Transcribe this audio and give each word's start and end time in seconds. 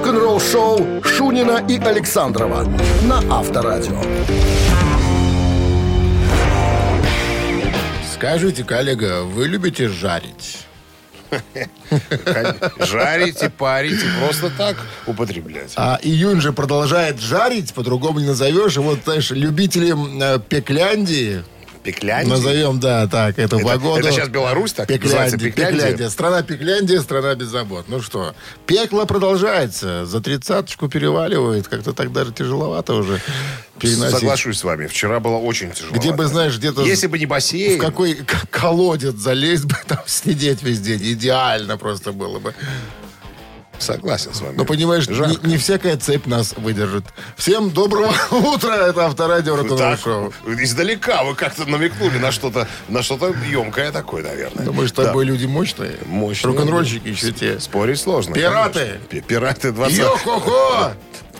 Рок-н-ролл 0.00 0.40
шоу 0.40 1.02
Шунина 1.04 1.62
и 1.68 1.76
Александрова 1.76 2.64
на 3.02 3.18
Авторадио. 3.30 4.00
Скажите, 8.14 8.64
коллега, 8.64 9.24
вы 9.24 9.46
любите 9.46 9.88
жарить? 9.88 10.60
Жарить 12.78 13.42
и 13.42 13.50
парить, 13.50 14.02
и 14.02 14.24
просто 14.24 14.50
так 14.56 14.78
употреблять. 15.06 15.74
А 15.76 16.00
июнь 16.02 16.40
же 16.40 16.54
продолжает 16.54 17.20
жарить, 17.20 17.74
по-другому 17.74 18.20
не 18.20 18.26
назовешь. 18.26 18.78
И 18.78 18.80
вот, 18.80 19.00
знаешь, 19.04 19.30
любители 19.30 19.94
э, 20.22 20.38
Пекляндии, 20.40 21.44
Пекляндия? 21.82 22.30
назовем, 22.30 22.78
да, 22.78 23.06
так, 23.06 23.38
эту 23.38 23.56
Это, 23.56 23.66
погоду. 23.66 24.00
это 24.00 24.12
сейчас 24.12 24.28
Беларусь 24.28 24.72
так 24.72 24.88
называется? 24.88 25.36
Пекляндия, 25.38 25.50
Пекляндия? 25.50 25.78
Пекляндия. 25.78 26.10
Страна 26.10 26.42
Пекляндия, 26.42 27.00
страна 27.00 27.34
без 27.34 27.46
забот. 27.48 27.86
Ну 27.88 28.02
что, 28.02 28.34
пекло 28.66 29.06
продолжается. 29.06 30.04
За 30.06 30.20
тридцаточку 30.20 30.88
переваливает. 30.88 31.68
Как-то 31.68 31.92
так 31.92 32.12
даже 32.12 32.32
тяжеловато 32.32 32.94
уже 32.94 33.20
переносить. 33.78 34.18
Соглашусь 34.18 34.58
с 34.58 34.64
вами. 34.64 34.86
Вчера 34.86 35.20
было 35.20 35.36
очень 35.36 35.72
тяжело. 35.72 35.92
Где 35.92 36.12
бы, 36.12 36.26
знаешь, 36.26 36.56
где-то... 36.58 36.84
Если 36.84 37.06
бы 37.06 37.18
не 37.18 37.26
бассейн... 37.26 37.78
В 37.78 37.80
какой 37.80 38.18
колодец 38.50 39.14
залезть 39.14 39.64
бы, 39.64 39.76
там 39.86 40.00
сидеть 40.06 40.62
весь 40.62 40.80
день. 40.80 41.00
Идеально 41.02 41.78
просто 41.78 42.12
было 42.12 42.38
бы. 42.38 42.54
Согласен 43.80 44.32
с 44.34 44.40
вами. 44.40 44.56
Но 44.56 44.64
понимаешь, 44.64 45.08
не, 45.08 45.14
Жарко. 45.14 45.46
не 45.46 45.56
всякая 45.56 45.96
цепь 45.96 46.26
нас 46.26 46.54
выдержит. 46.56 47.04
Всем 47.36 47.70
доброго 47.70 48.12
утра, 48.30 48.88
это 48.88 49.06
Авторадио 49.06 49.56
рок 49.56 49.76
Так, 49.78 49.98
шоу. 50.00 50.32
издалека 50.46 51.24
вы 51.24 51.34
как-то 51.34 51.68
намекнули 51.68 52.18
на 52.18 52.30
что-то 52.30 52.68
на 52.88 53.02
что-то 53.02 53.34
емкое 53.50 53.90
такое, 53.92 54.22
наверное. 54.22 54.64
Думаешь, 54.64 54.92
Да. 54.92 55.06
тобой 55.06 55.24
люди 55.24 55.46
мощные? 55.46 55.96
Мощные. 56.06 56.52
Рок-н-ролльщики 56.52 57.08
еще 57.08 57.32
те. 57.32 57.58
Спорить 57.58 57.98
сложно. 58.00 58.34
Пираты! 58.34 58.98
конечно. 59.08 59.28
Пираты 59.28 59.72
20 59.72 59.98
Йо-хо-хо! 59.98 60.92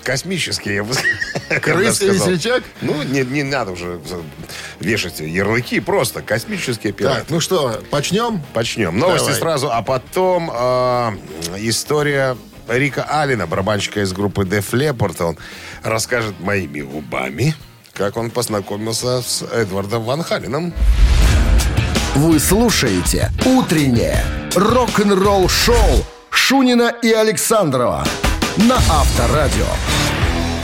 Космические, 0.05 0.77
я 0.77 0.85
бы 0.85 0.95
Крыс 1.49 1.61
когда 1.61 1.89
и 1.89 1.93
сказал. 1.93 2.15
весельчак? 2.15 2.63
Ну, 2.81 3.03
не, 3.03 3.23
не 3.23 3.43
надо 3.43 3.73
уже 3.73 4.01
вешать 4.81 5.21
ярлыки, 5.21 5.81
просто 5.81 6.23
космические 6.23 6.93
пираты. 6.93 7.21
Так, 7.21 7.31
ну 7.31 7.41
что, 7.41 7.83
почнем? 7.91 8.43
Почнем. 8.55 8.99
Новости 8.99 9.27
Давай. 9.27 9.41
сразу, 9.41 9.71
а 9.71 9.83
потом 9.83 10.51
э, 10.53 11.13
история 11.59 12.37
Рика 12.69 13.03
Алина, 13.03 13.47
барабанщика 13.47 14.01
из 14.01 14.13
группы 14.13 14.43
Def 14.43 14.71
Leppard. 14.73 15.23
Он 15.23 15.39
расскажет 15.83 16.39
моими 16.41 16.81
губами, 16.81 17.55
как 17.93 18.17
он 18.17 18.31
познакомился 18.31 19.23
с 19.23 19.43
Эдвардом 19.43 20.05
Ван 20.05 20.23
Халином. 20.23 20.73
Вы 22.15 22.39
слушаете 22.41 23.31
«Утреннее 23.45 24.25
рок-н-ролл-шоу» 24.55 26.05
Шунина 26.31 26.93
и 27.03 27.13
Александрова 27.13 28.05
на 28.57 28.77
Авторадио. 28.77 29.67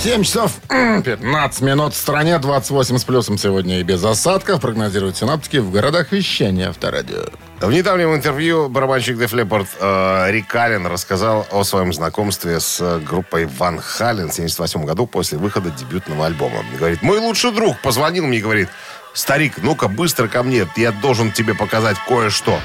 7 0.00 0.22
часов 0.22 0.52
15 0.68 1.62
минут 1.62 1.94
в 1.94 1.96
стране, 1.96 2.38
28 2.38 2.98
с 2.98 3.04
плюсом 3.04 3.38
сегодня 3.38 3.80
и 3.80 3.82
без 3.82 4.04
осадков. 4.04 4.60
Прогнозируют 4.60 5.16
синаптики 5.16 5.56
в 5.56 5.70
городах 5.70 6.12
вещания 6.12 6.68
Авторадио. 6.68 7.24
В 7.60 7.72
недавнем 7.72 8.14
интервью 8.14 8.68
барабанщик 8.68 9.16
Def 9.16 9.32
Leppard 9.32 9.66
э, 9.80 10.30
Рик 10.30 10.54
Аллен 10.54 10.86
рассказал 10.86 11.46
о 11.50 11.64
своем 11.64 11.92
знакомстве 11.92 12.60
с 12.60 12.78
э, 12.80 13.00
группой 13.00 13.46
Ван 13.46 13.78
Хален 13.78 14.28
в 14.28 14.32
1978 14.32 14.84
году 14.84 15.06
после 15.06 15.38
выхода 15.38 15.70
дебютного 15.70 16.26
альбома. 16.26 16.62
Говорит, 16.78 17.02
мой 17.02 17.18
лучший 17.18 17.52
друг 17.52 17.80
позвонил 17.80 18.26
мне 18.26 18.38
и 18.38 18.42
говорит, 18.42 18.68
старик, 19.14 19.54
ну-ка 19.62 19.88
быстро 19.88 20.28
ко 20.28 20.42
мне, 20.42 20.66
я 20.76 20.92
должен 20.92 21.32
тебе 21.32 21.54
показать 21.54 21.96
кое-что. 22.06 22.60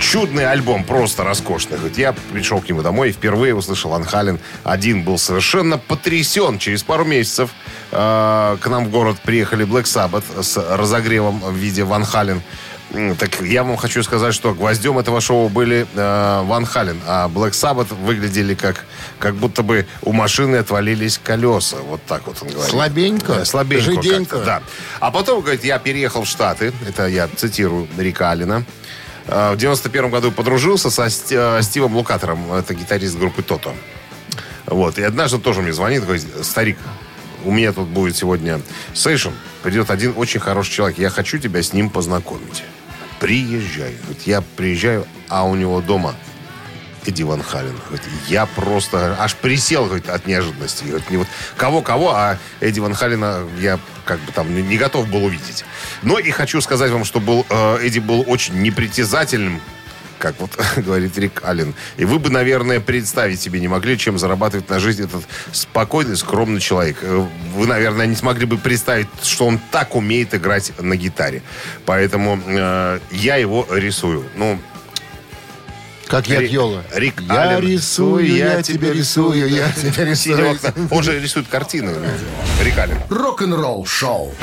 Э, 0.00 0.02
Чудный 0.02 0.46
альбом, 0.50 0.84
просто 0.84 1.24
роскошный. 1.24 1.78
Я 1.96 2.12
пришел 2.32 2.60
к 2.60 2.68
нему 2.68 2.82
домой 2.82 3.10
и 3.10 3.12
впервые 3.12 3.54
услышал 3.54 3.90
Ван 3.90 4.04
Хален. 4.04 4.38
Один 4.64 5.02
был 5.02 5.18
совершенно 5.18 5.78
потрясен. 5.78 6.58
Через 6.58 6.82
пару 6.82 7.04
месяцев 7.04 7.50
э, 7.92 8.56
к 8.60 8.66
нам 8.68 8.86
в 8.86 8.90
город 8.90 9.18
приехали 9.22 9.66
Black 9.66 9.84
Sabbath 9.84 10.42
с 10.42 10.56
разогревом 10.56 11.40
в 11.40 11.54
виде 11.54 11.84
Ван 11.84 12.04
Хален. 12.04 12.42
Так 13.18 13.40
я 13.42 13.62
вам 13.62 13.76
хочу 13.76 14.02
сказать, 14.02 14.34
что 14.34 14.52
гвоздем 14.52 14.98
этого 14.98 15.20
шоу 15.20 15.48
были 15.48 15.86
э, 15.94 16.42
Ван 16.44 16.66
Хален, 16.66 17.00
а 17.06 17.28
Black 17.28 17.52
Sabbath 17.52 17.94
выглядели 17.94 18.54
как, 18.54 18.84
как 19.20 19.36
будто 19.36 19.62
бы 19.62 19.86
у 20.02 20.12
машины 20.12 20.56
отвалились 20.56 21.20
колеса. 21.22 21.76
Вот 21.88 22.00
так 22.06 22.26
вот 22.26 22.38
он 22.42 22.48
говорит. 22.48 22.70
Слабенько? 22.70 23.34
Да, 23.34 23.44
слабенько. 23.44 23.92
Жиденько? 23.92 24.38
Да. 24.38 24.62
А 24.98 25.12
потом, 25.12 25.40
говорит, 25.40 25.62
я 25.62 25.78
переехал 25.78 26.24
в 26.24 26.28
Штаты. 26.28 26.72
Это 26.88 27.06
я 27.06 27.28
цитирую 27.28 27.86
Рика 27.96 28.32
Алина. 28.32 28.64
Э, 29.30 29.52
В 29.52 29.56
91 29.56 30.10
году 30.10 30.32
подружился 30.32 30.90
со 30.90 31.06
э, 31.06 31.62
Стивом 31.62 31.96
Лукатором. 31.96 32.52
Это 32.52 32.74
гитарист 32.74 33.16
группы 33.16 33.42
Тото. 33.42 33.74
Вот. 34.66 34.98
И 34.98 35.02
однажды 35.02 35.38
тоже 35.38 35.62
мне 35.62 35.72
звонит, 35.72 36.02
говорит, 36.04 36.26
старик, 36.42 36.78
у 37.44 37.50
меня 37.52 37.72
тут 37.72 37.88
будет 37.88 38.16
сегодня 38.16 38.60
сейшн. 38.92 39.30
Придет 39.62 39.90
один 39.90 40.14
очень 40.16 40.40
хороший 40.40 40.72
человек. 40.72 40.98
Я 40.98 41.10
хочу 41.10 41.38
тебя 41.38 41.62
с 41.62 41.72
ним 41.72 41.90
познакомить. 41.90 42.64
Приезжай. 43.20 43.94
Говорит, 44.02 44.22
я 44.26 44.42
приезжаю, 44.56 45.06
а 45.28 45.46
у 45.46 45.54
него 45.54 45.80
дома 45.80 46.14
Эдди 47.06 47.22
Ван 47.22 47.42
Хален. 47.42 47.76
Говорит, 47.86 48.06
я 48.28 48.46
просто 48.46 49.16
аж 49.18 49.34
присел 49.34 49.86
говорит, 49.86 50.08
от 50.08 50.26
неожиданности. 50.26 50.84
Говорит, 50.84 51.10
не 51.10 51.16
вот 51.16 51.28
кого-кого, 51.56 52.12
а 52.14 52.38
Эдди 52.60 52.80
Ван 52.80 52.94
Халена 52.94 53.46
я 53.58 53.78
как 54.04 54.20
бы 54.20 54.32
там 54.32 54.54
не, 54.54 54.76
готов 54.76 55.08
был 55.08 55.24
увидеть. 55.24 55.64
Но 56.02 56.18
и 56.18 56.30
хочу 56.30 56.60
сказать 56.60 56.90
вам, 56.90 57.04
что 57.04 57.20
был, 57.20 57.46
э, 57.48 57.78
Эдди 57.82 58.00
был 58.00 58.24
очень 58.26 58.60
непритязательным, 58.60 59.60
как 60.18 60.38
вот 60.38 60.50
говорит 60.76 61.16
Рик 61.18 61.42
Аллен. 61.44 61.74
И 61.96 62.04
вы 62.04 62.18
бы, 62.18 62.30
наверное, 62.30 62.80
представить 62.80 63.40
себе 63.40 63.58
не 63.58 63.68
могли, 63.68 63.98
чем 63.98 64.18
зарабатывает 64.18 64.68
на 64.68 64.78
жизнь 64.78 65.04
этот 65.04 65.24
спокойный, 65.52 66.16
скромный 66.16 66.60
человек. 66.60 66.98
Э, 67.02 67.26
Вы, 67.54 67.66
наверное, 67.66 68.06
не 68.06 68.14
смогли 68.16 68.46
бы 68.46 68.58
представить, 68.58 69.08
что 69.22 69.46
он 69.46 69.58
так 69.70 69.96
умеет 69.96 70.34
играть 70.34 70.72
на 70.78 70.96
гитаре. 70.96 71.42
Поэтому 71.86 72.40
э, 72.46 73.00
я 73.10 73.36
его 73.36 73.66
рисую. 73.70 74.24
Ну, 74.36 74.60
Как 76.10 76.26
я 76.26 76.40
Рик- 76.40 76.50
Йола. 76.50 76.82
Рик 76.92 77.20
я 77.20 77.50
Аллен. 77.56 77.68
рисую, 77.70 78.26
я 78.34 78.60
тебе 78.64 78.92
рисую, 78.92 79.48
я 79.48 79.70
тебе 79.70 80.06
рисую. 80.06 80.58
Он 80.90 81.04
же 81.04 81.20
рисует 81.20 81.46
картины. 81.46 81.94
Рик 82.60 82.76
Аллен. 82.78 82.98
Рок-н-ролл-шоу. 83.08 84.34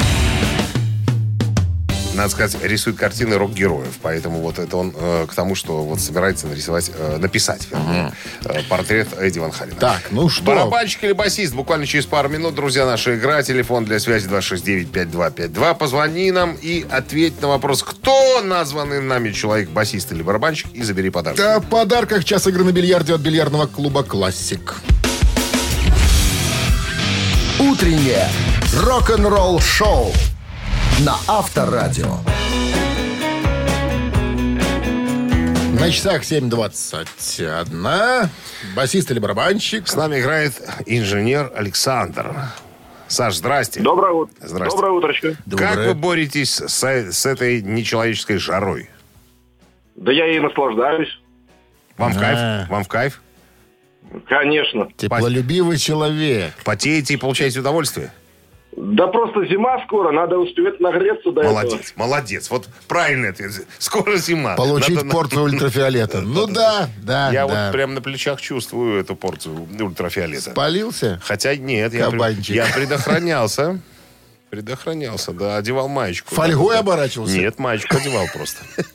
Надо 2.18 2.30
сказать, 2.30 2.64
рисует 2.64 2.98
картины 2.98 3.38
рок-героев. 3.38 4.00
Поэтому 4.02 4.40
вот 4.40 4.58
это 4.58 4.76
он 4.76 4.92
э, 4.96 5.28
к 5.30 5.36
тому, 5.36 5.54
что 5.54 5.84
вот 5.84 6.00
собирается 6.00 6.48
нарисовать, 6.48 6.90
э, 6.92 7.18
написать, 7.18 7.68
вернее, 7.70 8.12
э, 8.44 8.64
портрет 8.68 9.10
Эдди 9.20 9.38
Ван 9.38 9.52
Халина. 9.52 9.80
Так, 9.80 10.02
ну 10.10 10.28
что? 10.28 10.44
Барабанщик 10.44 11.04
или 11.04 11.12
басист? 11.12 11.54
Буквально 11.54 11.86
через 11.86 12.08
пару 12.08 12.28
минут, 12.28 12.56
друзья, 12.56 12.88
наша 12.88 13.16
игра. 13.16 13.44
Телефон 13.44 13.86
для 13.86 14.00
связи 14.00 14.28
269-5252. 14.30 15.76
Позвони 15.76 16.32
нам 16.32 16.58
и 16.60 16.88
ответь 16.90 17.40
на 17.40 17.50
вопрос, 17.50 17.84
кто 17.84 18.42
названный 18.42 19.00
нами 19.00 19.32
человек, 19.32 19.70
басист 19.70 20.12
или 20.12 20.24
барабанщик, 20.24 20.74
и 20.74 20.82
забери 20.82 21.12
подарок. 21.12 21.38
Да, 21.38 21.60
в 21.60 21.68
подарках 21.68 22.26
час 22.26 22.48
игры 22.48 22.64
на 22.64 22.72
бильярде 22.72 23.14
от 23.14 23.22
бильярдного 23.22 23.68
клуба 23.68 24.02
«Классик». 24.02 24.78
Утреннее 27.60 28.28
рок-н-ролл-шоу 28.74 30.12
на 31.06 31.16
Авторадио. 31.28 32.18
На 35.80 35.92
часах 35.92 36.24
7.21. 36.24 38.30
Басист 38.76 39.12
или 39.12 39.20
барабанщик? 39.20 39.88
С 39.88 39.96
нами 39.96 40.20
играет 40.20 40.54
инженер 40.88 41.52
Александр. 41.56 42.34
Саш, 43.08 43.36
здрасте. 43.36 43.80
Доброе 43.82 44.14
утро. 44.14 44.34
Здрасте. 44.42 44.76
Доброе 44.76 44.92
утрочко. 44.94 45.30
Как 45.30 45.38
Доброе. 45.46 45.88
вы 45.90 45.94
боретесь 45.94 46.56
с, 46.56 46.84
с 46.84 47.26
этой 47.26 47.62
нечеловеческой 47.62 48.38
жарой? 48.38 48.90
Да 49.96 50.12
я 50.12 50.36
и 50.36 50.40
наслаждаюсь. 50.40 51.10
Вам 51.98 52.14
в 52.14 52.18
А. 52.18 52.20
кайф? 52.20 52.70
Вам 52.70 52.84
в 52.84 52.88
кайф? 52.88 53.22
Конечно. 54.28 54.90
Теплолюбивый 54.98 55.78
человек. 55.78 56.54
Потеете 56.66 57.14
и 57.14 57.18
получаете 57.18 57.60
удовольствие? 57.60 58.12
Да 58.80 59.08
просто 59.08 59.44
зима 59.48 59.84
скоро, 59.88 60.12
надо 60.12 60.38
успеть 60.38 60.80
нагреться 60.80 61.32
до 61.32 61.42
этого. 61.42 61.54
Молодец, 61.56 61.94
молодец. 61.96 62.50
Вот 62.52 62.70
правильно 62.88 63.26
это. 63.26 63.44
Скоро 63.80 64.18
зима. 64.18 64.56
Получить 64.56 64.98
Надо- 64.98 65.10
порцию 65.10 65.44
ультрафиолета. 65.46 66.22
Ну 66.22 66.46
да, 66.46 66.88
да, 67.02 67.32
Я 67.32 67.48
да. 67.48 67.66
вот 67.66 67.74
прям 67.74 67.96
на 67.96 68.02
плечах 68.02 68.40
чувствую 68.40 69.02
эту 69.02 69.16
порцию 69.16 69.68
ультрафиолета. 69.80 70.52
Полился? 70.52 71.20
Хотя 71.24 71.56
нет, 71.56 71.92
я, 71.96 72.12
пред- 72.12 72.48
я 72.50 72.66
предохранялся. 72.74 73.80
Предохранялся, 74.52 75.34
да, 75.34 75.58
одевал 75.58 75.88
маечку. 75.88 76.34
Фольгой 76.36 76.76
Да. 76.76 76.80
оборачивался? 76.80 77.36
Нет, 77.38 77.58
маечку 77.60 77.98
одевал 77.98 78.28
просто. 78.34 78.62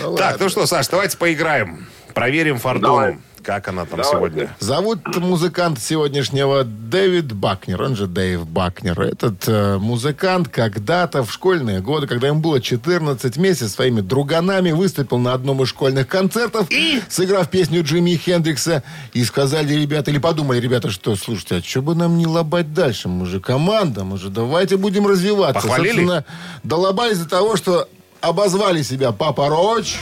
Ну 0.00 0.16
Так, 0.16 0.38
ну 0.38 0.48
что, 0.48 0.64
Саш, 0.64 0.86
давайте 0.88 1.18
поиграем. 1.18 1.88
Проверим 2.14 2.58
фортуну. 2.58 3.20
Как 3.42 3.68
она 3.68 3.84
там 3.84 4.00
Давайте. 4.00 4.10
сегодня? 4.10 4.56
Зовут 4.60 5.16
музыкант 5.16 5.80
сегодняшнего 5.80 6.64
Дэвид 6.64 7.32
Бакнер, 7.32 7.82
он 7.82 7.96
же 7.96 8.06
Дэйв 8.06 8.46
Бакнер. 8.46 9.00
Этот 9.00 9.46
э, 9.46 9.78
музыкант 9.78 10.48
когда-то 10.48 11.24
в 11.24 11.32
школьные 11.32 11.80
годы, 11.80 12.06
когда 12.06 12.28
ему 12.28 12.40
было 12.40 12.60
14 12.60 13.36
вместе 13.36 13.64
со 13.64 13.70
своими 13.70 14.00
друганами 14.00 14.72
выступил 14.72 15.18
на 15.18 15.32
одном 15.32 15.62
из 15.62 15.68
школьных 15.68 16.08
концертов, 16.08 16.68
сыграв 17.08 17.48
песню 17.50 17.82
Джимми 17.82 18.16
Хендрикса. 18.16 18.82
И 19.12 19.24
сказали 19.24 19.74
ребята, 19.74 20.10
или 20.10 20.18
подумали 20.18 20.60
ребята, 20.60 20.90
что, 20.90 21.16
слушайте, 21.16 21.56
а 21.56 21.62
что 21.62 21.82
бы 21.82 21.94
нам 21.94 22.18
не 22.18 22.26
лобать 22.26 22.74
дальше? 22.74 23.08
Мы 23.08 23.26
же 23.26 23.40
команда, 23.40 24.04
мы 24.04 24.18
же 24.18 24.30
давайте 24.30 24.76
будем 24.76 25.06
развиваться. 25.06 25.60
Похвалили? 25.60 25.88
Собственно, 25.88 26.24
долобались 26.62 27.18
до 27.18 27.28
того, 27.28 27.56
что 27.56 27.88
обозвали 28.20 28.82
себя 28.82 29.12
Папа 29.12 29.48
Роч. 29.48 29.96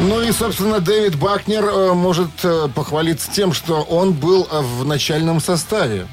Ну 0.00 0.22
и, 0.22 0.32
собственно, 0.32 0.80
Дэвид 0.80 1.16
Бакнер 1.16 1.64
э, 1.64 1.92
может 1.92 2.30
э, 2.42 2.68
похвалиться 2.74 3.30
тем, 3.30 3.52
что 3.52 3.82
он 3.82 4.12
был 4.12 4.48
э, 4.50 4.60
в 4.60 4.84
начальном 4.86 5.40
составе 5.40 6.06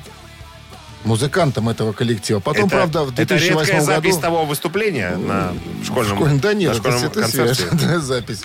музыкантом 1.06 1.70
этого 1.70 1.94
коллектива. 1.94 2.40
Потом, 2.40 2.66
это, 2.66 2.76
правда, 2.76 3.04
в 3.04 3.14
это 3.14 3.26
2008 3.26 3.60
редкая 3.60 3.82
запись 3.82 4.16
году... 4.16 4.22
того 4.22 4.46
выступления 4.46 5.16
на 5.16 5.54
школьном, 5.86 6.18
Школьный- 6.18 6.40
да 6.42 6.54
нет, 6.54 6.74
на 6.74 6.80
школьном 6.80 7.04
это, 7.06 7.08
это 7.08 7.22
концерте. 7.22 7.64
свежая 7.70 8.00
запись. 8.00 8.42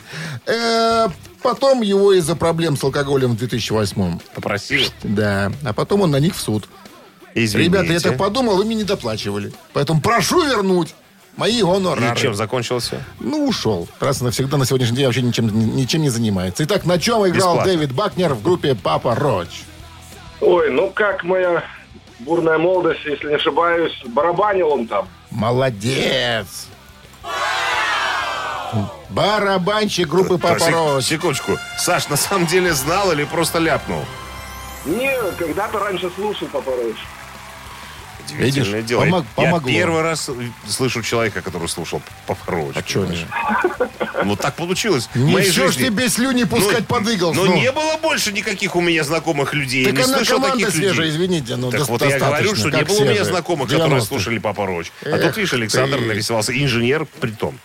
Э, 0.46 1.08
потом 1.42 1.82
его 1.82 2.12
из-за 2.12 2.36
проблем 2.36 2.76
с 2.76 2.84
алкоголем 2.84 3.32
в 3.32 3.36
2008 3.36 4.18
Попросил. 4.34 4.82
Да. 5.02 5.52
А 5.64 5.72
потом 5.72 6.02
он 6.02 6.12
на 6.12 6.20
них 6.20 6.36
в 6.36 6.40
суд. 6.40 6.68
Извините. 7.34 7.78
Ребята, 7.78 7.92
я 7.92 8.00
так 8.00 8.16
подумал, 8.16 8.56
вы 8.56 8.64
мне 8.64 8.76
не 8.76 8.84
доплачивали. 8.84 9.52
Поэтому 9.72 10.00
прошу 10.00 10.44
вернуть 10.44 10.94
мои 11.36 11.62
гонорары. 11.62 12.18
И 12.18 12.20
чем 12.20 12.34
закончился? 12.34 13.02
Ну, 13.20 13.46
ушел. 13.48 13.88
Раз 14.00 14.20
и 14.20 14.24
навсегда 14.24 14.56
на 14.56 14.66
сегодняшний 14.66 14.96
день 14.96 15.06
вообще 15.06 15.22
ничем, 15.22 15.76
ничем 15.76 16.02
не 16.02 16.10
занимается. 16.10 16.64
Итак, 16.64 16.84
на 16.84 16.98
чем 16.98 17.26
играл 17.26 17.54
Бесплатно. 17.56 17.64
Дэвид 17.64 17.92
Бакнер 17.92 18.34
в 18.34 18.42
группе 18.42 18.74
Папа 18.74 19.14
Роч? 19.14 19.62
Ой, 20.40 20.70
ну 20.70 20.90
как 20.90 21.24
моя 21.24 21.64
бурная 22.20 22.58
молодость, 22.58 23.00
если 23.04 23.28
не 23.28 23.34
ошибаюсь, 23.34 23.92
барабанил 24.06 24.68
он 24.68 24.86
там. 24.86 25.08
Молодец! 25.30 26.68
Барабанщик 29.10 30.08
группы 30.08 30.38
Папа 30.38 30.68
Роч. 30.70 31.04
Секундочку. 31.04 31.52
Саш, 31.78 32.08
на 32.08 32.16
самом 32.16 32.46
деле 32.46 32.72
знал 32.72 33.12
или 33.12 33.24
просто 33.24 33.58
ляпнул? 33.58 34.02
Не, 34.84 35.14
когда-то 35.38 35.78
раньше 35.78 36.10
слушал 36.16 36.48
Папороч. 36.48 36.96
Удивительное 38.28 38.80
Видишь, 38.80 38.88
дело. 38.88 39.00
помог- 39.04 39.24
Я 39.36 39.44
помогло. 39.44 39.68
первый 39.70 40.02
раз 40.02 40.30
слышу 40.68 41.02
человека, 41.02 41.42
который 41.42 41.68
слушал 41.68 42.00
Папороч. 42.26 42.76
А 42.76 42.82
что 42.86 43.04
не? 43.06 43.26
Ну, 44.24 44.36
так 44.36 44.54
получилось. 44.54 45.08
Не 45.14 45.40
все 45.40 45.70
ж 45.70 45.76
тебе 45.76 46.08
слюни 46.08 46.44
пускать 46.44 46.80
Ну, 46.80 46.84
подыгал. 46.86 47.34
Но 47.34 47.46
не 47.46 47.72
было 47.72 47.96
больше 48.00 48.32
никаких 48.32 48.76
у 48.76 48.80
меня 48.80 49.02
знакомых 49.04 49.54
людей. 49.54 49.84
Так 49.84 49.94
не 49.94 50.02
она 50.02 50.24
команда 50.24 50.70
свежая, 50.70 51.08
извините. 51.08 51.56
Ну, 51.56 51.70
Так 51.70 51.88
вот 51.88 52.02
я 52.02 52.18
говорю, 52.18 52.54
что 52.54 52.70
не 52.70 52.82
было 52.84 52.98
у 52.98 53.04
меня 53.04 53.24
знакомых, 53.24 53.68
которые 53.68 53.88
90-е. 54.00 54.06
слушали 54.06 54.38
Папа 54.38 54.66
Роч. 54.66 54.90
А 55.04 55.18
тут, 55.18 55.36
видишь, 55.36 55.52
Александр 55.54 56.00
нарисовался. 56.00 56.52
Инженер 56.52 57.06
при 57.20 57.30
том. 57.32 57.58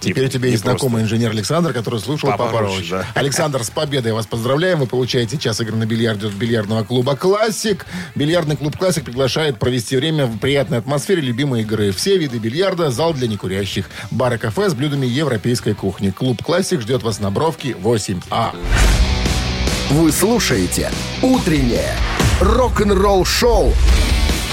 Теперь 0.00 0.26
у 0.26 0.28
тебя 0.28 0.48
есть 0.48 0.62
знакомый 0.62 1.02
инженер 1.02 1.30
Александр, 1.30 1.72
который 1.72 2.00
слушал 2.00 2.30
Папа 2.30 2.48
Папа, 2.52 2.70
да. 2.90 3.06
Александр, 3.14 3.64
с 3.64 3.70
победой 3.70 4.12
вас 4.12 4.26
поздравляем. 4.26 4.78
Вы 4.78 4.86
получаете 4.86 5.38
час 5.38 5.60
игры 5.60 5.76
на 5.76 5.86
бильярде 5.86 6.28
от 6.28 6.34
бильярдного 6.34 6.84
клуба 6.84 7.16
«Классик». 7.16 7.86
Бильярдный 8.14 8.56
клуб 8.56 8.76
«Классик» 8.76 9.04
приглашает 9.04 9.58
провести 9.58 9.96
время 9.96 10.26
в 10.26 10.38
приятной 10.38 10.78
атмосфере 10.78 11.22
любимой 11.22 11.62
игры. 11.62 11.90
Все 11.92 12.16
виды 12.16 12.38
бильярда, 12.38 12.90
зал 12.90 13.12
для 13.12 13.26
некурящих. 13.26 13.90
Бар 14.10 14.34
и 14.34 14.38
кафе 14.38 14.70
с 14.70 14.74
блюдами 14.74 15.06
европейской 15.06 15.74
кухни. 15.74 16.10
Клуб 16.10 16.42
«Классик» 16.42 16.80
ждет 16.80 17.02
вас 17.02 17.18
на 17.18 17.30
Бровке 17.30 17.70
8А. 17.72 18.54
Вы 19.90 20.12
слушаете 20.12 20.90
«Утреннее 21.22 21.92
рок-н-ролл-шоу» 22.40 23.72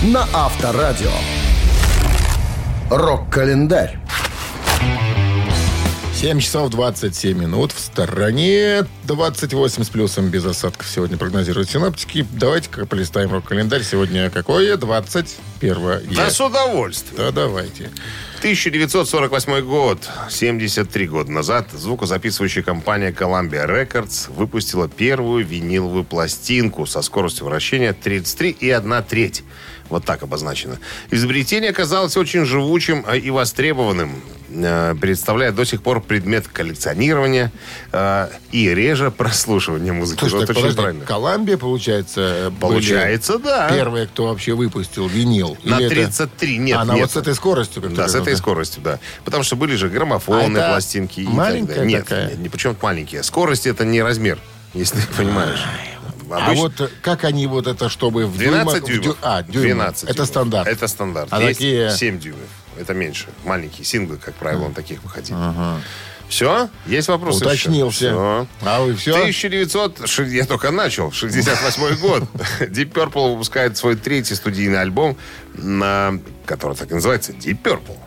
на 0.02 0.28
Авторадио. 0.34 1.12
Рок-календарь. 2.90 4.00
7 6.26 6.40
часов 6.40 6.72
27 6.72 7.38
минут. 7.38 7.72
В 7.72 7.78
стороне 7.78 8.88
28 9.04 9.84
с 9.84 9.90
плюсом 9.90 10.30
без 10.30 10.44
осадков 10.44 10.88
сегодня 10.90 11.18
прогнозируют 11.18 11.70
синаптики. 11.70 12.26
Давайте-ка 12.32 12.88
полистаем 12.88 13.32
рок-календарь. 13.32 13.84
Сегодня 13.84 14.32
какое? 14.32 14.76
21 14.76 16.16
Да, 16.16 16.32
с 16.32 16.42
удовольствием. 16.42 17.18
Да, 17.18 17.32
давайте. 17.32 17.92
1948 18.40 19.62
год, 19.62 20.00
73 20.32 21.08
года 21.08 21.32
назад, 21.32 21.68
звукозаписывающая 21.72 22.64
компания 22.64 23.12
Columbia 23.12 23.68
Records 23.68 24.34
выпустила 24.34 24.90
первую 24.90 25.46
виниловую 25.46 26.06
пластинку 26.06 26.88
со 26.88 27.04
скоростью 27.04 27.46
вращения 27.46 27.94
33,1 27.94 29.06
треть. 29.08 29.44
Вот 29.90 30.06
так 30.06 30.24
обозначено. 30.24 30.80
Изобретение 31.12 31.70
оказалось 31.70 32.18
очень 32.18 32.46
живучим 32.46 33.06
э, 33.08 33.20
и 33.20 33.30
востребованным, 33.30 34.24
э, 34.56 34.96
представляя 35.00 35.52
до 35.52 35.66
сих 35.66 35.82
пор 35.82 36.02
предмет 36.02 36.48
коллекционирования 36.48 37.52
э, 37.92 38.30
и 38.52 38.74
реже 38.74 39.12
прослушивания 39.12 39.94
музыки. 39.94 40.20
Слушай, 40.20 40.40
Вот 40.40 40.48
так 40.48 40.58
очень 40.58 40.76
подожди. 40.76 41.02
Колумбия, 41.06 41.58
получается, 41.58 42.52
Получается, 42.60 43.40
да. 43.40 43.70
первые, 43.70 44.08
кто 44.08 44.28
вообще 44.28 44.54
выпустил 44.54 45.08
винил. 45.08 45.58
На 45.64 45.78
Или 45.78 45.86
это- 45.86 45.96
33 45.96 46.58
нет, 46.58 46.78
А, 46.80 46.86
на 46.86 46.94
нет. 46.94 47.02
вот 47.04 47.12
с 47.12 47.18
этой 47.18 47.36
скоростью. 47.36 47.82
Да, 47.90 48.08
с 48.08 48.16
этой 48.16 48.36
скоростью, 48.38 48.82
да. 48.82 49.00
Потому 49.24 49.44
что 49.44 49.56
были 49.56 49.76
же 49.76 49.90
А 50.56 50.60
это 50.62 50.70
пластинки. 50.70 51.20
и 51.22 51.26
так 51.26 51.36
далее. 51.36 51.86
Нет, 51.86 52.04
такая? 52.06 52.28
нет, 52.30 52.40
не 52.40 52.50
почему 52.50 52.76
маленькие. 52.82 53.24
Скорость 53.24 53.68
это 53.68 53.86
не 53.86 54.02
размер, 54.02 54.40
если 54.74 55.00
ты 55.00 55.08
понимаешь. 55.18 55.64
А 56.32 56.38
Обычно 56.48 56.64
вот 56.64 56.92
как 57.04 57.24
они 57.24 57.46
вот 57.46 57.68
это, 57.68 57.88
чтобы 57.88 58.26
в 58.26 58.36
12 58.36 58.84
дюймах- 58.84 58.84
в 58.84 58.88
дюймов. 58.88 59.06
дю- 59.06 59.18
А, 59.22 59.44
дюймов. 59.44 59.62
12 59.62 60.04
Это 60.06 60.14
дюймов. 60.14 60.28
стандарт. 60.28 60.68
Это 60.68 60.88
стандарт. 60.88 61.28
А 61.32 61.40
Есть 61.42 61.60
такие- 61.60 61.92
7 61.92 62.20
дюймов. 62.20 62.40
Это 62.80 62.94
меньше. 62.94 63.28
Маленькие 63.44 63.86
синглы, 63.86 64.18
как 64.18 64.36
правило, 64.36 64.68
на 64.68 64.74
таких 64.74 65.04
выходили. 65.04 65.38
Все? 66.28 66.70
Есть 66.88 67.08
вопросы? 67.08 67.46
Уточнился. 67.46 67.98
Все. 68.10 68.48
А 68.64 68.82
вы 68.82 68.96
все? 68.96 69.12
1900, 69.16 70.10
ши- 70.10 70.26
я 70.26 70.46
только 70.46 70.72
начал, 70.72 71.12
68 71.12 72.00
год. 72.00 72.24
Deep 72.62 72.92
Purple 72.94 73.34
выпускает 73.34 73.78
свой 73.78 73.96
третий 73.96 74.34
студийный 74.34 74.82
альбом, 74.82 75.18
на- 75.54 76.20
который 76.48 76.76
так 76.76 76.90
и 76.90 76.96
называется 76.96 77.32
Deep 77.32 77.62
Purple. 77.62 77.98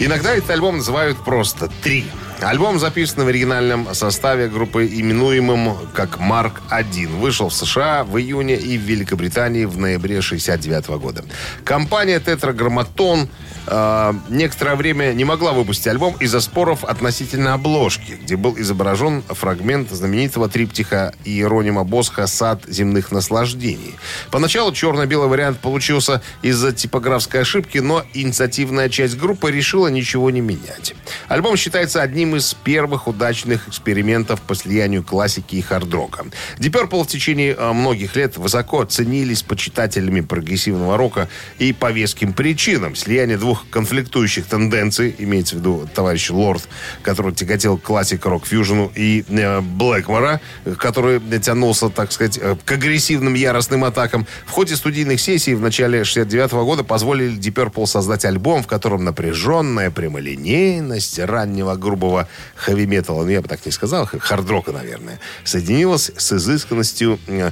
Иногда 0.00 0.34
этот 0.34 0.50
альбом 0.50 0.76
называют 0.78 1.22
просто 1.24 1.68
«Три». 1.82 2.04
Альбом 2.40 2.78
записан 2.78 3.24
в 3.24 3.28
оригинальном 3.28 3.94
составе 3.94 4.48
группы, 4.48 4.86
именуемым 4.86 5.76
как 5.92 6.20
«Марк-1». 6.20 7.08
Вышел 7.18 7.48
в 7.48 7.54
США 7.54 8.04
в 8.04 8.16
июне 8.16 8.54
и 8.54 8.78
в 8.78 8.82
Великобритании 8.82 9.64
в 9.64 9.76
ноябре 9.76 10.22
69 10.22 10.88
года. 11.00 11.24
Компания 11.64 12.20
«Тетраграмматон» 12.20 13.28
э, 13.70 14.12
некоторое 14.28 14.76
время 14.76 15.12
не 15.12 15.24
могла 15.24 15.52
выпустить 15.52 15.86
альбом 15.86 16.16
из-за 16.20 16.40
споров 16.40 16.84
относительно 16.84 17.54
обложки, 17.54 18.18
где 18.22 18.36
был 18.36 18.58
изображен 18.58 19.22
фрагмент 19.28 19.90
знаменитого 19.90 20.48
триптиха 20.48 21.14
Иеронима 21.24 21.84
Босха 21.84 22.26
«Сад 22.26 22.62
земных 22.66 23.12
наслаждений». 23.12 23.94
Поначалу 24.30 24.72
черно-белый 24.72 25.28
вариант 25.28 25.58
получился 25.58 26.22
из-за 26.42 26.72
типографской 26.72 27.42
ошибки, 27.42 27.78
но 27.78 28.04
инициативная 28.14 28.88
часть 28.88 29.16
группы 29.16 29.50
решила 29.50 29.88
ничего 29.88 30.30
не 30.30 30.40
менять. 30.40 30.94
Альбом 31.28 31.56
считается 31.56 32.02
одним 32.02 32.36
из 32.36 32.54
первых 32.54 33.06
удачных 33.08 33.68
экспериментов 33.68 34.40
по 34.40 34.54
слиянию 34.54 35.02
классики 35.02 35.56
и 35.56 35.62
хард-рока. 35.62 36.26
Deep 36.58 36.72
Purple 36.72 37.04
в 37.04 37.08
течение 37.08 37.54
э, 37.54 37.72
многих 37.72 38.16
лет 38.16 38.36
высоко 38.36 38.84
ценились 38.84 39.42
почитателями 39.42 40.20
прогрессивного 40.20 40.96
рока 40.96 41.28
и 41.58 41.72
по 41.72 41.90
веским 41.90 42.32
причинам. 42.32 42.94
Слияние 42.94 43.38
двух 43.38 43.57
конфликтующих 43.70 44.46
тенденций, 44.46 45.14
имеется 45.18 45.56
в 45.56 45.58
виду 45.58 45.88
товарищ 45.94 46.30
Лорд, 46.30 46.68
который 47.02 47.32
тяготел 47.34 47.78
к 47.78 47.82
классик 47.82 48.24
рок-фьюжну, 48.26 48.90
и 48.94 49.24
э, 49.28 49.60
Блэкмора, 49.60 50.40
который 50.78 51.20
тянулся, 51.40 51.88
так 51.88 52.12
сказать, 52.12 52.38
э, 52.40 52.56
к 52.64 52.72
агрессивным 52.72 53.34
яростным 53.34 53.84
атакам. 53.84 54.26
В 54.46 54.50
ходе 54.50 54.76
студийных 54.76 55.20
сессий 55.20 55.54
в 55.54 55.60
начале 55.60 56.04
69 56.04 56.52
года 56.52 56.84
позволили 56.84 57.36
Deep 57.38 57.54
Purple 57.54 57.86
создать 57.86 58.24
альбом, 58.24 58.62
в 58.62 58.66
котором 58.66 59.04
напряженная 59.04 59.90
прямолинейность 59.90 61.18
раннего 61.18 61.74
грубого 61.74 62.28
хэви-металла, 62.56 63.24
ну 63.24 63.30
я 63.30 63.40
бы 63.40 63.48
так 63.48 63.64
не 63.64 63.72
сказал, 63.72 64.06
хард-рока, 64.06 64.72
наверное, 64.72 65.18
соединилась 65.44 66.10
с 66.16 66.32
изысканностью 66.32 67.18
э, 67.26 67.50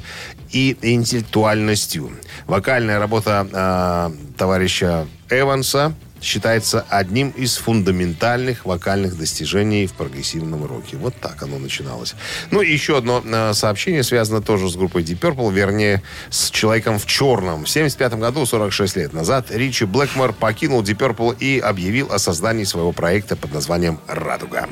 и 0.53 0.77
интеллектуальностью. 0.83 2.11
Вокальная 2.47 2.99
работа 2.99 3.47
э, 3.51 4.25
товарища 4.37 5.07
Эванса 5.31 5.95
считается 6.21 6.85
одним 6.88 7.31
из 7.31 7.57
фундаментальных 7.57 8.64
вокальных 8.64 9.16
достижений 9.19 9.87
в 9.87 9.93
прогрессивном 9.93 10.64
роке. 10.64 10.97
Вот 10.97 11.14
так 11.21 11.43
оно 11.43 11.59
начиналось. 11.59 12.14
Ну 12.50 12.62
и 12.62 12.73
еще 12.73 12.99
одно 12.99 13.23
э, 13.25 13.52
сообщение 13.52 14.02
связано 14.02 14.40
тоже 14.40 14.69
с 14.69 14.76
группой 14.76 15.02
Deep 15.02 15.21
Purple, 15.21 15.52
вернее, 15.52 16.02
с 16.31 16.50
человеком 16.50 16.99
в 16.99 17.07
черном. 17.07 17.64
В 17.64 17.69
75 17.69 18.14
году, 18.14 18.47
46 18.47 18.97
лет 18.97 19.12
назад, 19.12 19.50
Ричи 19.50 19.85
Блэкмор 19.85 20.33
покинул 20.33 20.83
Deep 20.83 20.97
Purple 20.97 21.37
и 21.38 21.59
объявил 21.59 22.12
о 22.12 22.19
создании 22.19 22.64
своего 22.64 22.93
проекта 22.93 23.37
под 23.37 23.52
названием 23.52 24.00
«Радуга». 24.07 24.69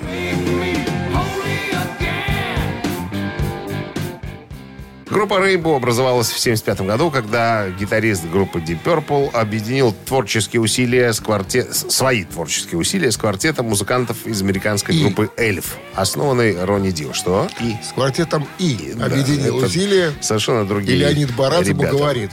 Группа 5.14 5.34
Rainbow 5.34 5.76
образовалась 5.76 6.26
в 6.26 6.40
1975 6.40 6.80
году, 6.88 7.08
когда 7.08 7.70
гитарист 7.70 8.28
группы 8.28 8.58
Deep 8.58 8.80
Purple 8.84 9.30
объединил 9.32 9.94
творческие 10.06 10.60
усилия 10.60 11.12
с 11.12 11.20
квартет... 11.20 11.72
свои 11.72 12.24
творческие 12.24 12.80
усилия 12.80 13.12
с 13.12 13.16
квартетом 13.16 13.66
музыкантов 13.66 14.26
из 14.26 14.42
американской 14.42 14.92
И. 14.92 15.04
группы 15.04 15.30
Эльф, 15.36 15.76
основанной 15.94 16.64
Ронни 16.64 16.90
Дил. 16.90 17.14
Что? 17.14 17.48
И. 17.60 17.76
С 17.80 17.92
квартетом 17.92 18.48
И 18.58 18.92
Да, 18.96 19.06
объединил 19.06 19.58
это 19.58 19.66
усилия. 19.66 20.12
Совершенно 20.20 20.66
другие 20.66 20.96
И 20.96 21.00
Леонид 21.02 21.30
ребята. 21.30 21.96
говорит. 21.96 22.30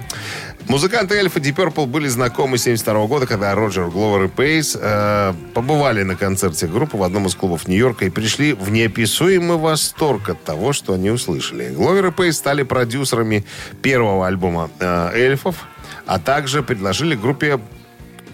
Музыканты 0.67 1.15
Эльф 1.15 1.35
и 1.37 1.39
Deep 1.39 1.55
Purple 1.55 1.85
были 1.85 2.07
знакомы 2.07 2.57
с 2.57 2.63
72 2.63 3.07
года, 3.07 3.25
когда 3.25 3.53
Роджер 3.55 3.89
Гловер 3.89 4.25
и 4.25 4.27
Пейс 4.29 4.77
э, 4.79 5.33
побывали 5.53 6.03
на 6.03 6.15
концерте 6.15 6.67
группы 6.67 6.97
в 6.97 7.03
одном 7.03 7.25
из 7.25 7.35
клубов 7.35 7.67
Нью-Йорка 7.67 8.05
и 8.05 8.09
пришли 8.09 8.53
в 8.53 8.71
неописуемый 8.71 9.57
восторг 9.57 10.29
от 10.29 10.43
того, 10.43 10.71
что 10.71 10.93
они 10.93 11.09
услышали. 11.09 11.69
Гловер 11.69 12.07
и 12.07 12.11
Пейс 12.11 12.37
стали 12.37 12.63
продюсерами 12.63 13.45
первого 13.81 14.27
альбома 14.27 14.69
э, 14.79 15.11
Эльфов, 15.13 15.67
а 16.05 16.19
также 16.19 16.63
предложили 16.63 17.15
группе 17.15 17.59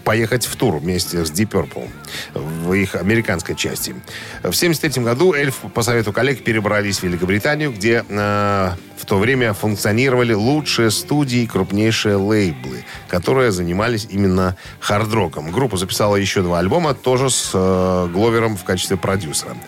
поехать 0.08 0.46
в 0.46 0.56
тур 0.56 0.78
вместе 0.78 1.22
с 1.22 1.30
Deep 1.30 1.50
Purple 1.50 1.86
в 2.32 2.72
их 2.72 2.94
американской 2.94 3.54
части. 3.54 3.90
В 4.38 4.56
1973 4.56 5.04
году 5.04 5.34
Эльф 5.34 5.56
по 5.74 5.82
совету 5.82 6.14
коллег 6.14 6.42
перебрались 6.42 7.00
в 7.00 7.02
Великобританию, 7.02 7.70
где 7.70 8.06
э, 8.08 8.70
в 8.96 9.04
то 9.04 9.18
время 9.18 9.52
функционировали 9.52 10.32
лучшие 10.32 10.90
студии 10.90 11.40
и 11.40 11.46
крупнейшие 11.46 12.16
лейблы, 12.16 12.86
которые 13.08 13.52
занимались 13.52 14.06
именно 14.08 14.56
хард-роком. 14.80 15.50
Группа 15.50 15.76
записала 15.76 16.16
еще 16.16 16.40
два 16.40 16.60
альбома, 16.60 16.94
тоже 16.94 17.28
с 17.28 17.50
э, 17.52 18.08
Гловером 18.10 18.56
в 18.56 18.64
качестве 18.64 18.96
продюсера. 18.96 19.58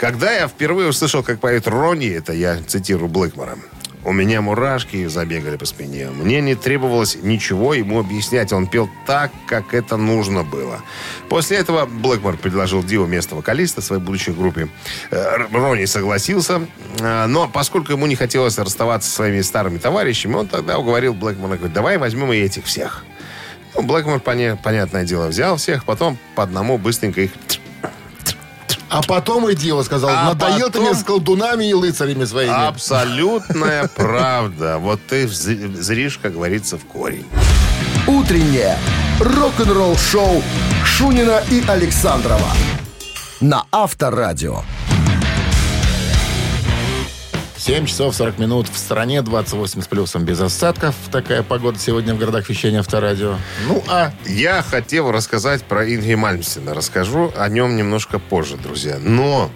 Когда 0.00 0.32
я 0.32 0.48
впервые 0.48 0.88
услышал, 0.88 1.22
как 1.22 1.38
поет 1.38 1.68
Ронни, 1.68 2.08
это 2.08 2.32
я 2.32 2.58
цитирую 2.66 3.08
Блэкмора, 3.08 3.58
у 4.04 4.12
меня 4.12 4.40
мурашки 4.40 5.06
забегали 5.06 5.56
по 5.56 5.64
спине. 5.64 6.10
Мне 6.10 6.40
не 6.40 6.54
требовалось 6.54 7.16
ничего 7.22 7.74
ему 7.74 8.00
объяснять. 8.00 8.52
Он 8.52 8.66
пел 8.66 8.88
так, 9.06 9.32
как 9.46 9.74
это 9.74 9.96
нужно 9.96 10.44
было. 10.44 10.80
После 11.28 11.56
этого 11.56 11.86
Блэкмор 11.86 12.36
предложил 12.36 12.82
Диву 12.82 13.06
место 13.06 13.34
вокалиста 13.34 13.80
своей 13.80 14.02
будущей 14.02 14.32
группе. 14.32 14.68
Э, 15.10 15.46
Ронни 15.50 15.86
согласился, 15.86 16.66
э, 17.00 17.26
но 17.26 17.48
поскольку 17.48 17.92
ему 17.92 18.06
не 18.06 18.14
хотелось 18.16 18.58
расставаться 18.58 19.08
со 19.08 19.16
своими 19.16 19.40
старыми 19.40 19.78
товарищами, 19.78 20.34
он 20.34 20.48
тогда 20.48 20.78
уговорил 20.78 21.14
Блэкмора, 21.14 21.56
говорит, 21.56 21.72
давай 21.72 21.98
возьмем 21.98 22.32
и 22.32 22.36
этих 22.36 22.66
всех. 22.66 23.04
Ну, 23.74 23.82
Блэкмор, 23.82 24.20
поня- 24.20 24.58
понятное 24.62 25.04
дело, 25.04 25.28
взял 25.28 25.56
всех, 25.56 25.84
потом 25.84 26.18
по 26.34 26.42
одному 26.42 26.78
быстренько 26.78 27.22
их 27.22 27.32
А 28.94 29.02
потом 29.02 29.48
и 29.48 29.56
дело 29.56 29.82
сказал, 29.82 30.10
А 30.10 30.24
надоел 30.26 30.66
ты 30.68 30.78
потом- 30.78 30.84
мне 30.84 30.94
с 30.94 31.02
колдунами 31.02 31.64
и 31.64 31.74
лыцарями 31.74 32.24
своими. 32.24 32.68
Абсолютная 32.68 33.88
правда. 33.96 34.78
Вот 34.78 35.00
ты 35.08 35.26
зришь, 35.26 36.18
как 36.22 36.34
говорится, 36.34 36.78
в 36.78 36.84
корень. 36.84 37.26
Утреннее 38.06 38.78
рок-н-ролл-шоу 39.18 40.44
Шунина 40.84 41.42
и 41.50 41.64
Александрова 41.66 42.52
на 43.40 43.64
Авторадио. 43.72 44.62
7 47.66 47.86
часов 47.86 48.14
40 48.14 48.38
минут 48.40 48.68
в 48.68 48.76
стране, 48.76 49.22
28 49.22 49.80
с 49.80 49.86
плюсом 49.86 50.26
без 50.26 50.38
осадков. 50.38 50.94
Такая 51.10 51.42
погода 51.42 51.78
сегодня 51.78 52.14
в 52.14 52.18
городах 52.18 52.46
вещания 52.50 52.80
Авторадио. 52.80 53.36
Ну, 53.66 53.82
а 53.88 54.12
Я 54.26 54.60
хотел 54.60 55.10
рассказать 55.10 55.64
про 55.64 55.82
Ингри 55.90 56.14
Мальмстена. 56.14 56.74
Расскажу 56.74 57.32
о 57.34 57.48
нем 57.48 57.74
немножко 57.76 58.18
позже, 58.18 58.58
друзья. 58.58 58.98
Но 59.00 59.50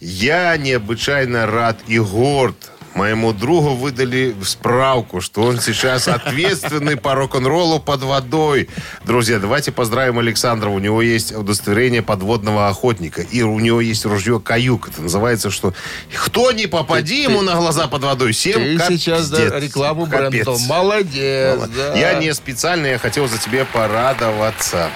я 0.00 0.56
необычайно 0.56 1.46
рад 1.46 1.78
и 1.86 2.00
горд. 2.00 2.72
Моему 2.96 3.34
другу 3.34 3.74
выдали 3.74 4.34
справку, 4.42 5.20
что 5.20 5.42
он 5.42 5.60
сейчас 5.60 6.08
ответственный 6.08 6.96
по 6.96 7.14
рок-н-роллу 7.14 7.78
под 7.78 8.02
водой. 8.02 8.70
Друзья, 9.04 9.38
давайте 9.38 9.70
поздравим 9.70 10.18
Александра. 10.18 10.70
У 10.70 10.78
него 10.78 11.02
есть 11.02 11.30
удостоверение 11.32 12.00
подводного 12.00 12.68
охотника. 12.68 13.20
И 13.20 13.42
у 13.42 13.60
него 13.60 13.82
есть 13.82 14.06
ружье 14.06 14.40
«Каюк». 14.40 14.88
Это 14.88 15.02
называется, 15.02 15.50
что 15.50 15.74
кто 16.14 16.52
не 16.52 16.66
попади 16.66 17.22
ему 17.22 17.42
на 17.42 17.54
глаза 17.56 17.86
под 17.86 18.02
водой, 18.02 18.32
всем 18.32 18.62
ты 18.62 18.78
капец. 18.78 18.98
сейчас 18.98 19.28
да, 19.28 19.60
рекламу 19.60 20.06
бренда. 20.06 20.44
Дал. 20.46 20.58
Молодец. 20.60 21.60
да. 21.76 21.94
Я 21.98 22.14
не 22.14 22.32
специально, 22.32 22.86
я 22.86 22.98
хотел 22.98 23.28
за 23.28 23.36
тебе 23.36 23.66
порадоваться. 23.66 24.88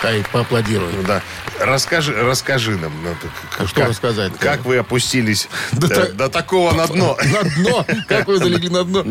Хай, 0.00 0.24
поаплодирую. 0.32 0.92
Ну 0.94 1.02
Да. 1.04 1.22
Расскажи, 1.60 2.12
расскажи 2.12 2.76
нам. 2.76 2.92
ну, 3.02 3.14
как- 3.20 3.60
А 3.60 3.66
что 3.66 3.80
как- 3.80 3.88
рассказать? 3.88 4.32
Как 4.38 4.64
вы 4.64 4.76
опустились 4.76 5.48
Да 5.72 5.86
э, 5.86 5.90
так- 5.90 6.16
до 6.16 6.28
такого 6.28 6.72
на 6.72 6.86
дно? 6.86 7.16
На 7.24 7.42
дно. 7.42 7.86
Как 8.08 8.28
вы 8.28 8.36
залегли 8.38 8.68
на 8.68 8.84
дно? 8.84 9.04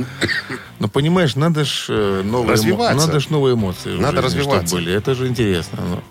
Ну, 0.80 0.88
понимаешь, 0.88 1.36
надо 1.36 1.66
ж 1.66 1.86
э, 1.90 2.22
новые, 2.24 2.58
надо 2.96 3.20
ж 3.20 3.30
новые 3.30 3.56
эмоции. 3.56 3.98
Надо 3.98 4.22
жизни, 4.22 4.40
развиваться. 4.40 4.76
были. 4.76 4.94
Это 4.94 5.16
же 5.16 5.28
интересно. 5.28 5.80
ну. 5.82 6.04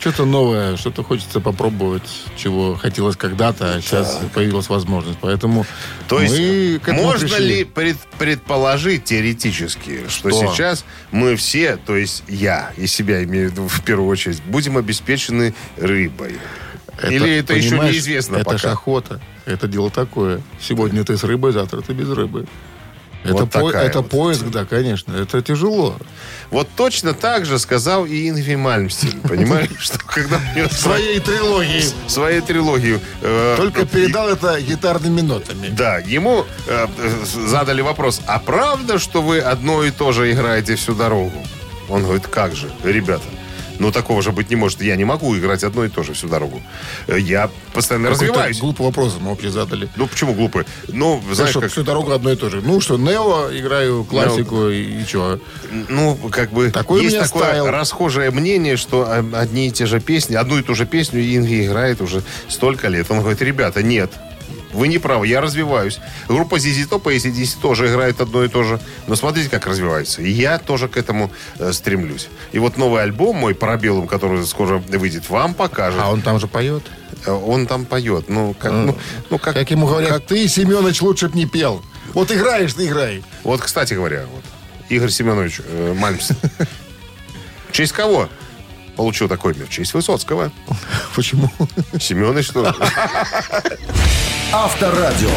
Что-то 0.00 0.24
новое, 0.24 0.78
что-то 0.78 1.02
хочется 1.04 1.40
попробовать, 1.40 2.02
чего 2.36 2.74
хотелось 2.74 3.16
когда-то, 3.16 3.74
а 3.74 3.80
сейчас 3.82 4.18
появилась 4.32 4.70
возможность. 4.70 5.18
Поэтому 5.20 5.66
То 6.08 6.22
есть, 6.22 6.86
можно 6.88 7.28
пришли. 7.28 7.46
ли 7.58 7.64
пред- 7.64 7.98
предположить 8.18 9.04
теоретически, 9.04 10.08
что, 10.08 10.30
Что? 10.30 10.54
сейчас 10.54 10.86
мы 11.10 11.36
все, 11.36 11.76
то 11.76 11.96
есть 11.96 12.22
я 12.28 12.72
и 12.78 12.86
себя 12.86 13.22
имею 13.24 13.50
в 13.50 13.52
виду 13.52 13.68
в 13.68 13.82
первую 13.84 14.08
очередь, 14.08 14.42
будем 14.46 14.78
обеспечены 14.78 15.54
рыбой? 15.76 16.38
Или 17.06 17.36
это 17.36 17.54
еще 17.54 17.78
неизвестно 17.78 18.36
Это 18.36 18.44
пока? 18.46 18.58
ж 18.58 18.64
охота. 18.66 19.20
Это 19.44 19.68
дело 19.68 19.90
такое. 19.90 20.40
Сегодня 20.60 21.04
ты 21.04 21.16
с 21.18 21.24
рыбой, 21.24 21.52
завтра 21.52 21.80
ты 21.82 21.92
без 21.92 22.08
рыбы. 22.10 22.46
Это, 23.22 23.34
Вот 23.34 23.50
по- 23.50 23.70
это 23.70 24.00
вот 24.00 24.10
поиск, 24.10 24.46
да, 24.46 24.64
конечно. 24.64 25.14
Это 25.14 25.42
тяжело. 25.42 25.96
Вот 26.50 26.68
точно 26.74 27.12
так 27.12 27.44
же 27.44 27.58
сказал 27.58 28.06
и 28.06 28.28
Ингви 28.28 28.56
Мальмстин. 28.56 29.20
Понимаешь, 29.20 29.70
что 29.78 29.98
когда 29.98 30.36
у 30.54 30.58
него 30.58 30.68
Своей 30.70 31.20
трилогии. 31.20 31.84
своей 32.08 32.40
э, 32.40 33.54
Только 33.56 33.84
передал 33.86 34.28
это 34.28 34.60
гитарными 34.60 35.20
нотами. 35.20 35.68
Да, 35.68 35.98
ему 35.98 36.46
э, 36.66 36.86
э, 36.98 37.24
задали 37.24 37.82
вопрос, 37.82 38.20
а 38.26 38.38
правда, 38.38 38.98
что 38.98 39.20
вы 39.22 39.40
одно 39.40 39.84
и 39.84 39.90
то 39.90 40.12
же 40.12 40.32
играете 40.32 40.76
всю 40.76 40.94
дорогу? 40.94 41.44
Он 41.88 42.02
говорит, 42.04 42.26
как 42.26 42.54
же, 42.54 42.70
ребята, 42.84 43.24
ну 43.80 43.90
такого 43.90 44.22
же 44.22 44.30
быть 44.30 44.48
не 44.50 44.56
может. 44.56 44.80
Я 44.82 44.94
не 44.94 45.04
могу 45.04 45.36
играть 45.36 45.64
одно 45.64 45.84
и 45.84 45.88
то 45.88 46.02
же 46.04 46.12
всю 46.12 46.28
дорогу. 46.28 46.62
Э, 47.08 47.18
Я 47.18 47.50
постоянно 47.74 48.10
Какой-то 48.10 48.24
развиваюсь. 48.26 48.60
Глупый 48.60 48.86
вопрос 48.86 49.16
мы 49.20 49.30
вообще 49.30 49.50
задали. 49.50 49.88
Ну 49.96 50.06
почему 50.06 50.34
глупый? 50.34 50.64
Ну, 50.88 51.20
знаешь, 51.32 51.36
Знаешь, 51.52 51.54
как... 51.54 51.70
всю 51.72 51.82
дорогу 51.82 52.12
одно 52.12 52.30
и 52.30 52.36
то 52.36 52.48
же. 52.50 52.60
Ну 52.62 52.80
что, 52.80 52.96
Нео, 52.96 53.48
играю 53.52 54.04
классику 54.04 54.68
и, 54.68 55.02
и 55.02 55.04
что? 55.04 55.40
Ну, 55.88 56.16
как 56.30 56.52
бы 56.52 56.70
Такой 56.70 57.02
есть 57.02 57.18
такое 57.18 57.44
стайл. 57.46 57.66
расхожее 57.66 58.30
мнение, 58.30 58.76
что 58.76 59.10
одни 59.32 59.68
и 59.68 59.70
те 59.70 59.86
же 59.86 59.98
песни, 60.00 60.34
одну 60.36 60.58
и 60.58 60.62
ту 60.62 60.74
же 60.74 60.86
песню 60.86 61.20
Инги 61.22 61.66
играет 61.66 62.00
уже 62.00 62.22
столько 62.48 62.88
лет. 62.88 63.06
Он 63.10 63.20
говорит, 63.20 63.40
ребята, 63.42 63.82
нет, 63.82 64.12
вы 64.72 64.88
не 64.88 64.98
правы, 64.98 65.26
я 65.26 65.40
развиваюсь. 65.40 65.98
Группа 66.28 66.56
ZZ 66.56 66.88
Top 66.88 67.12
и 67.12 67.16
ACDC 67.16 67.60
тоже 67.60 67.88
играет 67.88 68.20
одно 68.20 68.44
и 68.44 68.48
то 68.48 68.62
же. 68.62 68.80
Но 69.06 69.16
смотрите, 69.16 69.48
как 69.48 69.66
развивается. 69.66 70.22
И 70.22 70.30
я 70.30 70.58
тоже 70.58 70.88
к 70.88 70.96
этому 70.96 71.30
э, 71.58 71.72
стремлюсь. 71.72 72.28
И 72.52 72.58
вот 72.58 72.76
новый 72.76 73.02
альбом 73.02 73.36
мой 73.36 73.54
«Парабеллум», 73.54 74.06
который 74.06 74.44
скоро 74.46 74.78
выйдет, 74.78 75.28
вам 75.28 75.54
покажет. 75.54 76.00
А 76.02 76.10
он 76.10 76.22
там 76.22 76.38
же 76.38 76.46
поет. 76.46 76.82
Э, 77.26 77.32
Он 77.32 77.66
там 77.66 77.84
поет. 77.84 78.28
Ну, 78.28 78.54
как, 78.58 78.72
ну, 78.72 78.96
ну, 79.30 79.38
как, 79.38 79.54
Как 79.54 79.70
ему 79.70 79.86
говорят, 79.86 80.26
ты, 80.26 80.46
Семенович, 80.48 81.02
лучше 81.02 81.28
б 81.28 81.36
не 81.36 81.46
пел. 81.46 81.82
Вот 82.14 82.30
играешь, 82.32 82.74
ты 82.74 82.86
играй. 82.86 83.22
Вот, 83.44 83.60
кстати 83.60 83.94
говоря, 83.94 84.26
вот, 84.32 84.44
Игорь 84.88 85.10
Семенович 85.10 85.60
э, 85.64 85.94
Мальмс. 85.96 86.30
В 87.68 87.72
честь 87.72 87.92
кого 87.92 88.28
получил 89.00 89.28
такой 89.28 89.54
мир? 89.54 89.66
Честь 89.68 89.94
Высоцкого. 89.94 90.52
Почему? 91.16 91.50
Семенович, 91.98 92.48
что 92.48 92.64
ли? 92.64 92.70
Авторадио. 94.52 95.30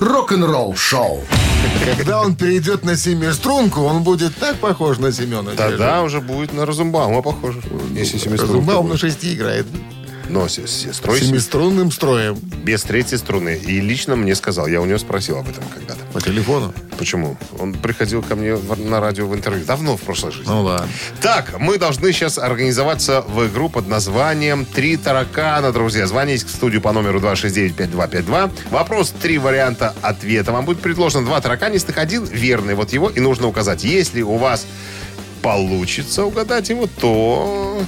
Рок-н-ролл 0.00 0.74
шоу. 0.74 1.22
Когда 1.96 2.20
он 2.20 2.34
перейдет 2.34 2.84
на 2.84 2.96
семиструнку, 2.96 3.82
он 3.82 4.02
будет 4.02 4.34
так 4.36 4.56
похож 4.56 4.98
на 4.98 5.12
Семеновича. 5.12 5.56
Тогда 5.56 6.02
уже 6.02 6.20
будет 6.20 6.52
на 6.52 6.66
Розенбаума 6.66 7.22
похоже. 7.22 7.62
Если 7.92 8.18
семиструнка 8.18 8.54
Разумбаум 8.54 8.88
на 8.88 8.96
шести 8.96 9.34
играет. 9.34 9.66
Но 10.30 10.48
с 10.48 10.54
сестрой 10.54 11.20
Семиструнным 11.20 11.90
строем. 11.90 12.38
без 12.64 12.82
третьей 12.82 13.18
струны. 13.18 13.56
И 13.56 13.80
лично 13.80 14.16
мне 14.16 14.34
сказал, 14.34 14.66
я 14.66 14.80
у 14.80 14.86
него 14.86 14.98
спросил 14.98 15.38
об 15.38 15.48
этом 15.48 15.64
когда-то. 15.64 16.00
По 16.12 16.20
телефону? 16.20 16.72
Почему? 16.98 17.36
Он 17.58 17.74
приходил 17.74 18.22
ко 18.22 18.36
мне 18.36 18.56
на 18.56 19.00
радио 19.00 19.26
в 19.26 19.34
интервью. 19.34 19.64
Давно, 19.64 19.96
в 19.96 20.02
прошлой 20.02 20.32
жизни. 20.32 20.50
Ну 20.50 20.62
ладно. 20.62 20.88
Так, 21.20 21.58
мы 21.58 21.78
должны 21.78 22.12
сейчас 22.12 22.38
организоваться 22.38 23.22
в 23.22 23.46
игру 23.48 23.68
под 23.68 23.88
названием 23.88 24.64
«Три 24.64 24.96
таракана», 24.96 25.72
друзья. 25.72 26.06
Звоните 26.06 26.46
в 26.46 26.50
студию 26.50 26.80
по 26.80 26.92
номеру 26.92 27.20
269-5252. 27.20 28.50
Вопрос, 28.70 29.10
три 29.20 29.38
варианта 29.38 29.94
ответа. 30.02 30.52
Вам 30.52 30.64
будет 30.64 30.80
предложено 30.80 31.24
два 31.26 31.40
тараканистых, 31.40 31.98
один 31.98 32.24
верный. 32.24 32.74
Вот 32.74 32.92
его 32.92 33.08
и 33.08 33.20
нужно 33.20 33.46
указать. 33.48 33.84
Если 33.84 34.22
у 34.22 34.36
вас 34.36 34.66
получится 35.42 36.24
угадать 36.24 36.68
его, 36.68 36.86
то... 36.86 37.82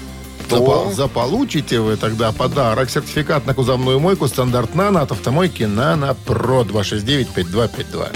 то... 0.59 0.85
Запо- 0.89 0.93
Заполучите 0.93 1.81
вы 1.81 1.97
тогда 1.97 2.33
подарок. 2.33 2.91
Сертификат 2.91 3.47
на 3.47 3.55
кузовную 3.55 3.99
мойку 4.01 4.29
стандарт 4.29 4.75
«Нано» 4.75 5.03
от 5.03 5.13
автомойки 5.13 5.65
«Нано 5.65 6.15
Про» 6.27 6.63
269-5252. 6.63 8.09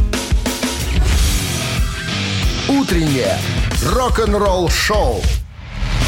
Утреннее 2.69 3.39
рок-н-ролл-шоу 3.95 5.21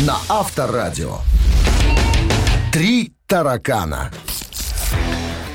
на 0.01 0.17
Авторадио. 0.29 1.19
Три 2.73 3.13
таракана. 3.27 4.11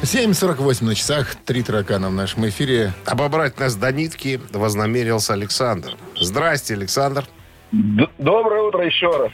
7.48 0.03 0.83
на 0.83 0.95
часах. 0.95 1.35
Три 1.45 1.63
таракана 1.63 2.09
в 2.09 2.13
нашем 2.13 2.47
эфире. 2.49 2.93
Обобрать 3.05 3.59
нас 3.59 3.75
до 3.75 3.91
нитки 3.91 4.39
вознамерился 4.51 5.33
Александр. 5.33 5.95
Здрасте, 6.19 6.73
Александр. 6.73 7.25
Д- 7.71 8.07
Доброе 8.17 8.63
утро 8.63 8.85
еще 8.85 9.07
раз. 9.17 9.31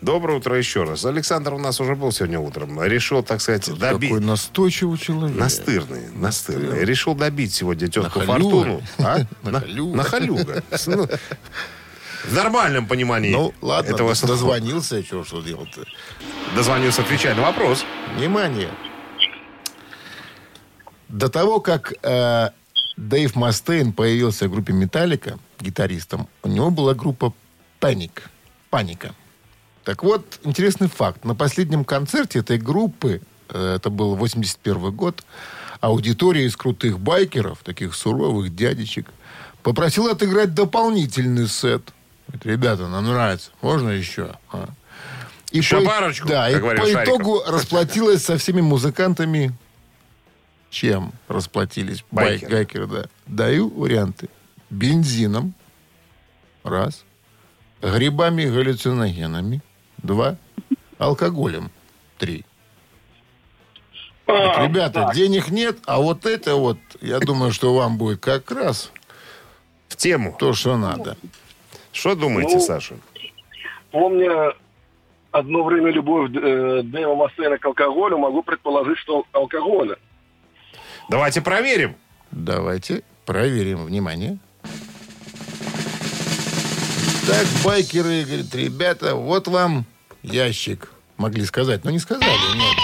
Доброе 0.00 0.38
утро 0.38 0.56
еще 0.56 0.84
раз. 0.84 1.04
Александр 1.04 1.54
у 1.54 1.58
нас 1.58 1.80
уже 1.80 1.96
был 1.96 2.12
сегодня 2.12 2.38
утром. 2.38 2.80
Решил, 2.82 3.22
так 3.24 3.40
сказать, 3.40 3.66
добить... 3.78 4.10
Какой 4.10 4.24
настойчивый 4.24 4.96
человек. 4.96 5.36
Настырный, 5.36 6.08
настырный. 6.14 6.84
Решил 6.84 7.14
добить 7.14 7.52
сегодня 7.52 7.88
тетку. 7.88 8.20
Фортуну. 8.20 8.80
А? 8.98 9.18
Нахалюга. 9.42 10.62
Ну, 10.86 11.08
В 12.24 12.32
нормальном 12.34 12.86
понимании 12.86 13.32
Ну, 13.32 13.52
ладно, 13.60 13.90
этого 13.90 14.14
слова. 14.14 14.34
дозвонился, 14.34 15.02
что, 15.02 15.24
что 15.24 15.42
делать-то? 15.42 15.84
Дозвонился, 16.54 17.02
отвечай 17.02 17.34
на 17.34 17.42
вопрос. 17.42 17.84
Внимание. 18.16 18.70
До 21.08 21.28
того, 21.28 21.60
как 21.60 21.94
э, 22.02 22.50
Дэйв 22.96 23.34
Мастейн 23.34 23.92
появился 23.92 24.46
в 24.46 24.52
группе 24.52 24.72
«Металлика» 24.72 25.38
гитаристом, 25.58 26.28
у 26.44 26.48
него 26.48 26.70
была 26.70 26.94
группа 26.94 27.32
«Паник». 27.80 28.30
«Паника». 28.70 29.14
Так 29.88 30.02
вот, 30.02 30.38
интересный 30.44 30.86
факт. 30.86 31.24
На 31.24 31.34
последнем 31.34 31.82
концерте 31.82 32.40
этой 32.40 32.58
группы, 32.58 33.22
э, 33.48 33.76
это 33.76 33.88
был 33.88 34.16
81 34.16 34.90
год, 34.94 35.24
аудитория 35.80 36.44
из 36.44 36.56
крутых 36.58 36.98
байкеров, 37.00 37.60
таких 37.64 37.94
суровых 37.94 38.54
дядечек, 38.54 39.10
попросила 39.62 40.10
отыграть 40.10 40.52
дополнительный 40.52 41.48
сет. 41.48 41.90
Говорит, 42.26 42.44
ребята, 42.44 42.86
нам 42.88 43.06
нравится. 43.06 43.50
Можно 43.62 43.88
еще? 43.88 44.36
А?» 44.52 44.68
И 45.52 45.56
Еще 45.56 45.80
по- 45.80 45.86
парочку, 45.86 46.28
Да, 46.28 46.50
и 46.50 46.56
говорил 46.56 46.84
по 46.84 46.90
Шариков. 46.90 47.14
итогу 47.14 47.42
расплатилась 47.46 48.22
со 48.22 48.36
всеми 48.36 48.60
музыкантами. 48.60 49.56
Чем 50.68 51.14
расплатились? 51.28 52.04
Байк- 52.10 52.42
Байкеры. 52.42 52.52
Байкеры, 52.52 52.86
да. 52.88 53.04
Даю 53.26 53.70
варианты. 53.70 54.28
Бензином. 54.68 55.54
Раз. 56.62 57.04
Грибами, 57.80 58.44
галлюциногенами. 58.44 59.62
Два. 60.02 60.36
Алкоголем. 60.98 61.70
Три. 62.18 62.44
Вот, 64.26 64.58
ребята, 64.58 65.10
денег 65.14 65.48
нет, 65.48 65.78
а 65.86 66.00
вот 66.00 66.26
это 66.26 66.56
вот, 66.56 66.76
я 67.00 67.18
думаю, 67.18 67.50
что 67.50 67.74
вам 67.74 67.96
будет 67.96 68.20
как 68.20 68.50
раз 68.50 68.92
В 69.88 69.96
тему. 69.96 70.36
то, 70.38 70.52
что 70.52 70.76
надо. 70.76 71.16
Что 71.92 72.14
думаете, 72.14 72.56
Ну, 72.56 72.60
Саша? 72.60 72.96
Помня 73.90 74.52
одно 75.30 75.64
время 75.64 75.90
любовь 75.90 76.30
э, 76.34 76.82
Дэйва 76.84 77.14
Мастейна 77.14 77.56
к 77.56 77.64
алкоголю, 77.64 78.18
могу 78.18 78.42
предположить, 78.42 78.98
что 78.98 79.24
алкоголя. 79.32 79.96
Давайте 81.08 81.40
проверим. 81.40 81.96
Давайте 82.30 83.02
проверим. 83.24 83.86
Внимание. 83.86 84.38
Так, 87.28 87.46
байкеры 87.62 88.24
говорят, 88.24 88.54
ребята, 88.54 89.14
вот 89.14 89.48
вам 89.48 89.84
ящик. 90.22 90.88
Могли 91.18 91.44
сказать, 91.44 91.84
но 91.84 91.90
не 91.90 91.98
сказали. 91.98 92.30
Нет. 92.56 92.74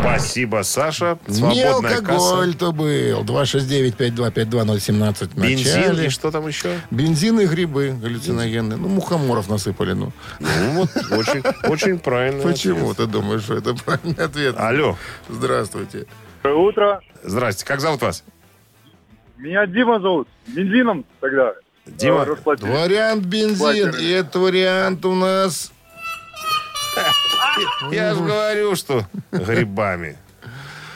Спасибо, 0.00 0.62
Саша. 0.62 1.18
Не 1.26 1.34
Свободная 1.34 1.74
алкоголь 1.74 2.52
касса. 2.52 2.58
то 2.58 2.70
был. 2.72 3.24
269-5252-017 3.24 5.28
в 5.28 5.34
Бензин 5.34 6.00
и 6.04 6.08
что 6.08 6.30
там 6.30 6.46
еще? 6.46 6.78
Бензин 6.92 7.40
и 7.40 7.46
грибы 7.46 7.96
галлюциногенные. 8.00 8.78
Ну, 8.78 8.86
мухоморов 8.86 9.48
насыпали, 9.48 9.94
ну. 9.94 10.12
Ну, 10.38 10.70
вот, 10.72 10.90
очень, 11.10 11.42
очень 11.64 11.98
правильно. 11.98 12.44
Почему 12.44 12.94
ты 12.94 13.06
думаешь, 13.06 13.42
что 13.42 13.56
это 13.56 13.74
правильный 13.74 14.24
ответ? 14.24 14.54
Алло. 14.56 14.96
Здравствуйте. 15.28 16.06
Доброе 16.44 16.68
утро. 16.68 17.00
Здрасте. 17.24 17.66
Как 17.66 17.80
зовут 17.80 18.02
вас? 18.02 18.22
Меня 19.36 19.66
Дима 19.66 19.98
зовут. 19.98 20.28
Бензином 20.46 21.04
тогда. 21.20 21.54
Дима? 21.96 22.26
Вариант 22.44 23.24
бензин. 23.24 23.94
И 23.98 24.08
этот 24.10 24.36
вариант 24.36 25.04
у 25.04 25.14
нас... 25.14 25.72
Я 27.90 28.14
же 28.14 28.20
говорю, 28.20 28.74
что 28.76 29.04
грибами. 29.32 30.16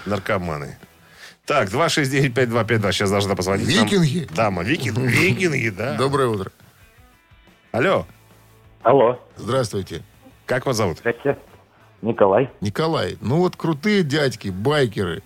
Наркоманы. 0.06 0.76
Так, 1.46 1.68
269-5252. 1.68 2.92
Сейчас 2.92 3.10
должна 3.10 3.34
позвонить. 3.34 3.68
нам 3.74 3.84
Викинги? 3.86 4.28
Дама, 4.34 4.62
викинг. 4.62 4.98
Викинги, 4.98 5.70
да. 5.70 5.96
Доброе 5.96 6.28
утро. 6.28 6.50
Алло. 7.72 8.06
Алло. 8.82 9.20
Здравствуйте. 9.36 10.02
Как 10.46 10.66
вас 10.66 10.76
зовут? 10.76 10.98
Здравствуйте. 10.98 11.38
Николай. 12.02 12.50
Николай, 12.60 13.16
ну 13.20 13.36
вот 13.38 13.56
крутые 13.56 14.02
дядьки, 14.02 14.48
байкеры. 14.48 15.22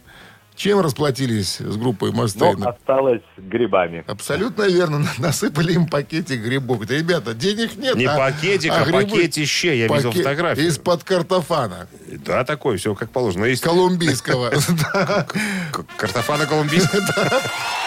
Чем 0.57 0.81
расплатились 0.81 1.59
с 1.61 1.77
группой 1.77 2.12
Ну, 2.12 2.23
Мастейна? 2.23 2.71
осталось 2.71 3.21
грибами. 3.37 4.03
Абсолютно 4.07 4.62
верно. 4.62 5.01
На- 5.01 5.11
Насыпали 5.19 5.75
им 5.75 5.87
пакетик 5.87 6.40
грибов. 6.40 6.79
Говорит, 6.81 7.03
Ребята, 7.03 7.35
денег 7.35 7.77
нет. 7.77 7.95
Не 7.97 8.07
а- 8.07 8.16
пакетик, 8.16 8.73
а 8.73 8.83
грибы- 8.85 9.03
пакетище. 9.11 9.79
Я 9.79 9.87
видел 9.88 10.11
Паке- 10.12 10.19
фотографию. 10.23 10.66
Из-под 10.69 11.05
картофана. 11.05 11.88
Да, 12.25 12.45
такой, 12.45 12.79
все 12.79 12.95
как 12.95 13.11
положено. 13.11 13.45
Есть 13.45 13.62
Колумбийского. 13.62 14.51
Да. 14.95 15.27
картофана 15.99 16.47
колумбийская. 16.47 17.03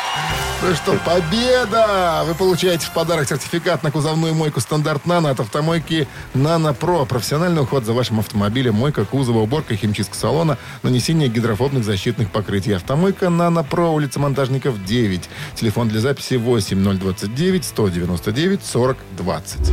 Ну 0.62 0.76
что, 0.76 1.00
победа! 1.06 2.24
Вы 2.26 2.36
получаете 2.36 2.86
в 2.86 2.91
подарок 2.91 3.30
сертификат 3.30 3.82
на 3.82 3.91
кузовную 3.91 4.34
мойку 4.34 4.60
стандарт 4.60 5.06
«Нано» 5.06 5.30
от 5.30 5.39
автомойки 5.39 6.06
«Нано 6.34 6.74
Про». 6.74 7.06
Профессиональный 7.06 7.62
уход 7.62 7.86
за 7.86 7.93
вашим 7.93 8.19
автомобилем, 8.19 8.76
мойка 8.76 9.06
кузова, 9.06 9.39
уборка, 9.39 9.76
химчистка 9.78 10.15
салона, 10.15 10.58
нанесение 10.84 11.30
гидрофобных 11.30 11.86
защитных 11.86 12.30
покрытий. 12.30 12.74
Автомойка 12.74 13.30
«Нано 13.30 13.63
Про», 13.63 13.93
улица 13.93 14.19
Монтажников, 14.19 14.84
9. 14.84 15.30
Телефон 15.56 15.88
для 15.88 16.02
записи 16.02 16.34
8029 16.34 17.63
199 17.63 18.65
40 18.65 18.98
20. 19.12 19.72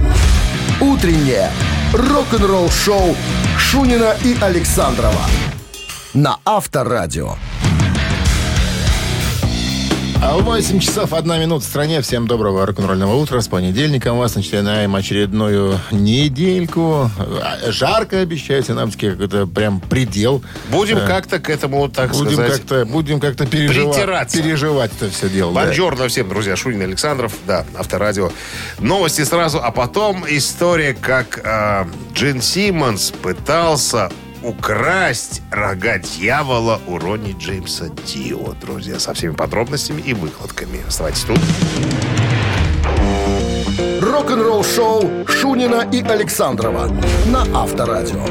Утреннее 0.81 1.51
рок-н-ролл-шоу 1.93 3.17
Шунина 3.59 4.15
и 4.23 4.37
Александрова 4.41 5.23
на 6.15 6.39
Авторадио. 6.45 7.37
А 10.23 10.39
8 10.39 10.81
часов 10.81 11.13
1 11.13 11.41
минута 11.41 11.65
в 11.65 11.69
стране. 11.69 12.01
Всем 12.01 12.27
доброго 12.27 12.67
рок-н-ролльного 12.67 13.15
утра. 13.15 13.41
С 13.41 13.49
понедельником 13.49 14.19
вас 14.19 14.35
начинаем 14.35 14.95
очередную 14.97 15.79
недельку. 15.93 17.11
А, 17.19 17.71
Жарко 17.71 18.21
обещают 18.21 18.67
синаптики, 18.67 19.07
это 19.07 19.47
прям 19.47 19.81
предел. 19.81 20.43
Будем 20.71 20.99
Э, 20.99 21.07
как-то 21.07 21.39
к 21.39 21.49
этому, 21.51 21.89
так 21.89 22.13
Будем 22.13 22.33
сказать... 22.33 22.53
как-то, 22.61 22.85
будем 22.87 23.21
как-то 23.21 23.47
переживать, 23.47 24.33
переживать 24.33 24.91
это 25.01 25.11
все 25.11 25.29
дело. 25.29 25.53
да. 25.55 25.65
Бонжорно 25.67 26.09
всем, 26.09 26.29
друзья. 26.29 26.57
Шунин 26.57 26.83
Александров, 26.83 27.33
да, 27.47 27.65
Авторадио. 27.77 28.31
Новости 28.81 29.23
сразу, 29.23 29.61
а 29.63 29.71
потом 29.71 30.25
история, 30.29 30.95
как 30.99 31.41
э, 31.45 31.85
Джин 32.15 32.41
Симмонс 32.43 33.11
пытался 33.23 34.11
украсть 34.47 35.43
рога 35.51 35.99
дьявола 35.99 36.81
у 36.87 36.99
Ронни 36.99 37.35
Джеймса 37.37 37.89
Дио, 38.07 38.55
друзья, 38.61 39.01
со 39.01 39.13
всеми 39.13 39.35
подробностями 39.35 40.01
и 40.01 40.15
выкладками. 40.15 40.87
Оставайтесь 40.87 41.25
тут. 41.25 41.41
Рок-н-ролл-шоу 44.01 45.27
Шунина 45.27 45.89
и 45.93 46.01
Александрова 46.01 46.89
на 47.27 47.43
Авторадио. 47.61 48.25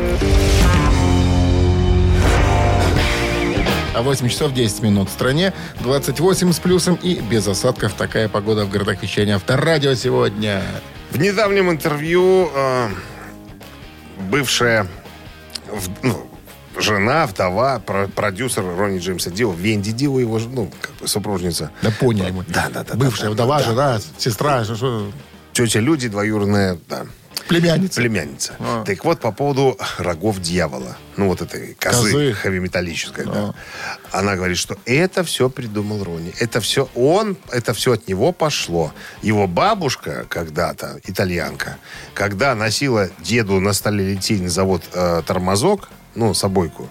А 3.93 4.01
8 4.01 4.29
часов 4.29 4.53
10 4.53 4.83
минут 4.83 5.09
в 5.09 5.11
стране, 5.11 5.53
28 5.81 6.53
с 6.53 6.59
плюсом 6.59 6.95
и 6.95 7.15
без 7.15 7.45
осадков. 7.47 7.93
Такая 7.93 8.29
погода 8.29 8.63
в 8.65 8.69
городах 8.69 9.03
вещания 9.03 9.35
Авторадио 9.35 9.95
сегодня. 9.95 10.61
В 11.11 11.19
недавнем 11.19 11.69
интервью 11.69 12.49
э, 12.53 12.89
бывшая 14.29 14.87
в- 15.79 15.89
ну, 16.03 16.27
жена, 16.77 17.25
вдова, 17.25 17.79
про- 17.79 18.07
продюсер 18.07 18.63
Ронни 18.63 18.99
Джеймса 18.99 19.29
Дио, 19.31 19.51
Венди 19.51 19.91
Дио, 19.91 20.19
его 20.19 20.39
ну, 20.39 20.71
как 20.81 20.91
бы 20.95 21.07
супружница. 21.07 21.71
Да 21.81 21.91
поняли 21.91 22.31
мы. 22.31 22.43
Да, 22.47 22.69
да, 22.73 22.83
да. 22.83 22.95
Бывшая 22.95 23.25
да, 23.25 23.31
вдова, 23.31 23.59
да, 23.59 23.63
жена, 23.63 23.99
сестра, 24.17 24.63
что, 24.63 24.75
что, 24.75 25.11
Тетя 25.53 25.79
Люди, 25.79 26.07
двоюродная, 26.09 26.77
да, 26.89 27.05
племянница. 27.47 28.01
племянница. 28.01 28.55
А. 28.59 28.83
Так 28.83 29.03
вот, 29.05 29.19
по 29.19 29.31
поводу 29.31 29.77
рогов 29.97 30.39
дьявола. 30.41 30.97
Ну, 31.17 31.27
вот 31.27 31.41
этой 31.41 31.75
козы, 31.75 32.11
Козы. 32.11 32.33
хэви-металлической, 32.33 33.25
да. 33.25 33.53
А. 34.11 34.19
Она 34.19 34.35
говорит, 34.35 34.57
что 34.57 34.77
это 34.85 35.23
все 35.23 35.49
придумал 35.49 36.03
Ронни. 36.03 36.33
Это 36.39 36.59
все 36.61 36.89
он, 36.95 37.37
это 37.51 37.73
все 37.73 37.93
от 37.93 38.07
него 38.07 38.31
пошло. 38.31 38.93
Его 39.21 39.47
бабушка 39.47 40.25
когда-то, 40.29 40.99
итальянка, 41.05 41.77
когда 42.13 42.55
носила 42.55 43.09
деду 43.19 43.59
на 43.59 43.73
сталелитейный 43.73 44.49
завод 44.49 44.83
э, 44.93 45.21
тормозок, 45.25 45.89
ну, 46.15 46.33
собойку, 46.33 46.89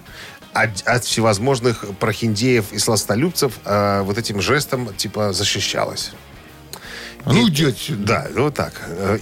от, 0.53 0.69
от 0.85 1.03
всевозможных 1.03 1.83
прохиндеев 1.99 2.71
и 2.71 2.79
сластолюбцев 2.79 3.59
э, 3.65 4.01
вот 4.03 4.17
этим 4.17 4.41
жестом, 4.41 4.93
типа, 4.95 5.33
защищалась. 5.33 6.13
А 7.25 7.33
ну, 7.33 7.49
иди 7.49 7.65
отсюда. 7.65 8.05
Да, 8.05 8.41
вот 8.41 8.53
так. 8.53 8.73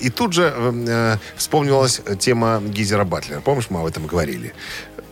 И 0.01 0.09
тут 0.09 0.33
же 0.33 0.53
э, 0.53 0.73
э, 0.87 1.17
вспомнилась 1.37 2.01
тема 2.19 2.61
Гизера 2.61 3.05
Батлера. 3.05 3.39
Помнишь, 3.39 3.67
мы 3.69 3.79
об 3.79 3.85
этом 3.85 4.07
говорили? 4.07 4.53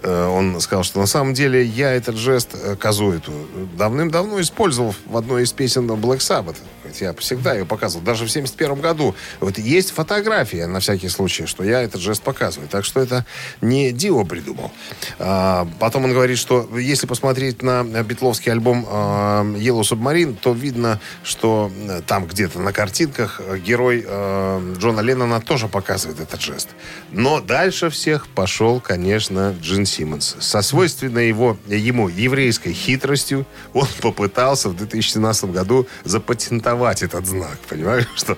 Э, 0.03 0.25
Он 0.27 0.59
сказал, 0.59 0.83
что 0.83 0.99
на 0.99 1.05
самом 1.05 1.33
деле 1.33 1.63
я 1.63 1.91
этот 1.91 2.17
жест, 2.17 2.49
э, 2.53 2.75
козу 2.75 3.11
эту, 3.13 3.31
давным-давно 3.77 4.41
использовал 4.41 4.93
в 5.05 5.15
одной 5.15 5.43
из 5.43 5.53
песен 5.53 5.89
Black 5.89 6.17
Sabbath. 6.17 6.57
Ведь 6.91 7.01
Я 7.01 7.13
всегда 7.13 7.53
ее 7.53 7.65
показывал. 7.65 8.03
Даже 8.03 8.25
в 8.25 8.31
71 8.31 8.81
году. 8.81 9.15
Вот 9.39 9.57
есть 9.57 9.91
фотография, 9.91 10.67
на 10.67 10.79
всякий 10.81 11.07
случай, 11.07 11.45
что 11.45 11.63
я 11.63 11.81
этот 11.81 12.01
жест 12.01 12.21
показываю. 12.21 12.67
Так 12.67 12.83
что 12.83 12.99
это 12.99 13.25
не 13.61 13.91
Дио 13.91 14.25
придумал. 14.25 14.71
А, 15.17 15.67
Потом 15.79 16.05
он 16.05 16.11
говорит, 16.11 16.37
что 16.37 16.67
если 16.77 17.07
посмотреть 17.07 17.61
на 17.61 17.83
битловский 17.83 18.51
альбом 18.51 18.85
а, 18.89 19.43
Yellow 19.43 19.81
Submarine, 19.81 20.35
то 20.35 20.51
видно, 20.51 20.99
что 21.23 21.71
э, 21.73 22.01
там 22.05 22.27
где-то 22.27 22.59
на 22.59 22.73
картинках 22.73 23.39
герой 23.65 24.03
э, 24.05 24.75
Джона 24.77 24.99
Леннона 24.99 25.39
тоже 25.39 25.67
показывает 25.67 26.19
этот 26.19 26.41
жест. 26.41 26.69
Но 27.11 27.39
дальше 27.39 27.89
всех 27.89 28.27
пошел, 28.27 28.79
конечно, 28.81 29.55
Джин 29.61 29.85
Симмонс. 29.85 30.35
Со 30.39 30.61
свойственной 30.61 31.27
его, 31.27 31.57
ему 31.67 32.09
еврейской 32.09 32.73
хитростью 32.73 33.45
он 33.73 33.87
попытался 34.01 34.69
в 34.69 34.75
2017 34.75 35.45
году 35.45 35.87
запатентовать 36.03 36.80
этот 36.85 37.25
знак. 37.25 37.57
Понимаешь, 37.69 38.07
что... 38.15 38.37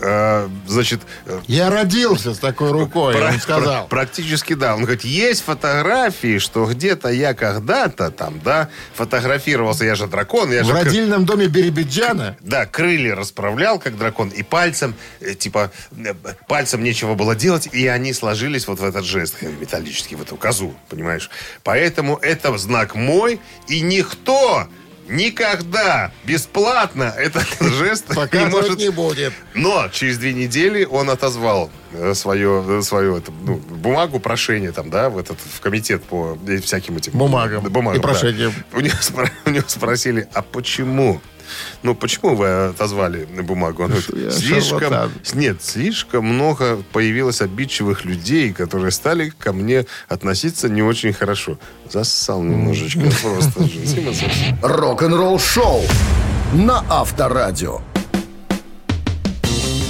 э, 0.00 0.48
Значит, 0.66 1.00
э, 1.26 1.40
Я 1.46 1.70
родился 1.70 2.34
с 2.34 2.38
такой 2.38 2.72
рукой, 2.72 3.14
Пра- 3.14 3.28
он 3.32 3.40
сказал. 3.40 3.86
пра- 3.86 3.98
Практически 3.98 4.54
да. 4.54 4.74
Он 4.74 4.82
говорит, 4.82 5.04
есть 5.04 5.42
фотографии, 5.44 6.38
что 6.38 6.64
где-то 6.66 7.08
я 7.10 7.34
когда-то 7.34 8.10
там, 8.10 8.40
да, 8.44 8.68
фотографировался. 8.94 9.84
Я 9.84 9.94
же 9.94 10.06
дракон, 10.06 10.50
я 10.52 10.62
В 10.62 10.66
же... 10.66 10.72
родильном 10.72 11.24
доме 11.26 11.46
Биробиджана 11.46 12.36
Да, 12.40 12.66
крылья 12.66 13.14
расправлял, 13.14 13.78
как 13.78 13.96
дракон, 13.96 14.28
и 14.30 14.42
пальцем, 14.42 14.94
э, 15.20 15.34
типа, 15.34 15.70
пальцем 16.48 16.82
нечего 16.82 17.14
было 17.14 17.34
делать, 17.36 17.68
и 17.72 17.86
они 17.86 18.12
сложились 18.12 18.66
вот 18.66 18.80
в 18.80 18.84
этот 18.84 19.04
жест 19.04 19.40
металлический, 19.42 20.16
в 20.16 20.22
эту 20.22 20.36
козу, 20.36 20.74
понимаешь? 20.88 21.30
Поэтому 21.62 22.16
это 22.16 22.56
знак 22.58 22.94
мой, 22.94 23.40
и 23.68 23.80
никто 23.80 24.66
никогда 25.08 26.12
бесплатно 26.24 27.14
этот 27.16 27.46
жест 27.60 28.06
не 28.32 28.46
может 28.46 28.78
не 28.78 28.90
будет. 28.90 29.32
но 29.54 29.88
через 29.88 30.18
две 30.18 30.32
недели 30.32 30.84
он 30.84 31.10
отозвал 31.10 31.70
э, 31.92 32.14
свое, 32.14 32.64
э, 32.66 32.82
свою 32.82 33.16
это, 33.16 33.32
ну, 33.32 33.56
бумагу 33.56 34.20
прошения 34.20 34.72
там, 34.72 34.90
да, 34.90 35.10
в 35.10 35.18
этот 35.18 35.38
в 35.38 35.60
комитет 35.60 36.04
по 36.04 36.38
э, 36.46 36.58
всяким 36.58 36.96
этим 36.96 37.12
Бумагам 37.12 37.64
бумагам 37.64 37.98
и 37.98 38.02
прошениям. 38.02 38.52
да. 38.70 38.78
У, 38.78 38.80
него, 38.80 38.96
у 39.46 39.50
него 39.50 39.64
спросили, 39.68 40.28
а 40.34 40.42
почему? 40.42 41.20
Ну, 41.82 41.94
почему 41.94 42.34
вы 42.34 42.68
отозвали 42.68 43.24
бумагу? 43.24 43.84
Он 43.84 43.90
говорит, 43.90 44.32
слишком, 44.32 44.80
шарлатан. 44.80 45.12
нет, 45.34 45.62
слишком 45.62 46.24
много 46.24 46.82
появилось 46.92 47.40
обидчивых 47.40 48.04
людей, 48.04 48.52
которые 48.52 48.90
стали 48.90 49.30
ко 49.30 49.52
мне 49.52 49.86
относиться 50.08 50.68
не 50.68 50.82
очень 50.82 51.12
хорошо. 51.12 51.58
Зассал 51.90 52.42
немножечко 52.42 53.08
просто. 53.22 53.68
Рок-н-ролл 54.62 55.38
шоу 55.38 55.82
на 56.52 56.84
Авторадио. 56.88 57.80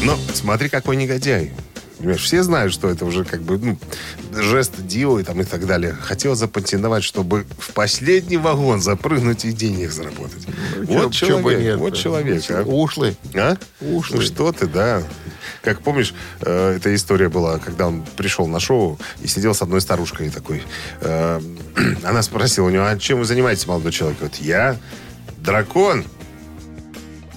Но 0.02 0.16
смотри, 0.32 0.68
какой 0.68 0.96
негодяй. 0.96 1.52
Понимаешь, 1.98 2.22
все 2.22 2.42
знают, 2.44 2.72
что 2.72 2.88
это 2.88 3.04
уже 3.04 3.24
как 3.24 3.42
бы 3.42 3.58
ну, 3.58 3.78
жест 4.32 4.72
Дио 4.78 5.18
и, 5.18 5.24
там, 5.24 5.40
и 5.40 5.44
так 5.44 5.66
далее. 5.66 5.92
Хотел 6.00 6.34
запатентовать, 6.36 7.02
чтобы 7.02 7.44
в 7.58 7.72
последний 7.72 8.36
вагон 8.36 8.80
запрыгнуть 8.80 9.44
и 9.44 9.52
денег 9.52 9.90
заработать. 9.90 10.46
вот 10.76 10.88
Чё- 10.88 11.10
чё 11.10 11.26
человек, 11.26 11.58
бы 11.58 11.64
нет. 11.64 11.76
вот 11.78 11.96
человек. 11.96 12.44
а. 12.50 12.62
Ушлый. 12.62 13.16
А? 13.34 13.56
Ушлый. 13.80 14.20
Ну 14.20 14.24
что 14.24 14.52
ты, 14.52 14.66
да. 14.68 15.02
Как 15.62 15.80
помнишь, 15.82 16.14
э, 16.40 16.76
эта 16.76 16.94
история 16.94 17.28
была, 17.28 17.58
когда 17.58 17.88
он 17.88 18.04
пришел 18.16 18.46
на 18.46 18.60
шоу 18.60 18.96
и 19.20 19.26
сидел 19.26 19.52
с 19.54 19.60
одной 19.62 19.80
старушкой 19.80 20.30
такой. 20.30 20.62
э, 21.00 21.40
она 22.04 22.22
спросила 22.22 22.66
у 22.66 22.70
него, 22.70 22.84
а 22.86 22.96
чем 22.96 23.18
вы 23.18 23.24
занимаетесь, 23.24 23.66
молодой 23.66 23.90
человек? 23.90 24.18
Говорит, 24.18 24.36
я 24.40 24.76
дракон 25.38 26.04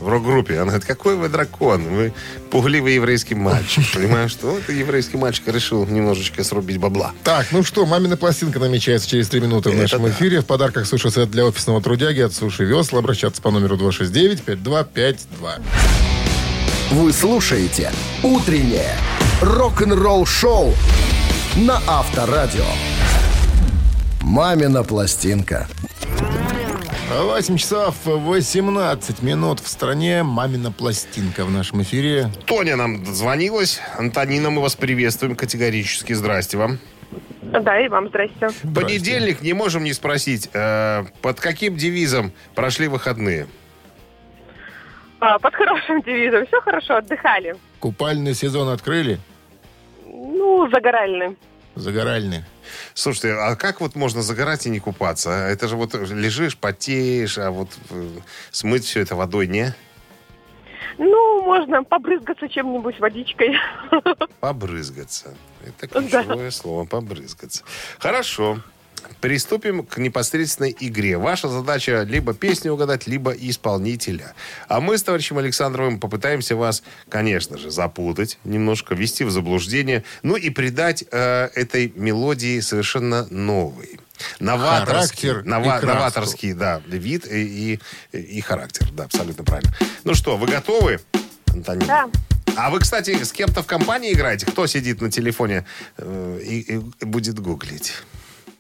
в 0.02 0.08
рок-группе. 0.08 0.56
Она 0.56 0.72
говорит, 0.72 0.86
какой 0.86 1.16
вы 1.16 1.30
дракон? 1.30 1.84
Вы 1.84 2.14
пугливый 2.50 2.96
еврейский 2.96 3.36
мальчик. 3.36 3.84
Понимаешь, 3.94 4.32
что 4.32 4.48
вот 4.52 4.68
еврейский 4.70 5.18
мальчик 5.18 5.48
решил 5.48 5.86
немножечко 5.86 6.44
срубить 6.44 6.78
бабла. 6.78 7.14
Так, 7.24 7.48
ну 7.52 7.64
что, 7.64 7.86
мамина 7.86 8.18
пластинка 8.18 8.60
намечается 8.60 9.08
через 9.10 9.30
три 9.30 9.40
минуты 9.40 9.70
в 9.70 9.74
Это 9.74 9.84
нашем 9.84 10.04
да. 10.04 10.10
эфире. 10.10 10.42
В 10.42 10.46
подарках 10.46 10.88
суши-сет 10.88 11.30
для 11.32 11.46
офисного 11.46 11.82
трудяги 11.82 12.22
от 12.22 12.34
Суши 12.34 12.66
Весла. 12.66 13.00
Обращаться 13.00 13.42
по 13.42 13.52
номеру 13.52 13.78
269-5252. 13.78 15.62
Вы 16.92 17.14
слушаете 17.14 17.92
«Утреннее 18.22 18.98
рок-н-ролл-шоу» 19.42 20.74
на 21.56 21.82
Авторадио. 21.88 22.66
«Мамина 24.22 24.84
пластинка». 24.84 25.68
8 27.14 27.58
часов 27.58 27.96
18 28.06 29.22
минут 29.22 29.60
в 29.60 29.68
стране. 29.68 30.24
Мамина 30.24 30.72
пластинка 30.72 31.44
в 31.44 31.52
нашем 31.52 31.82
эфире. 31.82 32.30
Тоня 32.46 32.78
нам 32.78 33.06
звонилась. 33.06 33.82
Антонина, 33.98 34.50
мы 34.50 34.62
вас 34.62 34.78
приветствуем 34.78 35.36
категорически. 35.36 36.14
Здрасте 36.14 36.58
вам. 36.58 36.80
Да, 37.42 37.82
и 37.82 37.90
вам 37.90 38.08
здрасте. 38.08 38.48
Понедельник, 38.74 39.42
не 39.42 39.52
можем 39.52 39.84
не 39.84 39.92
спросить, 39.92 40.50
э, 40.54 41.04
под 41.22 41.42
каким 41.42 41.76
девизом 41.76 42.32
прошли 42.56 42.88
выходные? 42.88 43.48
А, 45.20 45.38
под 45.38 45.54
хорошим 45.54 46.02
девизом. 46.04 46.46
Все 46.48 46.62
хорошо, 46.62 46.96
отдыхали. 46.96 47.58
Купальный 47.82 48.34
сезон 48.34 48.70
открыли. 48.70 49.20
Ну, 50.06 50.70
загоральный. 50.72 51.38
Загоральный. 51.76 52.46
Слушайте, 52.94 53.34
а 53.34 53.56
как 53.56 53.82
вот 53.82 53.96
можно 53.96 54.22
загорать 54.22 54.66
и 54.66 54.70
не 54.70 54.80
купаться? 54.80 55.30
Это 55.32 55.68
же 55.68 55.76
вот 55.76 55.94
лежишь, 55.94 56.58
потеешь, 56.58 57.38
а 57.38 57.52
вот 57.52 57.70
э, 57.90 58.08
смыть 58.52 58.86
все 58.86 59.02
это 59.02 59.16
водой 59.16 59.48
не? 59.48 59.74
Ну, 60.98 61.42
можно 61.44 61.84
побрызгаться 61.84 62.48
чем-нибудь, 62.50 63.00
водичкой. 63.00 63.56
Побрызгаться. 64.40 65.36
Это 65.66 65.88
Да. 65.94 66.02
ключевое 66.24 66.52
слово, 66.52 66.86
побрызгаться. 66.86 67.64
Хорошо. 68.00 68.60
Приступим 69.20 69.84
к 69.86 69.98
непосредственной 69.98 70.76
игре. 70.80 71.18
Ваша 71.18 71.48
задача 71.48 72.04
либо 72.04 72.34
песню 72.34 72.74
угадать, 72.74 73.08
либо 73.08 73.32
исполнителя. 73.32 74.34
А 74.68 74.80
мы 74.82 74.98
с 74.98 75.04
товарищем 75.04 75.38
Александровым 75.38 76.00
попытаемся 76.00 76.56
вас, 76.56 76.84
конечно 77.10 77.58
же, 77.58 77.70
запутать, 77.72 78.40
немножко 78.44 78.96
ввести 78.96 79.24
в 79.24 79.32
заблуждение, 79.32 80.04
ну 80.24 80.36
и 80.36 80.50
придать 80.50 81.04
э, 81.12 81.50
этой 81.56 81.94
мелодии 81.96 82.60
совершенно 82.62 83.28
новый. 83.30 84.00
Новаторский, 84.40 85.30
Характер 85.30 85.40
и 85.40 85.50
нова- 85.50 85.64
краску. 85.80 85.86
новаторский, 85.88 86.54
да, 86.54 86.82
вид 86.88 87.26
и, 87.26 87.80
и, 88.14 88.18
и 88.18 88.42
характер. 88.42 88.88
Да, 88.92 89.06
абсолютно 89.06 89.44
правильно. 89.44 89.74
Ну 90.04 90.14
что, 90.14 90.38
вы 90.38 90.48
готовы, 90.48 91.00
Антонина? 91.48 91.86
Да. 91.86 92.10
А 92.58 92.70
вы, 92.70 92.80
кстати, 92.80 93.24
с 93.24 93.32
кем-то 93.32 93.64
в 93.64 93.66
компании 93.66 94.12
играете? 94.14 94.46
Кто 94.46 94.68
сидит 94.68 95.02
на 95.02 95.10
телефоне 95.10 95.66
э, 95.98 96.40
и, 96.44 96.60
и 96.60 97.06
будет 97.06 97.40
гуглить? 97.40 97.94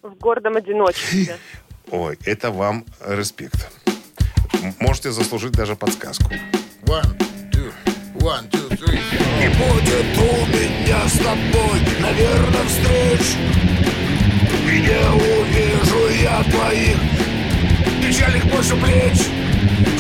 В 0.02 0.16
гордом 0.16 0.56
одиночестве. 0.58 1.38
Ой, 1.92 2.18
это 2.26 2.50
вам 2.52 2.86
респект. 3.06 3.70
Можете 4.80 5.12
заслужить 5.12 5.52
даже 5.52 5.76
подсказку. 5.76 6.32
One, 6.86 7.18
two, 7.52 7.72
one, 8.16 8.50
two, 8.50 8.68
three. 8.70 9.00
Не 9.40 9.50
будет 9.50 10.18
у 10.18 10.46
меня 10.48 11.08
с 11.08 11.18
тобой, 11.18 11.80
наверное, 12.00 12.66
встреч 12.66 13.36
И 14.66 14.80
не 14.82 15.02
увижу 15.40 16.10
я 16.22 16.44
твоих 16.44 16.98
печальных 18.02 18.46
больше 18.46 18.76
плеч 18.78 19.28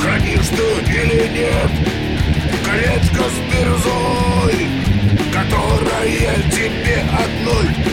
Хранишь 0.01 0.47
ты 0.49 0.91
или 0.91 1.27
нет 1.29 1.71
колечко 2.65 3.23
с 3.29 3.37
бирюзой 3.51 4.67
Которое 5.31 6.35
тебе 6.51 7.01
одной 7.01 7.91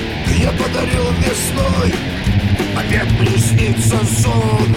подарю 0.52 0.68
подарил 0.68 1.04
весной 1.20 1.92
Опять 2.76 3.10
мне 3.20 3.36
сон 4.22 4.76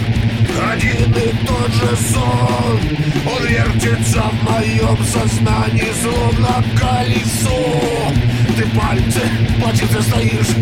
Один 0.71 1.13
и 1.13 1.45
тот 1.45 1.71
же 1.73 1.95
сон. 2.11 2.79
Он 3.25 3.47
вертится 3.47 4.21
в 4.21 4.51
моем 4.51 4.97
сознании 5.03 5.91
Словно 6.01 6.63
колесо. 6.79 8.11
Ты 8.57 8.63
пальцы, 8.77 9.21
пальцы 9.63 10.01
стоишь 10.01 10.55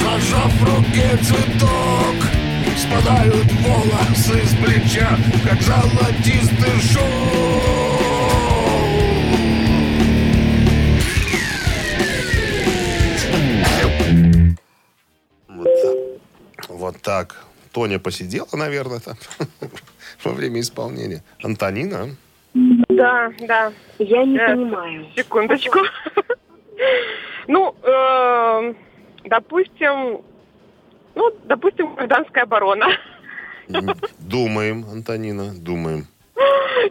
Зажав 0.00 0.52
в 0.52 0.64
руке 0.64 1.16
цветок. 1.22 2.16
Спадают 2.76 3.50
волосы 3.62 4.46
с 4.46 4.54
плеча 4.54 5.18
Как 5.44 5.60
золотистый 5.62 6.80
шов 6.92 7.35
так. 17.16 17.36
Тоня 17.72 17.98
посидела, 17.98 18.48
наверное, 18.52 19.00
там 19.00 19.16
во 20.24 20.32
время 20.32 20.60
исполнения. 20.60 21.22
Антонина? 21.42 22.14
Да, 22.88 23.32
да. 23.40 23.72
Я 23.98 24.24
не 24.24 24.36
Э, 24.38 24.48
понимаю. 24.54 25.06
Секундочку. 25.16 25.78
Ну, 27.48 27.74
эм, 27.84 28.76
допустим, 29.24 30.20
ну, 31.14 31.30
допустим, 31.44 31.94
гражданская 31.94 32.42
оборона. 32.42 32.86
Думаем, 34.18 34.84
Антонина, 34.90 35.54
думаем. 35.54 36.06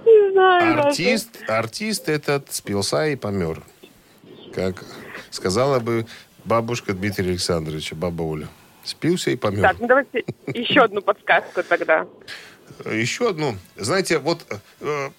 Не 0.05 0.31
знаю. 0.31 0.75
даже. 0.75 0.87
Артист, 0.87 1.43
артист 1.49 2.09
этот 2.09 2.51
спился 2.53 3.05
и 3.07 3.15
помер. 3.15 3.61
Как 4.55 4.83
сказала 5.29 5.79
бы 5.79 6.07
бабушка 6.45 6.93
Дмитрия 6.93 7.29
Александровича, 7.31 7.95
баба 7.95 8.23
Оля. 8.23 8.47
Спился 8.85 9.31
и 9.31 9.35
помер. 9.35 9.61
Так, 9.63 9.79
ну 9.79 9.87
давайте 9.87 10.23
еще 10.53 10.81
одну 10.83 11.01
подсказку 11.01 11.63
тогда. 11.63 12.05
Еще 12.85 13.29
одну. 13.29 13.55
Знаете, 13.75 14.19
вот... 14.19 14.45
э, 14.81 15.09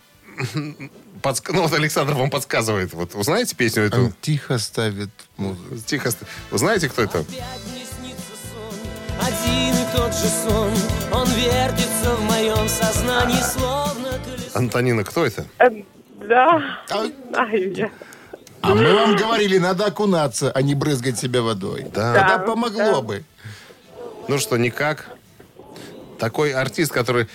подск- 1.22 1.50
Ну, 1.52 1.62
вот 1.62 1.72
Александр 1.72 2.14
вам 2.14 2.30
подсказывает. 2.30 2.92
Вот 2.94 3.14
вы 3.14 3.24
знаете 3.24 3.56
песню 3.56 3.84
эту? 3.84 4.04
Он 4.04 4.14
тихо 4.20 4.58
ставит 4.58 5.10
музыку. 5.36 5.76
Тихо. 5.84 6.10
ст- 6.10 6.22
Вы 6.50 6.58
знаете, 6.58 6.88
кто 6.88 7.02
это? 7.02 7.24
Один 9.20 9.74
и 9.74 9.96
тот 9.96 10.12
же 10.12 10.28
сон, 10.28 10.70
он 11.12 11.26
вертится 11.30 12.14
в 12.16 12.22
моем 12.24 12.68
сознании, 12.68 13.40
словно 13.42 14.10
колесо. 14.24 14.58
Антонина, 14.58 15.04
кто 15.04 15.24
это? 15.24 15.46
Э, 15.58 15.70
Да. 16.28 16.78
А, 16.90 17.06
Знаю 17.30 17.72
я. 17.74 17.90
а 18.60 18.74
мы 18.74 18.92
вам 18.94 19.16
говорили, 19.16 19.58
надо 19.58 19.86
окунаться, 19.86 20.50
а 20.52 20.60
не 20.62 20.74
брызгать 20.74 21.18
себя 21.18 21.40
водой. 21.42 21.86
Да. 21.94 22.12
Тогда 22.14 22.38
Да, 22.38 22.44
помогло 22.44 22.96
да. 22.96 23.00
бы. 23.00 23.24
Ну 24.28 24.38
что, 24.38 24.56
никак? 24.56 25.06
Такой 26.18 26.52
артист, 26.52 26.92
который 26.92 27.26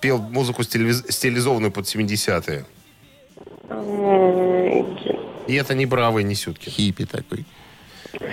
пел 0.00 0.18
музыку 0.18 0.62
стилиз- 0.62 1.10
стилизованную 1.10 1.70
под 1.70 1.86
70-е. 1.86 2.64
М, 3.68 4.98
И 5.46 5.54
это 5.54 5.74
не 5.74 5.86
бравый, 5.86 6.24
не 6.24 6.34
сютки. 6.34 6.68
Хиппи 6.70 7.04
такой. 7.04 7.44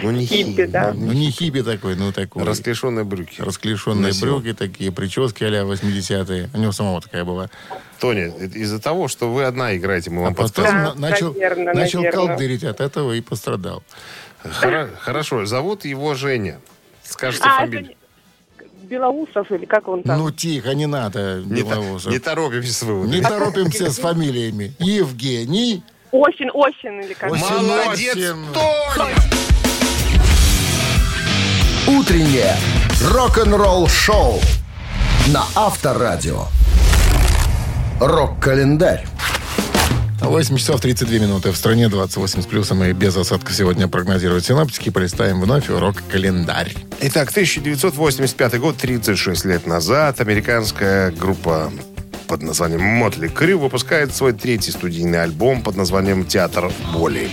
Ну, 0.02 0.12
не 0.12 0.26
Хиппи, 0.26 0.66
да. 0.66 0.92
Ну, 0.94 1.12
не 1.12 1.30
хиппи 1.30 1.62
такой, 1.62 1.96
ну 1.96 2.12
такой. 2.12 2.44
Расклешенные 2.44 3.04
брюки. 3.06 3.42
Расклешенные 3.42 4.08
Носил. 4.08 4.40
брюки 4.40 4.54
такие, 4.58 4.92
прически 4.92 5.44
а-ля 5.44 5.64
80-е. 5.66 6.50
У 6.54 6.58
него 6.58 6.72
самого 6.72 7.00
такая 7.02 7.24
была. 7.26 7.50
Тоня, 8.00 8.28
это 8.40 8.58
из-за 8.58 8.80
того, 8.80 9.08
что 9.08 9.32
вы 9.32 9.44
одна 9.44 9.76
играете, 9.76 10.10
мы 10.10 10.22
А 10.22 10.26
вам 10.26 10.36
потом 10.36 10.48
подсказываем. 10.52 10.86
Да, 10.86 10.94
на- 10.96 11.00
начал, 11.10 11.34
наверно, 11.34 11.74
начал 11.74 12.00
наверно. 12.02 12.28
колдырить 12.28 12.64
от 12.64 12.82
этого 12.82 13.14
и 13.14 13.22
пострадал. 13.22 13.84
Хоро- 14.44 14.96
Хорошо, 14.98 15.46
зовут 15.46 15.86
его 15.86 16.16
Женя. 16.16 16.60
Скажите 17.08 17.44
А, 17.46 17.60
фамилию. 17.60 17.96
Белоусов 18.84 19.52
или 19.52 19.66
как 19.66 19.88
он 19.88 20.04
там? 20.04 20.18
Ну, 20.20 20.32
тихо, 20.32 20.74
не 20.74 20.86
надо. 20.88 21.42
Не, 21.46 21.64
та- 21.64 21.76
Белоусов. 21.76 22.12
не 22.12 22.20
торопимся 22.20 22.74
с 22.74 22.82
выводами. 22.84 23.16
Не 23.16 23.22
торопимся 23.22 23.92
с 23.92 23.98
фамилиями. 24.00 24.74
Евгений. 24.80 25.84
Осень, 26.12 26.50
осень 26.54 27.04
или 27.04 27.14
как? 27.14 27.32
Осень. 27.32 27.46
Молодец, 27.68 28.16
Осень. 28.16 28.54
Тоня! 28.54 29.16
Утреннее 31.88 32.56
рок-н-ролл-шоу 33.12 34.40
на 35.28 35.44
Авторадио. 35.56 36.46
Рок-календарь. 38.00 39.06
8 40.22 40.58
часов 40.58 40.82
32 40.82 41.20
минуты. 41.20 41.52
В 41.52 41.58
стране 41.58 41.90
28 41.90 42.42
с 42.42 42.46
плюсом 42.46 42.84
и 42.84 42.94
без 42.94 43.16
осадков 43.16 43.56
сегодня 43.56 43.88
прогнозируют 43.88 44.46
синоптики. 44.46 44.90
Полистаем 44.90 45.40
вновь 45.40 45.70
урок-календарь. 45.70 46.74
Итак, 47.02 47.30
1985 47.30 48.60
год, 48.60 48.78
36 48.78 49.46
лет 49.46 49.68
назад, 49.68 50.20
американская 50.20 51.12
группа 51.12 51.72
под 52.28 52.42
названием 52.42 52.82
Мотли 52.82 53.28
Крю 53.28 53.60
выпускает 53.60 54.14
свой 54.14 54.34
третий 54.34 54.72
студийный 54.72 55.24
альбом 55.24 55.62
под 55.62 55.78
названием 55.78 56.26
«Театр 56.26 56.72
боли». 56.94 57.30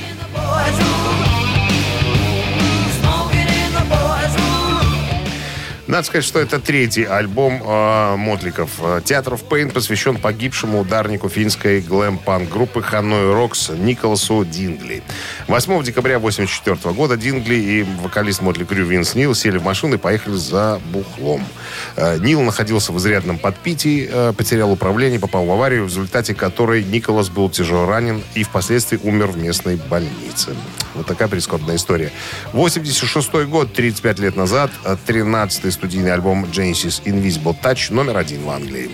Надо 5.95 6.09
сказать, 6.09 6.25
что 6.25 6.41
это 6.41 6.59
третий 6.59 7.05
альбом 7.05 7.63
э, 7.65 8.17
Мотликов. 8.17 8.69
Э, 8.81 9.01
Театр 9.05 9.37
в 9.37 9.45
Пейн 9.45 9.71
посвящен 9.71 10.17
погибшему 10.17 10.81
ударнику 10.81 11.29
финской 11.29 11.81
глэм-панк 11.81 12.51
группы 12.51 12.83
Ханой 12.83 13.33
Рокс 13.33 13.69
Николасу 13.69 14.45
Дингли. 14.45 15.05
8 15.47 15.85
декабря 15.85 16.17
1984 16.17 16.93
года 16.97 17.17
Дингли 17.17 17.55
и 17.55 17.83
вокалист 18.03 18.43
Мотли 18.43 18.65
Крю 18.65 18.87
Винс 18.87 19.15
Нил 19.15 19.37
сели 19.37 19.59
в 19.59 19.63
машину 19.63 19.95
и 19.95 19.99
поехали 19.99 20.35
за 20.35 20.81
бухлом. 20.91 21.47
Э, 21.95 22.19
Нил 22.19 22.43
находился 22.43 22.91
в 22.91 22.99
изрядном 22.99 23.39
подпитии, 23.39 24.09
э, 24.11 24.33
потерял 24.37 24.73
управление, 24.73 25.21
попал 25.21 25.45
в 25.45 25.51
аварию, 25.53 25.85
в 25.85 25.91
результате 25.91 26.35
которой 26.35 26.83
Николас 26.83 27.29
был 27.29 27.49
тяжело 27.51 27.87
ранен 27.87 28.21
и 28.35 28.43
впоследствии 28.43 28.99
умер 29.01 29.29
в 29.29 29.39
местной 29.39 29.77
больнице. 29.77 30.57
Вот 30.95 31.07
такая 31.07 31.29
прискорбная 31.29 31.77
история. 31.77 32.11
86 32.53 33.47
год, 33.47 33.73
35 33.73 34.19
лет 34.19 34.37
назад, 34.37 34.73
13-й 34.85 35.71
студийный 35.85 36.15
альбом 36.15 36.47
Genesis 36.47 37.03
Invisible 37.05 37.55
Touch 37.63 37.93
номер 37.93 38.17
один 38.17 38.43
в 38.43 38.49
Англии. 38.49 38.91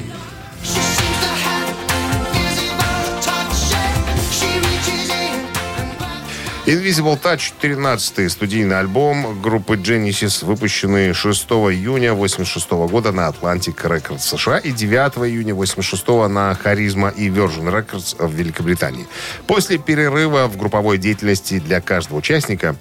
Invisible 6.66 7.20
Touch 7.20 7.53
13-й 7.62 8.29
студийный 8.29 8.81
альбом 8.81 9.40
группы 9.40 9.74
Genesis, 9.74 10.44
выпущенный 10.44 11.12
6 11.12 11.44
июня 11.50 12.12
86 12.12 12.70
года 12.70 13.12
на 13.12 13.29
Atlantic 13.29 13.76
Records 13.76 14.18
США 14.18 14.59
и 14.59 14.72
9 14.72 15.31
июня 15.31 15.55
86 15.55 16.07
на 16.29 16.57
Charisma 16.61 17.14
и 17.14 17.29
Virgin 17.29 17.72
Records 17.72 18.16
в 18.18 18.33
Великобритании. 18.35 19.07
После 19.46 19.79
перерыва 19.79 20.48
в 20.48 20.57
групповой 20.57 20.98
деятельности 20.98 21.61
для 21.61 21.81
каждого 21.81 22.18
участника 22.18 22.74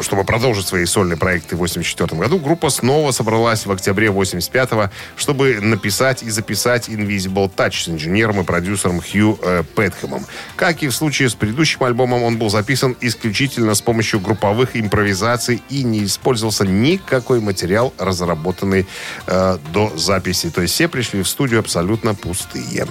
чтобы 0.00 0.24
продолжить 0.24 0.66
свои 0.66 0.84
сольные 0.84 1.16
проекты 1.16 1.56
в 1.56 1.60
84 1.60 2.20
году, 2.20 2.38
группа 2.38 2.70
снова 2.70 3.12
собралась 3.12 3.66
в 3.66 3.72
октябре 3.72 4.08
85-го, 4.08 4.90
чтобы 5.16 5.60
написать 5.60 6.22
и 6.22 6.30
записать 6.30 6.88
Invisible 6.88 7.50
Touch 7.54 7.84
с 7.84 7.88
инженером 7.88 8.40
и 8.40 8.44
продюсером 8.44 9.00
Хью 9.00 9.38
э, 9.42 9.62
Пэтхэмом. 9.74 10.26
Как 10.56 10.82
и 10.82 10.88
в 10.88 10.92
случае 10.92 11.28
с 11.28 11.34
предыдущим 11.34 11.84
альбомом, 11.84 12.22
он 12.22 12.38
был 12.38 12.50
записан 12.50 12.96
исключительно 13.00 13.74
с 13.74 13.80
помощью 13.80 14.20
групповых 14.20 14.76
импровизаций 14.76 15.62
и 15.68 15.82
не 15.84 16.04
использовался 16.04 16.66
никакой 16.66 17.40
материал, 17.40 17.92
разработанный 17.98 18.86
э, 19.26 19.58
до 19.72 19.92
записи. 19.96 20.50
То 20.50 20.62
есть 20.62 20.74
все 20.74 20.88
пришли 20.88 21.22
в 21.22 21.28
студию 21.28 21.60
абсолютно 21.60 22.14
пустые. 22.14 22.86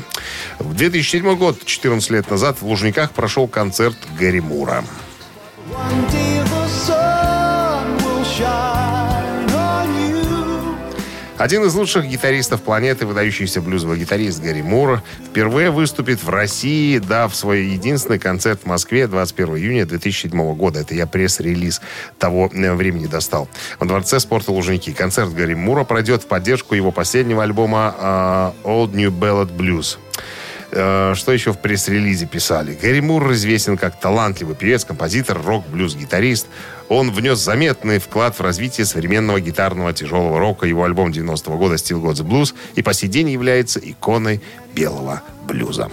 В 0.60 0.74
2007 0.74 1.36
год, 1.36 1.66
14 1.66 2.10
лет 2.12 2.30
назад, 2.30 2.58
в 2.62 2.66
Лужниках 2.66 3.12
прошел 3.12 3.48
концерт 3.48 3.98
Гэри 4.18 4.42
Мура. 4.42 4.84
Один 11.42 11.64
из 11.64 11.74
лучших 11.74 12.06
гитаристов 12.06 12.62
планеты, 12.62 13.08
выдающийся 13.08 13.62
блюзовый 13.62 13.98
гитарист 13.98 14.44
Гарри 14.44 14.62
Мур, 14.62 15.02
впервые 15.26 15.72
выступит 15.72 16.22
в 16.22 16.30
России, 16.30 17.00
дав 17.00 17.36
свой 17.36 17.64
единственный 17.64 18.20
концерт 18.20 18.62
в 18.62 18.68
Москве 18.68 19.08
21 19.08 19.58
июня 19.58 19.88
2007 19.88 20.54
года. 20.54 20.82
Это 20.82 20.94
я 20.94 21.08
пресс-релиз 21.08 21.82
того 22.20 22.52
э, 22.54 22.74
времени 22.76 23.08
достал. 23.08 23.50
В 23.80 23.88
Дворце 23.88 24.20
спорта 24.20 24.52
Лужники. 24.52 24.94
Концерт 24.94 25.34
Гарри 25.34 25.56
Мура 25.56 25.84
пройдет 25.84 26.22
в 26.22 26.28
поддержку 26.28 26.76
его 26.76 26.92
последнего 26.92 27.42
альбома 27.42 28.54
э, 28.64 28.68
Old 28.68 28.94
New 28.94 29.10
Ballad 29.10 29.50
Blues. 29.58 29.98
Э, 30.72 31.14
Что 31.16 31.32
еще 31.32 31.52
в 31.54 31.58
пресс-релизе 31.58 32.26
писали? 32.26 32.74
Гэри 32.74 33.02
Мур 33.02 33.32
известен 33.34 33.78
как 33.78 34.00
талантливый 34.00 34.56
певец, 34.56 34.86
композитор, 34.86 35.42
рок-блюз-гитарист. 35.44 36.48
Он 36.90 37.12
внес 37.12 37.40
заметный 37.40 38.00
вклад 38.00 38.38
в 38.38 38.42
развитие 38.42 38.86
современного 38.86 39.40
гитарного 39.40 39.94
тяжелого 39.94 40.40
рока. 40.40 40.66
Его 40.66 40.84
альбом 40.84 41.12
90-го 41.12 41.58
года 41.58 41.76
«Still 41.76 42.02
Got 42.02 42.24
Blues» 42.26 42.54
и 42.76 42.82
по 42.82 42.94
сей 42.94 43.08
день 43.08 43.30
является 43.30 43.80
иконой 43.80 44.42
белого 44.74 45.22
блюза. 45.48 45.90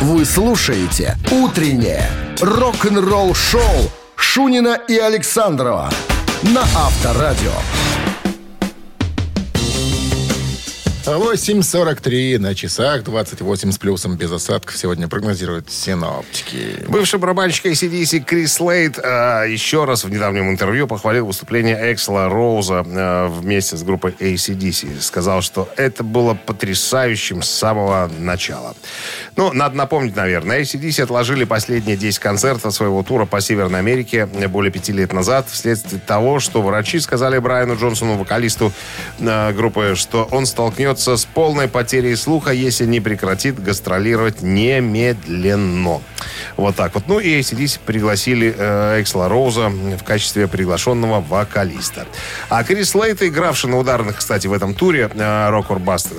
Вы 0.00 0.24
слушаете 0.24 1.16
«Утреннее 1.30 2.10
рок-н-ролл-шоу» 2.40 3.90
Шунина 4.16 4.78
и 4.88 4.98
Александрова 4.98 5.90
на 6.42 6.62
Авторадио. 6.62 7.52
8.43 11.06 12.38
на 12.38 12.56
часах, 12.56 13.04
28 13.04 13.70
с 13.70 13.78
плюсом 13.78 14.16
без 14.16 14.32
осадков. 14.32 14.76
Сегодня 14.76 15.06
прогнозируют 15.06 15.70
синоптики. 15.70 16.84
Бывший 16.88 17.20
барабанщик 17.20 17.66
ACDC 17.66 18.24
Крис 18.24 18.58
Лейт 18.58 18.98
э, 18.98 19.46
еще 19.48 19.84
раз 19.84 20.02
в 20.02 20.10
недавнем 20.10 20.50
интервью 20.50 20.88
похвалил 20.88 21.26
выступление 21.26 21.92
Эксла 21.92 22.28
Роуза 22.28 22.84
э, 22.84 23.28
вместе 23.28 23.76
с 23.76 23.84
группой 23.84 24.16
ACDC. 24.18 25.00
Сказал, 25.00 25.42
что 25.42 25.68
это 25.76 26.02
было 26.02 26.34
потрясающим 26.34 27.40
с 27.40 27.50
самого 27.50 28.10
начала. 28.18 28.74
Ну, 29.36 29.52
надо 29.52 29.76
напомнить, 29.76 30.16
наверное, 30.16 30.62
ACDC 30.62 31.04
отложили 31.04 31.44
последние 31.44 31.96
10 31.96 32.18
концертов 32.18 32.74
своего 32.74 33.04
тура 33.04 33.26
по 33.26 33.40
Северной 33.40 33.78
Америке 33.78 34.26
более 34.26 34.72
пяти 34.72 34.92
лет 34.92 35.12
назад 35.12 35.46
вследствие 35.48 36.00
того, 36.04 36.40
что 36.40 36.62
врачи 36.62 36.98
сказали 36.98 37.38
Брайану 37.38 37.76
Джонсону, 37.76 38.16
вокалисту 38.16 38.72
э, 39.20 39.52
группы, 39.52 39.92
что 39.94 40.26
он 40.32 40.46
столкнется 40.46 40.95
с 40.98 41.24
полной 41.24 41.68
потерей 41.68 42.16
слуха, 42.16 42.52
если 42.52 42.86
не 42.86 43.00
прекратит 43.00 43.62
гастролировать 43.62 44.42
немедленно. 44.42 46.00
Вот 46.56 46.76
так 46.76 46.94
вот. 46.94 47.04
Ну 47.06 47.18
и 47.18 47.40
ACDC 47.40 47.80
пригласили 47.84 48.54
э, 48.56 49.00
Эксла 49.00 49.28
Роуза 49.28 49.68
в 49.68 50.02
качестве 50.04 50.48
приглашенного 50.48 51.20
вокалиста. 51.20 52.06
А 52.48 52.64
Крис 52.64 52.94
Лейт, 52.94 53.22
игравший 53.22 53.70
на 53.70 53.78
ударных, 53.78 54.16
кстати, 54.16 54.46
в 54.46 54.52
этом 54.52 54.74
туре 54.74 55.10
э, 55.12 55.18
Rock 55.50 55.66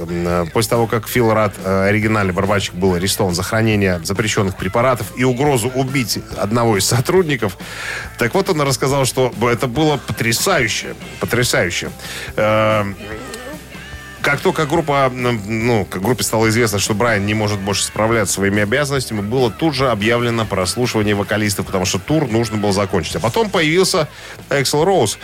э, 0.09 0.45
после 0.53 0.69
того, 0.69 0.87
как 0.87 1.07
Фил 1.07 1.33
Рад, 1.33 1.53
э, 1.63 1.87
оригинальный 1.87 2.33
барабанщик, 2.33 2.75
был 2.75 2.93
арестован 2.93 3.33
за 3.33 3.43
хранение 3.43 3.99
запрещенных 4.03 4.55
препаратов 4.55 5.07
и 5.17 5.23
угрозу 5.23 5.69
убить 5.69 6.19
одного 6.37 6.77
из 6.77 6.85
сотрудников, 6.85 7.57
так 8.17 8.33
вот 8.33 8.49
он 8.49 8.61
рассказал, 8.61 9.05
что 9.05 9.33
это 9.41 9.67
было 9.67 9.97
потрясающе. 9.97 10.95
Потрясающе. 11.19 11.89
Э, 12.35 12.85
как 14.27 14.41
только 14.41 14.65
группа, 14.65 15.09
ну, 15.09 15.85
как 15.85 16.01
группе 16.01 16.21
стало 16.21 16.49
известно, 16.49 16.79
что 16.79 16.93
Брайан 16.93 17.25
не 17.25 17.33
может 17.33 17.59
больше 17.59 17.85
справляться 17.85 18.33
своими 18.33 18.61
обязанностями, 18.61 19.21
было 19.21 19.49
тут 19.49 19.73
же 19.73 19.89
объявлено 19.89 20.45
прослушивание 20.45 21.15
вокалистов, 21.15 21.65
потому 21.65 21.85
что 21.85 21.97
тур 21.97 22.27
нужно 22.27 22.57
было 22.57 22.73
закончить. 22.73 23.15
А 23.15 23.21
потом 23.21 23.49
появился 23.49 24.09
Эксел 24.49 24.83
Роуз. 24.83 25.17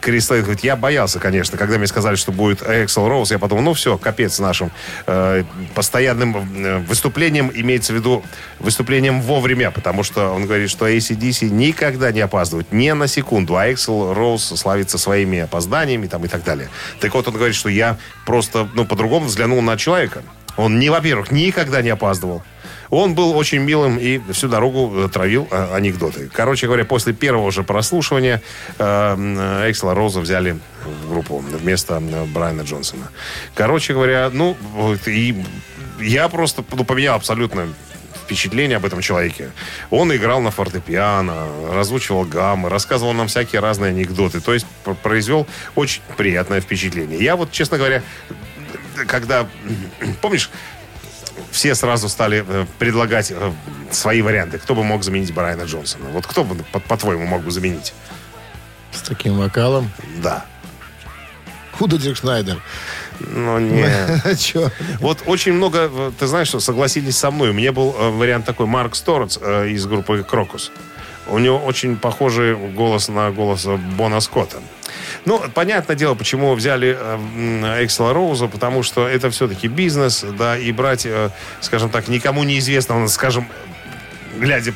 Крис 0.00 0.30
Лейт 0.30 0.44
говорит, 0.44 0.62
я 0.62 0.76
боялся, 0.76 1.18
конечно, 1.18 1.58
когда 1.58 1.76
мне 1.76 1.88
сказали, 1.88 2.14
что 2.14 2.30
будет 2.30 2.62
Эксел 2.62 3.08
Роуз, 3.08 3.32
я 3.32 3.40
подумал, 3.40 3.64
ну 3.64 3.74
все, 3.74 3.98
капец 3.98 4.38
нашим 4.38 4.70
э, 5.06 5.42
постоянным 5.74 6.36
э, 6.36 6.78
выступлением, 6.78 7.50
имеется 7.52 7.92
в 7.92 7.96
виду 7.96 8.22
выступлением 8.60 9.20
вовремя, 9.22 9.72
потому 9.72 10.04
что 10.04 10.30
он 10.30 10.46
говорит, 10.46 10.70
что 10.70 10.88
ACDC 10.88 11.48
никогда 11.48 12.12
не 12.12 12.20
опаздывает, 12.20 12.70
ни 12.70 12.90
на 12.92 13.08
секунду, 13.08 13.56
а 13.56 13.72
Эксел 13.72 14.14
Роуз 14.14 14.44
славится 14.44 14.98
своими 14.98 15.40
опозданиями 15.40 16.06
там, 16.06 16.24
и 16.24 16.28
так 16.28 16.44
далее. 16.44 16.68
Так 17.00 17.14
вот, 17.14 17.26
он 17.26 17.34
говорит, 17.34 17.56
что 17.56 17.68
я 17.68 17.87
просто, 18.26 18.68
ну, 18.74 18.84
по-другому 18.84 19.26
взглянул 19.26 19.62
на 19.62 19.76
человека. 19.76 20.22
Он, 20.56 20.78
не, 20.78 20.90
во-первых, 20.90 21.30
никогда 21.30 21.82
не 21.82 21.90
опаздывал. 21.90 22.42
Он 22.90 23.14
был 23.14 23.36
очень 23.36 23.58
милым 23.58 23.98
и 23.98 24.20
всю 24.32 24.48
дорогу 24.48 25.08
травил 25.08 25.46
э, 25.50 25.74
анекдоты. 25.74 26.30
Короче 26.32 26.66
говоря, 26.66 26.84
после 26.84 27.12
первого 27.12 27.52
же 27.52 27.62
прослушивания 27.62 28.42
э, 28.78 29.70
Эксла 29.70 29.94
Роза 29.94 30.20
взяли 30.20 30.58
в 30.84 31.10
группу 31.10 31.38
вместо 31.38 31.94
э, 31.94 32.24
Брайана 32.24 32.62
Джонсона. 32.62 33.10
Короче 33.54 33.92
говоря, 33.92 34.30
ну, 34.32 34.56
и 35.06 35.44
я 36.00 36.28
просто 36.28 36.64
ну, 36.72 36.84
поменял 36.84 37.16
абсолютно 37.16 37.68
впечатление 38.14 38.76
об 38.76 38.84
этом 38.84 39.00
человеке. 39.00 39.50
Он 39.90 40.14
играл 40.14 40.40
на 40.40 40.50
фортепиано, 40.50 41.48
разучивал 41.72 42.24
гаммы, 42.24 42.68
рассказывал 42.68 43.12
нам 43.12 43.28
всякие 43.28 43.60
разные 43.60 43.90
анекдоты. 43.90 44.40
То 44.40 44.54
есть 44.54 44.66
пр- 44.84 44.94
произвел 44.94 45.46
очень 45.74 46.02
приятное 46.16 46.60
впечатление. 46.60 47.18
Я 47.22 47.36
вот, 47.36 47.52
честно 47.52 47.78
говоря, 47.78 48.02
когда... 49.06 49.46
Помнишь, 50.20 50.50
все 51.50 51.74
сразу 51.74 52.08
стали 52.08 52.44
э, 52.46 52.66
предлагать 52.78 53.30
э, 53.30 53.52
свои 53.90 54.22
варианты. 54.22 54.58
Кто 54.58 54.74
бы 54.74 54.84
мог 54.84 55.02
заменить 55.02 55.32
Брайана 55.32 55.62
Джонсона? 55.62 56.10
Вот 56.10 56.26
кто 56.26 56.44
бы, 56.44 56.62
по- 56.72 56.80
по-твоему, 56.80 57.26
мог 57.26 57.42
бы 57.42 57.50
заменить? 57.50 57.94
С 58.92 59.02
таким 59.02 59.38
вокалом. 59.38 59.90
Да. 60.22 60.44
Худо 61.72 61.96
Дирк 61.98 62.16
Шнайдер. 62.18 62.60
Ну, 63.20 63.58
нет. 63.60 64.38
Че? 64.38 64.70
Вот 65.00 65.22
очень 65.26 65.52
много, 65.52 65.90
э, 65.92 66.12
ты 66.18 66.26
знаешь, 66.26 66.48
что 66.48 66.60
согласились 66.60 67.16
со 67.16 67.30
мной. 67.30 67.50
У 67.50 67.52
меня 67.52 67.72
был 67.72 67.94
э, 67.98 68.10
вариант 68.10 68.46
такой 68.46 68.66
Марк 68.66 68.94
Сторец 68.94 69.38
э, 69.40 69.68
из 69.68 69.86
группы 69.86 70.22
Крокус. 70.22 70.72
У 71.28 71.38
него 71.38 71.58
очень 71.58 71.96
похожий 71.96 72.54
голос 72.54 73.08
на 73.08 73.30
голос 73.30 73.66
Бона 73.96 74.20
Скотта. 74.20 74.58
Ну, 75.26 75.42
понятное 75.52 75.94
дело, 75.94 76.14
почему 76.14 76.54
взяли 76.54 76.96
Эксела 77.84 78.14
Роуза, 78.14 78.46
потому 78.46 78.82
что 78.82 79.06
это 79.06 79.28
все-таки 79.28 79.68
бизнес, 79.68 80.24
да, 80.38 80.56
и 80.56 80.72
брать, 80.72 81.06
скажем 81.60 81.90
так, 81.90 82.08
никому 82.08 82.44
неизвестного, 82.44 83.06
скажем, 83.08 83.46
глядя 84.38 84.72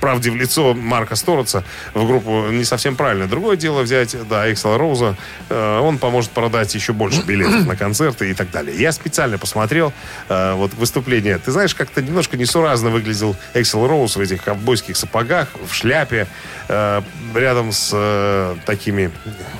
правде 0.00 0.30
в 0.30 0.36
лицо 0.36 0.74
Марка 0.74 1.16
Стороца 1.16 1.64
в 1.94 2.06
группу 2.06 2.48
не 2.50 2.64
совсем 2.64 2.96
правильно. 2.96 3.26
Другое 3.26 3.56
дело 3.56 3.82
взять, 3.82 4.16
да, 4.28 4.50
Эксела 4.52 4.78
Роуза. 4.78 5.16
Э, 5.48 5.80
он 5.80 5.98
поможет 5.98 6.30
продать 6.30 6.74
еще 6.74 6.92
больше 6.92 7.22
билетов 7.22 7.66
на 7.66 7.76
концерты 7.76 8.30
и 8.30 8.34
так 8.34 8.50
далее. 8.50 8.76
Я 8.76 8.92
специально 8.92 9.38
посмотрел 9.38 9.92
э, 10.28 10.54
вот 10.54 10.74
выступление. 10.74 11.38
Ты 11.38 11.52
знаешь, 11.52 11.74
как-то 11.74 12.02
немножко 12.02 12.36
несуразно 12.36 12.90
выглядел 12.90 13.36
Эксел 13.54 13.86
Роуз 13.86 14.16
в 14.16 14.20
этих 14.20 14.42
ковбойских 14.42 14.96
сапогах, 14.96 15.48
в 15.68 15.74
шляпе, 15.74 16.26
э, 16.68 17.02
рядом 17.34 17.72
с 17.72 18.56
такими, 18.66 19.10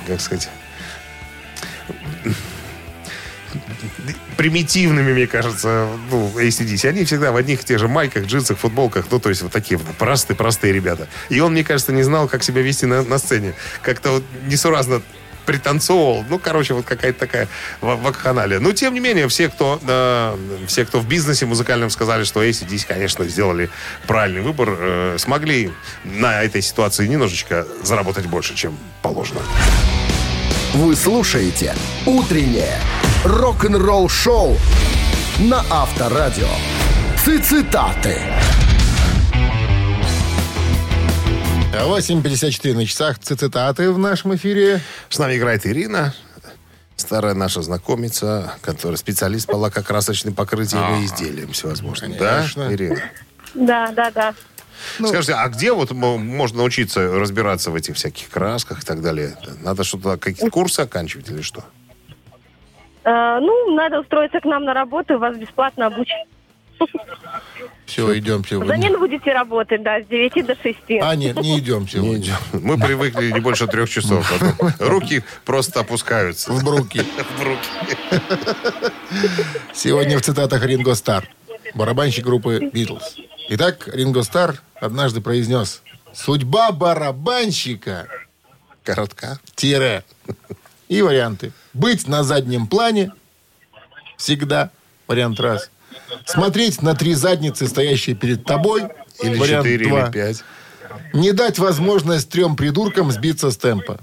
как 0.07 0.21
сказать, 0.21 0.49
примитивными, 4.41 5.13
мне 5.13 5.27
кажется, 5.27 5.87
ну, 6.09 6.31
ACDC. 6.35 6.89
Они 6.89 7.03
всегда 7.05 7.31
в 7.31 7.35
одних 7.35 7.61
и 7.61 7.63
тех 7.63 7.77
же 7.77 7.87
майках, 7.87 8.25
джинсах, 8.25 8.57
футболках. 8.57 9.05
Ну, 9.11 9.19
то 9.19 9.29
есть 9.29 9.43
вот 9.43 9.51
такие 9.51 9.79
простые-простые 9.99 10.73
ребята. 10.73 11.07
И 11.29 11.39
он, 11.39 11.51
мне 11.51 11.63
кажется, 11.63 11.91
не 11.93 12.01
знал, 12.01 12.27
как 12.27 12.41
себя 12.41 12.63
вести 12.63 12.87
на, 12.87 13.03
на 13.03 13.19
сцене. 13.19 13.53
Как-то 13.83 14.13
вот 14.13 14.23
несуразно 14.47 15.03
пританцовывал. 15.45 16.25
Ну, 16.27 16.39
короче, 16.39 16.73
вот 16.73 16.85
какая-то 16.85 17.19
такая 17.19 17.47
ва- 17.81 17.97
вакханалия. 17.97 18.59
Но, 18.59 18.71
тем 18.71 18.95
не 18.95 18.99
менее, 18.99 19.27
все, 19.27 19.47
кто, 19.47 19.79
э, 19.87 20.37
все, 20.65 20.85
кто 20.85 20.99
в 21.01 21.07
бизнесе 21.07 21.45
музыкальном 21.45 21.91
сказали, 21.91 22.23
что 22.23 22.43
ACDC, 22.43 22.87
конечно, 22.87 23.25
сделали 23.25 23.69
правильный 24.07 24.41
выбор, 24.41 24.69
э, 24.71 25.15
смогли 25.19 25.71
на 26.03 26.41
этой 26.41 26.63
ситуации 26.63 27.05
немножечко 27.05 27.67
заработать 27.83 28.25
больше, 28.25 28.55
чем 28.55 28.75
положено. 29.03 29.41
Вы 30.73 30.95
слушаете 30.95 31.75
«Утреннее 32.07 32.79
рок-н-ролл-шоу» 33.23 34.57
на 35.39 35.63
Авторадио. 35.69 36.47
Цитаты. 37.17 38.19
8.54 41.71 42.73
на 42.73 42.85
часах. 42.85 43.19
Цитаты 43.19 43.91
в 43.91 43.97
нашем 43.97 44.35
эфире. 44.35 44.81
С 45.09 45.19
нами 45.19 45.37
играет 45.37 45.65
Ирина, 45.65 46.13
старая 46.95 47.33
наша 47.33 47.61
знакомица, 47.61 48.53
которая 48.61 48.97
специалист 48.97 49.47
по 49.47 49.55
лакокрасочным 49.55 50.33
покрытиям 50.33 51.01
и 51.01 51.05
изделиям 51.05 51.51
всевозможным. 51.53 52.17
Конечно. 52.17 52.67
Да, 52.67 52.73
Ирина? 52.73 53.01
Да, 53.53 53.91
да, 53.91 54.11
да. 54.11 54.33
Скажите, 54.97 55.33
а 55.33 55.47
где 55.47 55.73
вот 55.73 55.91
можно 55.91 56.57
научиться 56.57 57.07
разбираться 57.11 57.69
в 57.71 57.75
этих 57.75 57.95
всяких 57.95 58.29
красках 58.29 58.81
и 58.81 58.85
так 58.85 59.01
далее? 59.01 59.37
Надо 59.61 59.83
что-то, 59.83 60.17
какие-то 60.17 60.49
курсы 60.49 60.79
оканчивать 60.79 61.29
или 61.29 61.41
что? 61.41 61.63
Э, 63.03 63.39
ну, 63.41 63.73
надо 63.75 63.99
устроиться 64.01 64.39
к 64.39 64.45
нам 64.45 64.63
на 64.65 64.73
работу, 64.73 65.17
вас 65.17 65.37
бесплатно 65.37 65.87
обучат. 65.87 66.27
Все, 67.85 68.17
идем 68.17 68.43
сегодня. 68.43 68.73
Взамен 68.73 68.97
будете 68.99 69.31
работать, 69.33 69.83
да, 69.83 70.01
с 70.01 70.05
9 70.07 70.45
до 70.45 70.55
6. 70.55 70.77
А, 71.01 71.15
нет, 71.15 71.39
не 71.39 71.59
идем 71.59 71.81
Не 71.83 71.87
сегодня. 71.87 72.17
идем. 72.17 72.35
Мы 72.53 72.79
привыкли 72.79 73.31
не 73.31 73.39
больше 73.39 73.67
трех 73.67 73.87
часов. 73.89 74.27
Потом 74.31 74.71
Руки 74.87 75.23
просто 75.45 75.81
опускаются. 75.81 76.51
В 76.51 76.63
бруки. 76.63 77.03
В 77.37 77.43
руки. 77.43 77.67
Сегодня 79.73 80.17
в 80.17 80.21
цитатах 80.21 80.65
Ринго 80.65 80.95
Стар, 80.95 81.27
барабанщик 81.75 82.25
группы 82.25 82.69
Битлз. 82.73 83.15
Итак, 83.49 83.87
Ринго 83.93 84.23
Стар 84.23 84.55
однажды 84.75 85.21
произнес 85.21 85.83
«Судьба 86.13 86.71
барабанщика 86.71 88.07
Коротка. 88.83 89.39
тире». 89.55 90.03
И 90.91 91.01
варианты. 91.01 91.53
Быть 91.73 92.05
на 92.09 92.21
заднем 92.21 92.67
плане 92.67 93.13
всегда, 94.17 94.71
вариант 95.07 95.39
раз. 95.39 95.69
Смотреть 96.25 96.81
на 96.81 96.95
три 96.95 97.13
задницы, 97.13 97.65
стоящие 97.69 98.13
перед 98.13 98.43
тобой, 98.43 98.89
Или 99.23 99.37
вариант 99.37 99.65
четыре, 99.67 99.87
два. 99.87 100.01
или 100.03 100.11
пять. 100.11 100.43
Не 101.13 101.31
дать 101.31 101.59
возможность 101.59 102.27
трем 102.29 102.57
придуркам 102.57 103.09
сбиться 103.09 103.51
с 103.51 103.57
темпа. 103.57 103.99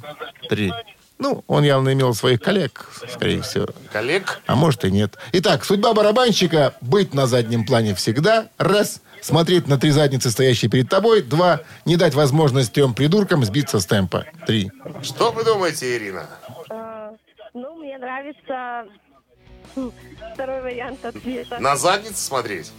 Три. 0.49 0.73
Ну, 1.19 1.45
он 1.47 1.63
явно 1.63 1.93
имел 1.93 2.15
своих 2.15 2.41
коллег, 2.41 2.89
скорее 3.13 3.43
всего. 3.43 3.67
Коллег? 3.93 4.41
А 4.47 4.57
может 4.57 4.87
и 4.87 4.91
нет. 4.91 5.19
Итак, 5.33 5.67
судьба 5.67 5.93
барабанщика– 5.93 6.75
быть 6.81 7.13
на 7.13 7.27
заднем 7.27 7.67
плане 7.67 7.95
всегда. 7.97 8.49
Раз. 8.57 9.03
смотреть 9.21 9.67
на 9.67 9.77
три 9.79 9.91
задницы, 9.91 10.31
стоящие 10.31 10.71
перед 10.71 10.89
тобой. 10.89 11.21
Два, 11.21 11.61
не 11.85 11.97
дать 11.97 12.15
возможность 12.15 12.73
трем 12.73 12.95
придуркам 12.95 13.45
сбиться 13.45 13.79
с 13.79 13.85
темпа. 13.85 14.25
Три. 14.47 14.71
Что 15.03 15.33
вы 15.33 15.45
думаете, 15.45 15.97
Ирина? 15.97 16.27
Ну, 17.61 17.75
мне 17.75 17.99
нравится 17.99 18.87
второй 20.33 20.63
вариант 20.63 21.05
ответа. 21.05 21.59
На 21.59 21.75
задницу 21.75 22.15
смотреть? 22.15 22.73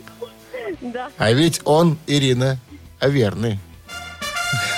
Да. 0.80 1.12
А 1.18 1.34
ведь 1.34 1.60
он, 1.66 1.98
Ирина, 2.08 2.58
верный. 3.02 3.60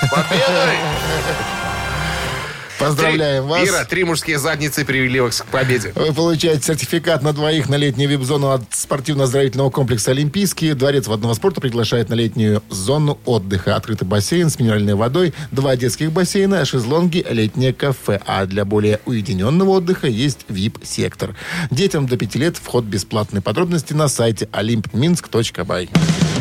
Победой! 0.09 0.77
Поздравляем 2.81 3.45
вас. 3.45 3.67
Ира, 3.67 3.85
три 3.85 4.03
мужские 4.03 4.39
задницы 4.39 4.83
привели 4.83 5.19
вас 5.19 5.41
к 5.41 5.45
победе. 5.45 5.93
Вы 5.95 6.13
получаете 6.13 6.63
сертификат 6.63 7.21
на 7.21 7.31
двоих 7.31 7.69
на 7.69 7.75
летнюю 7.75 8.09
вип-зону 8.09 8.49
от 8.49 8.63
спортивно-оздоровительного 8.71 9.69
комплекса 9.69 10.11
«Олимпийский». 10.11 10.73
Дворец 10.73 11.05
водного 11.07 11.35
спорта 11.35 11.61
приглашает 11.61 12.09
на 12.09 12.15
летнюю 12.15 12.63
зону 12.69 13.19
отдыха. 13.25 13.75
Открытый 13.75 14.07
бассейн 14.07 14.49
с 14.49 14.59
минеральной 14.59 14.95
водой, 14.95 15.33
два 15.51 15.75
детских 15.75 16.11
бассейна, 16.11 16.65
шезлонги, 16.65 17.23
летнее 17.29 17.71
кафе. 17.71 18.19
А 18.25 18.45
для 18.47 18.65
более 18.65 18.99
уединенного 19.05 19.69
отдыха 19.69 20.07
есть 20.07 20.39
вип-сектор. 20.49 21.35
Детям 21.69 22.07
до 22.07 22.17
5 22.17 22.35
лет 22.35 22.57
вход 22.57 22.83
бесплатный. 22.85 23.41
Подробности 23.41 23.93
на 23.93 24.07
сайте 24.07 24.45
olympminsk.by. 24.45 26.40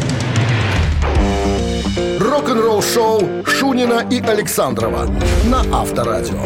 Рок-н-ролл-шоу 2.40 3.44
Шунина 3.44 4.06
и 4.10 4.18
Александрова 4.18 5.04
на 5.44 5.60
Авторадио. 5.78 6.42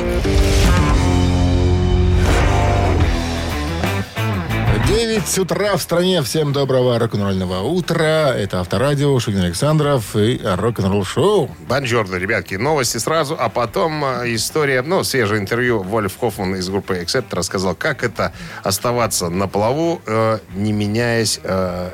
9 4.89 5.39
утра 5.39 5.77
в 5.77 5.81
стране. 5.81 6.21
Всем 6.23 6.53
доброго 6.53 6.99
рок-н-ролльного 6.99 7.61
утра. 7.61 8.35
Это 8.35 8.59
Авторадио, 8.59 9.17
Шунин 9.21 9.43
Александров 9.43 10.17
и 10.17 10.41
рок-н-ролл 10.43 11.05
шоу. 11.05 11.49
Бонжорно, 11.69 12.17
ребятки. 12.17 12.57
Новости 12.57 12.99
сразу, 12.99 13.37
а 13.39 13.49
потом 13.49 14.05
э, 14.05 14.35
история, 14.35 14.83
ну, 14.83 15.05
свежее 15.05 15.41
интервью. 15.41 15.81
Вольф 15.81 16.19
Хоффман 16.19 16.57
из 16.57 16.69
группы 16.69 16.99
Accept 17.01 17.27
рассказал, 17.31 17.77
как 17.77 18.03
это 18.03 18.33
оставаться 18.65 19.29
на 19.29 19.47
плаву, 19.47 20.03
э, 20.07 20.39
не 20.57 20.73
меняясь 20.73 21.39
э, 21.45 21.91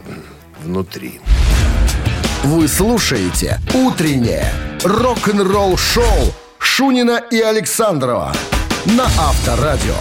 внутри. 0.65 1.21
Вы 2.43 2.69
слушаете 2.69 3.61
«Утреннее 3.75 4.51
рок-н-ролл-шоу» 4.83 6.33
Шунина 6.59 7.23
и 7.31 7.39
Александрова 7.39 8.33
на 8.87 9.05
Авторадио. 9.05 9.95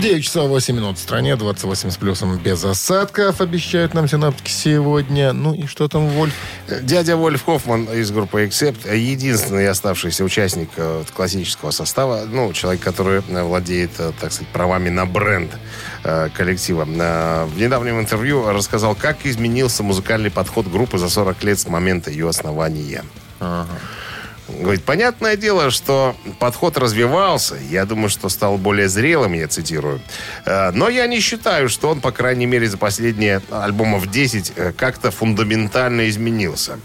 9 0.00 0.24
часов 0.24 0.48
8 0.48 0.74
минут 0.74 0.96
в 0.96 1.00
стране, 1.02 1.36
28 1.36 1.90
с 1.90 1.96
плюсом 1.98 2.38
без 2.38 2.64
осадков, 2.64 3.42
обещают 3.42 3.92
нам 3.92 4.08
синаптики 4.08 4.50
сегодня. 4.50 5.32
Ну 5.32 5.52
и 5.54 5.66
что 5.66 5.86
там, 5.86 6.08
Вольф? 6.08 6.34
Дядя 6.82 7.16
Вольф 7.16 7.44
Хоффман 7.44 7.84
из 7.84 8.10
группы 8.10 8.44
Accept, 8.44 8.96
единственный 8.96 9.68
оставшийся 9.68 10.24
участник 10.24 10.70
э, 10.76 11.04
классического 11.14 11.70
состава, 11.70 12.24
ну, 12.26 12.52
человек, 12.54 12.82
который 12.82 13.22
э, 13.28 13.42
владеет, 13.42 13.90
э, 13.98 14.12
так 14.18 14.32
сказать, 14.32 14.48
правами 14.48 14.88
на 14.88 15.06
бренд 15.06 15.52
э, 15.52 15.58
коллектива. 16.36 16.86
Э, 16.86 17.46
В 17.46 17.58
недавнем 17.58 17.98
интервью 18.00 18.50
рассказал, 18.50 18.94
как 18.94 19.24
изменился 19.24 19.82
музыкальный 19.82 20.30
подход 20.30 20.66
группы 20.66 20.98
за 20.98 21.08
40 21.08 21.42
лет 21.44 21.58
с 21.58 21.66
момента 21.66 22.10
ее 22.10 22.28
основания. 22.28 23.04
Говорит, 24.46 24.84
понятное 24.84 25.36
дело, 25.36 25.70
что 25.70 26.14
подход 26.38 26.76
развивался. 26.76 27.56
Я 27.70 27.86
думаю, 27.86 28.10
что 28.10 28.28
стал 28.28 28.58
более 28.58 28.88
зрелым, 28.90 29.32
я 29.32 29.48
цитирую. 29.48 30.02
Э, 30.44 30.70
Но 30.70 30.90
я 30.90 31.06
не 31.06 31.20
считаю, 31.20 31.70
что 31.70 31.88
он, 31.88 32.00
по 32.02 32.12
крайней 32.12 32.44
мере, 32.44 32.68
за 32.68 32.76
последние 32.76 33.40
альбомов 33.50 34.10
10 34.10 34.52
э, 34.56 34.72
как-то 34.76 35.10
фундаментально 35.10 36.10
изменился. 36.10 36.78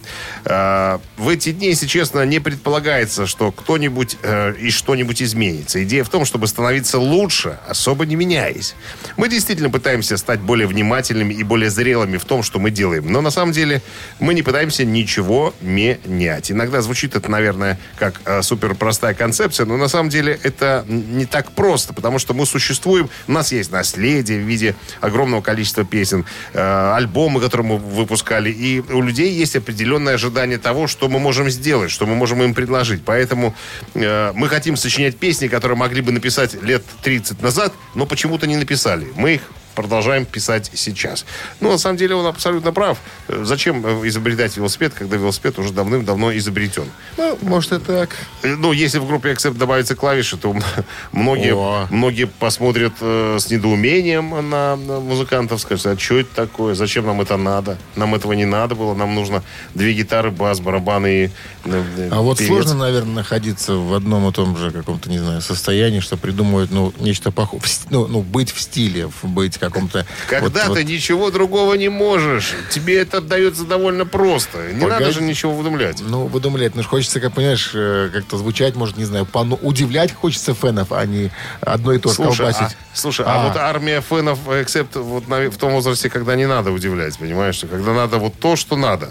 Э, 0.45 0.99
В 1.18 1.28
эти 1.28 1.51
дни, 1.51 1.68
если 1.68 1.86
честно, 1.86 2.26
не 2.26 2.39
предполагается, 2.39 3.28
что 3.28 3.51
кто-нибудь 3.51 4.18
и 4.62 4.70
что-нибудь 4.70 5.22
изменится. 5.22 5.84
Идея 5.84 6.03
в 6.03 6.10
том, 6.10 6.24
чтобы 6.26 6.47
становиться 6.47 6.97
лучше, 6.97 7.57
особо 7.68 8.05
не 8.05 8.16
меняясь. 8.16 8.76
Мы 9.18 9.28
действительно 9.28 9.70
пытаемся 9.70 10.16
стать 10.18 10.39
более 10.39 10.68
внимательными 10.68 11.34
и 11.34 11.43
более 11.43 11.70
зрелыми 11.70 12.18
в 12.18 12.26
том, 12.26 12.41
что 12.43 12.60
мы 12.60 12.72
делаем. 12.72 13.12
Но 13.12 13.22
на 13.22 13.32
самом 13.32 13.51
деле 13.51 13.82
мы 14.20 14.34
не 14.34 14.43
пытаемся 14.43 14.86
ничего 14.86 15.53
менять. 15.62 16.51
Иногда 16.51 16.82
звучит 16.82 17.16
это, 17.16 17.30
наверное, 17.30 17.49
как 17.97 18.22
э, 18.26 18.41
супер 18.41 18.76
простая 18.76 19.14
концепция, 19.14 19.66
но 19.66 19.78
на 19.78 19.88
самом 19.88 20.10
деле 20.10 20.39
это 20.43 20.86
не 20.88 21.26
так 21.26 21.52
просто, 21.52 21.93
потому 21.93 22.20
что 22.20 22.34
мы 22.34 22.45
существуем, 22.45 23.10
у 23.28 23.32
нас 23.32 23.52
есть 23.52 23.72
наследие 23.72 24.39
в 24.39 24.47
виде 24.47 24.76
огромного 25.02 25.41
количества 25.41 25.84
песен, 25.84 26.26
э, 26.54 26.93
альбомы, 26.95 27.41
которые 27.41 27.68
мы 27.68 27.78
выпускали, 27.78 28.52
и 28.52 28.82
у 28.82 29.02
людей 29.02 29.34
есть 29.34 29.56
определенное 29.56 30.16
ожидание 30.16 30.58
того, 30.58 30.88
что 30.88 31.10
мы 31.10 31.20
можем 31.20 31.50
сделать, 31.50 31.91
что 31.91 32.06
мы 32.06 32.16
можем 32.16 32.41
им 32.43 32.54
предложить. 32.54 33.04
Поэтому 33.06 33.56
э, 33.93 34.32
мы 34.34 34.47
хотим 34.50 34.78
сочинять 34.78 35.18
песни, 35.18 35.47
которые 35.47 35.78
могли 35.78 36.02
бы 36.02 36.12
написать 36.12 36.62
лет 36.62 36.84
30 37.04 37.41
назад, 37.41 37.74
но 37.95 38.06
почему-то 38.06 38.47
не 38.47 38.58
написали. 38.58 39.08
Мы 39.16 39.36
их 39.36 39.41
продолжаем 39.84 40.25
писать 40.25 40.69
сейчас. 40.73 41.25
Ну, 41.61 41.71
на 41.71 41.77
самом 41.77 41.97
деле, 41.97 42.15
он 42.15 42.25
абсолютно 42.25 42.73
прав. 42.73 42.97
Э, 43.30 43.43
Зачем 43.45 43.86
э, 43.86 44.07
изобретать 44.09 44.57
велосипед, 44.57 44.93
когда 44.93 45.15
велосипед 45.15 45.57
уже 45.57 45.71
давным-давно 45.71 46.36
изобретен? 46.38 46.84
Ну, 47.17 47.38
может 47.41 47.71
и 47.71 47.80
так. 47.80 48.09
Э, 48.43 48.55
Ну, 48.55 48.73
если 48.73 48.99
в 48.99 49.07
группе 49.07 49.32
Accept 49.32 49.57
добавятся 49.57 49.95
клавиши, 49.95 50.36
то 50.38 50.53
многие, 51.13 51.53
О. 51.55 51.88
многие 51.89 52.25
посмотрят 52.27 52.93
э, 52.99 53.38
с 53.39 53.49
недоумением 53.49 54.49
на, 54.49 54.75
на 54.75 54.99
музыкантов, 54.99 55.61
скажут, 55.61 55.86
а 55.86 55.97
что 55.97 56.19
это 56.19 56.36
такое, 56.36 56.75
зачем 56.75 57.05
нам 57.05 57.21
это 57.21 57.38
надо? 57.38 57.77
Нам 57.95 58.15
этого 58.15 58.34
не 58.34 58.45
надо 58.45 58.75
было, 58.75 58.93
нам 58.93 59.15
нужно 59.15 59.43
две 59.75 59.93
гитары, 59.93 60.32
бас, 60.32 60.59
барабаны 60.59 61.07
и 61.25 61.30
э, 61.65 61.84
э, 61.97 62.09
А 62.11 62.21
вот 62.21 62.38
певец. 62.39 62.49
сложно, 62.51 62.73
наверное, 62.75 63.13
находиться 63.15 63.75
в 63.75 63.93
одном 63.93 64.27
и 64.27 64.34
том 64.34 64.57
же 64.57 64.71
каком-то, 64.71 65.09
не 65.09 65.19
знаю, 65.19 65.41
состоянии, 65.41 66.01
что 66.01 66.17
придумывают, 66.17 66.71
ну, 66.71 66.93
нечто 66.99 67.32
похожее. 67.32 67.69
Ну, 67.89 68.07
ну, 68.07 68.21
быть 68.21 68.51
в 68.51 68.59
стиле, 68.61 69.09
быть 69.23 69.55
в 69.55 69.59
каком-то... 69.70 70.05
Когда 70.28 70.65
вот- 70.67 70.76
ты 70.76 70.82
вот- 70.84 70.89
ничего 70.89 71.32
другого 71.32 71.74
не 71.76 71.89
можешь, 71.89 72.53
тебе 72.72 72.97
это 72.99 73.22
дается 73.22 73.63
довольно 73.65 74.05
просто. 74.05 74.72
Не 74.74 74.82
Погоди. 74.82 75.03
надо 75.03 75.11
же 75.11 75.22
ничего 75.22 75.53
выдумлять. 75.53 76.01
Ну, 76.01 76.26
выдумлять. 76.28 76.76
Ну, 76.76 76.84
хочется, 76.84 77.20
как 77.20 77.34
понимаешь, 77.34 77.72
э, 77.74 78.09
как-то 78.13 78.38
звучать, 78.38 78.76
может, 78.76 78.97
не 78.97 79.05
знаю, 79.05 79.26
пону- 79.26 79.59
удивлять 79.61 80.13
хочется 80.13 80.53
фенов, 80.53 80.91
а 80.91 81.05
не 81.05 81.32
одно 81.61 81.93
и 81.93 81.99
то 81.99 82.09
же 82.09 82.15
Слушай, 82.15 82.47
а, 82.49 82.53
колбасить. 82.53 82.78
слушай, 82.93 83.26
а. 83.26 83.34
А. 83.36 83.47
вот 83.47 83.57
армия 83.57 84.01
фенов, 84.01 84.39
эксепт 84.49 84.95
вот 84.95 85.28
на- 85.28 85.49
в 85.49 85.57
том 85.57 85.72
возрасте, 85.74 86.09
когда 86.09 86.36
не 86.36 86.47
надо 86.47 86.72
удивлять, 86.72 87.17
понимаешь? 87.17 87.63
Когда 87.70 87.93
надо 87.93 88.17
вот 88.17 88.34
то, 88.39 88.55
что 88.55 88.76
надо. 88.76 89.09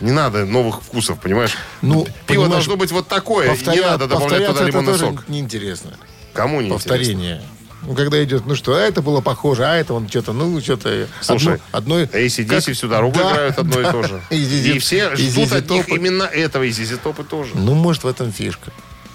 Не 0.00 0.12
надо 0.12 0.46
новых 0.46 0.82
вкусов, 0.82 1.20
понимаешь? 1.20 1.56
Ну, 1.82 2.04
Пиво 2.04 2.12
понимаешь, 2.26 2.50
должно 2.52 2.76
быть 2.76 2.90
вот 2.90 3.06
такое, 3.08 3.50
Повторя- 3.50 3.74
не 3.74 3.80
надо 3.82 4.06
добавлять 4.06 4.46
туда 4.46 4.64
лимонный 4.64 4.96
сок. 4.98 5.28
неинтересно. 5.28 5.90
Кому 6.32 6.62
не 6.62 6.70
интересно? 6.70 7.42
Ну, 7.82 7.94
когда 7.94 8.22
идет, 8.22 8.46
ну 8.46 8.54
что, 8.54 8.74
а 8.74 8.78
это 8.80 9.00
было 9.02 9.20
похоже, 9.20 9.64
а 9.64 9.74
это 9.76 9.94
он 9.94 10.08
что-то, 10.08 10.32
ну, 10.32 10.60
что-то... 10.60 11.08
Слушай, 11.20 11.60
одно, 11.72 11.96
одно, 11.96 12.18
ACDC 12.18 12.44
как- 12.46 12.74
всю 12.74 12.88
дорогу 12.88 13.16
Да, 13.18 13.32
играют 13.32 13.58
одно 13.58 13.74
да. 13.74 13.88
и 13.88 13.92
то 13.92 14.02
же. 14.02 14.22
И 14.30 14.78
все 14.78 15.10
и 15.14 15.16
ждут 15.16 15.52
от 15.52 15.70
них 15.70 15.88
именно 15.88 16.24
этого, 16.24 16.62
и 16.64 16.70
ZZ 16.70 16.98
Топы 17.02 17.24
тоже. 17.24 17.52
Ну, 17.54 17.74
может, 17.74 18.04
в 18.04 18.06
этом 18.06 18.32
фишка. 18.32 18.70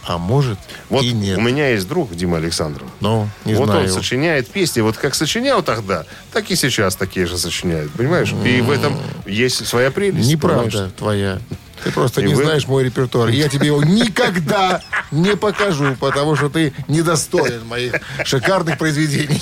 А 0.07 0.20
может 0.20 0.59
Вот 0.89 1.03
и 1.03 1.13
нет. 1.13 1.36
у 1.38 1.41
меня 1.41 1.70
есть 1.70 1.88
друг 1.88 2.16
Дима 2.16 2.38
Александров. 2.38 2.88
Ну, 2.99 3.28
не 3.43 3.55
вот 3.55 3.66
знаю. 3.66 3.86
он 3.86 3.89
сочиняет 3.89 4.47
песни, 4.47 4.82
вот 4.82 4.97
как 4.97 5.16
сочинял 5.16 5.63
тогда, 5.63 6.05
так 6.32 6.51
и 6.51 6.55
сейчас 6.55 6.95
такие 6.95 7.26
же 7.26 7.39
сочиняет, 7.39 7.89
понимаешь? 7.91 8.32
И 8.45 8.61
в 8.61 8.70
этом 8.70 8.95
есть 9.26 9.66
своя 9.66 9.89
прелесть. 9.89 10.30
Неправда 10.30 10.70
понимаешь? 10.70 10.91
твоя. 10.95 11.39
Ты 11.84 11.91
просто 11.91 12.21
И 12.21 12.26
не 12.26 12.34
вы- 12.34 12.43
знаешь 12.43 12.67
мой 12.67 12.84
репертуар. 12.86 13.30
И 13.30 13.36
Я 13.36 13.47
тебе 13.49 13.67
его 13.67 13.84
никогда 13.84 14.82
не 15.11 15.36
покажу, 15.36 15.95
потому 15.99 16.36
что 16.36 16.49
ты 16.49 16.73
недостоин 16.88 17.65
моих 17.67 17.93
шикарных 18.23 18.78
произведений. 18.78 19.39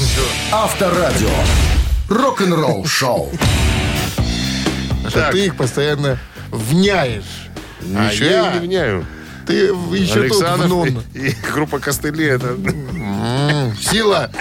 Авторадио. 0.51 1.29
Что 5.09 5.19
Так. 5.19 5.31
ты 5.31 5.45
их 5.45 5.55
постоянно 5.55 6.17
вняешь. 6.51 7.49
А 7.95 8.09
Ничего 8.11 8.29
я- 8.29 8.45
я 8.47 8.53
не 8.53 8.67
вняю. 8.67 9.05
Ты 9.45 9.53
еще 9.55 10.13
тут 10.27 10.41
Александров 10.41 10.65
внун. 10.71 11.03
и, 11.13 11.19
и 11.29 11.36
группа 11.53 11.79
Костыли, 11.79 12.25
это, 12.25 12.55
Сила. 13.81 14.31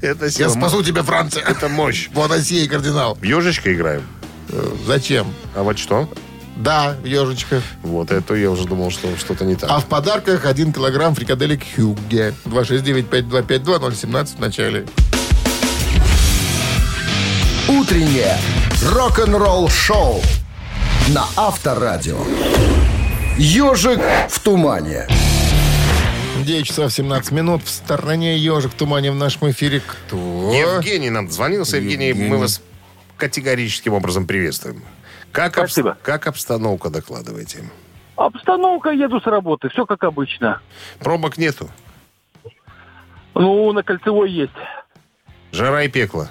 это 0.00 0.24
Я 0.26 0.30
сила. 0.30 0.48
спасу 0.50 0.82
тебя, 0.82 1.02
Франция. 1.02 1.44
Это 1.44 1.68
мощь. 1.68 2.08
Панасия 2.14 2.64
и 2.64 2.68
кардинал. 2.68 3.14
В 3.16 3.22
ежечка 3.22 3.72
играем. 3.74 4.02
Э, 4.48 4.70
Зачем? 4.86 5.26
А 5.54 5.62
вот 5.62 5.78
что? 5.78 6.10
Да, 6.58 6.96
ежечка. 7.04 7.62
Вот 7.82 8.10
это 8.10 8.34
я 8.34 8.50
уже 8.50 8.64
думал, 8.64 8.90
что 8.90 9.16
что-то 9.16 9.44
не 9.44 9.54
так. 9.54 9.70
А 9.70 9.78
в 9.78 9.86
подарках 9.86 10.44
1 10.44 10.72
килограмм 10.72 11.14
фрикаделек 11.14 11.62
Хюгге. 11.76 12.34
269-5252-017 12.46 14.36
в 14.36 14.40
начале. 14.40 14.84
Утреннее 17.68 18.36
рок-н-ролл-шоу 18.82 20.20
на 21.08 21.26
Авторадио. 21.36 22.18
Ежик 23.36 24.00
в 24.28 24.40
тумане. 24.40 25.06
9 26.44 26.66
часов 26.66 26.92
17 26.92 27.30
минут. 27.30 27.62
В 27.64 27.70
стороне 27.70 28.36
ежик 28.36 28.72
в 28.72 28.74
тумане 28.74 29.12
в 29.12 29.14
нашем 29.14 29.48
эфире. 29.52 29.80
Кто? 29.86 30.52
Евгений 30.52 31.10
нам 31.10 31.30
звонился. 31.30 31.76
Евгений, 31.76 32.08
Евгений. 32.08 32.28
мы 32.28 32.38
вас 32.38 32.60
категорическим 33.16 33.92
образом 33.92 34.26
приветствуем. 34.26 34.82
Как, 35.38 35.56
обс- 35.56 35.68
Спасибо. 35.68 35.96
как 36.02 36.26
обстановка, 36.26 36.90
докладываете? 36.90 37.62
Обстановка, 38.16 38.90
еду 38.90 39.20
с 39.20 39.26
работы, 39.26 39.68
все 39.68 39.86
как 39.86 40.02
обычно. 40.02 40.60
Пробок 40.98 41.38
нету. 41.38 41.70
Ну, 43.34 43.72
на 43.72 43.84
кольцевой 43.84 44.32
есть. 44.32 44.50
Жара 45.52 45.84
и 45.84 45.88
пекло. 45.88 46.26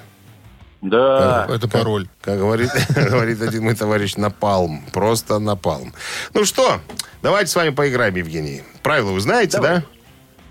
Да. 0.81 1.47
Это 1.49 1.69
пароль. 1.69 2.09
Как 2.19 2.37
говорит, 2.37 2.69
говорит 2.89 3.41
один 3.41 3.63
мой 3.63 3.75
товарищ, 3.75 4.17
напалм. 4.17 4.81
Просто 4.91 5.39
напалм. 5.39 5.93
Ну 6.33 6.43
что, 6.43 6.81
давайте 7.21 7.49
с 7.49 7.55
вами 7.55 7.69
поиграем, 7.69 8.13
Евгений. 8.15 8.63
Правила 8.83 9.11
вы 9.13 9.21
знаете, 9.21 9.61
да? 9.61 9.83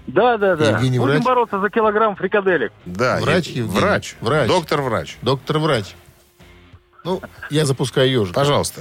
Да, 0.07 0.39
да, 0.39 0.57
да. 0.57 0.71
Евгений 0.71 0.99
Будем 0.99 1.17
врач? 1.17 1.25
бороться 1.25 1.61
за 1.61 1.69
килограмм 1.69 2.17
фрикаделек. 2.17 2.73
Да. 2.87 3.19
Врач. 3.21 3.49
Евгений? 3.49 3.69
Врач. 3.81 4.17
Врач. 4.23 4.49
Доктор-врач. 4.49 5.19
Доктор-врач. 5.21 5.95
Ну, 7.07 7.23
я 7.51 7.65
запускаю 7.65 8.11
ежик. 8.11 8.35
Пожалуйста. 8.35 8.81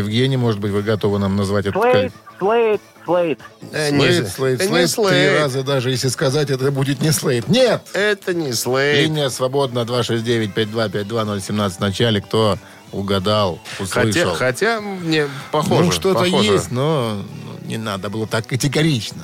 Евгений, 0.00 0.36
может 0.36 0.60
быть, 0.60 0.70
вы 0.72 0.82
готовы 0.82 1.18
нам 1.18 1.36
назвать 1.36 1.66
этот 1.66 1.80
Слейт, 1.82 2.12
слейт, 2.38 2.80
слейт. 3.04 3.38
Э, 3.72 3.88
Слейд, 3.90 4.28
слейд, 4.28 4.60
это 4.60 4.68
слейд. 4.68 4.90
Три 4.90 5.04
слейд. 5.04 5.38
раза 5.40 5.62
даже, 5.62 5.90
если 5.90 6.08
сказать, 6.08 6.50
это 6.50 6.70
будет 6.70 7.00
не 7.00 7.12
слейд. 7.12 7.48
Нет! 7.48 7.82
Это 7.94 8.34
не 8.34 8.52
слейд. 8.52 8.98
Линия 9.06 9.28
свободна 9.30 9.80
269-5252017 9.80 11.70
в 11.70 11.80
начале. 11.80 12.20
Кто 12.20 12.58
угадал, 12.92 13.60
Хотя, 13.78 14.00
услышал. 14.08 14.34
хотя 14.34 14.80
мне 14.80 15.28
похоже. 15.52 15.84
ну, 15.84 15.92
что-то 15.92 16.24
похоже. 16.24 16.52
есть, 16.54 16.70
но 16.72 17.22
не 17.64 17.76
надо 17.78 18.10
было 18.10 18.26
так 18.26 18.46
категорично. 18.46 19.22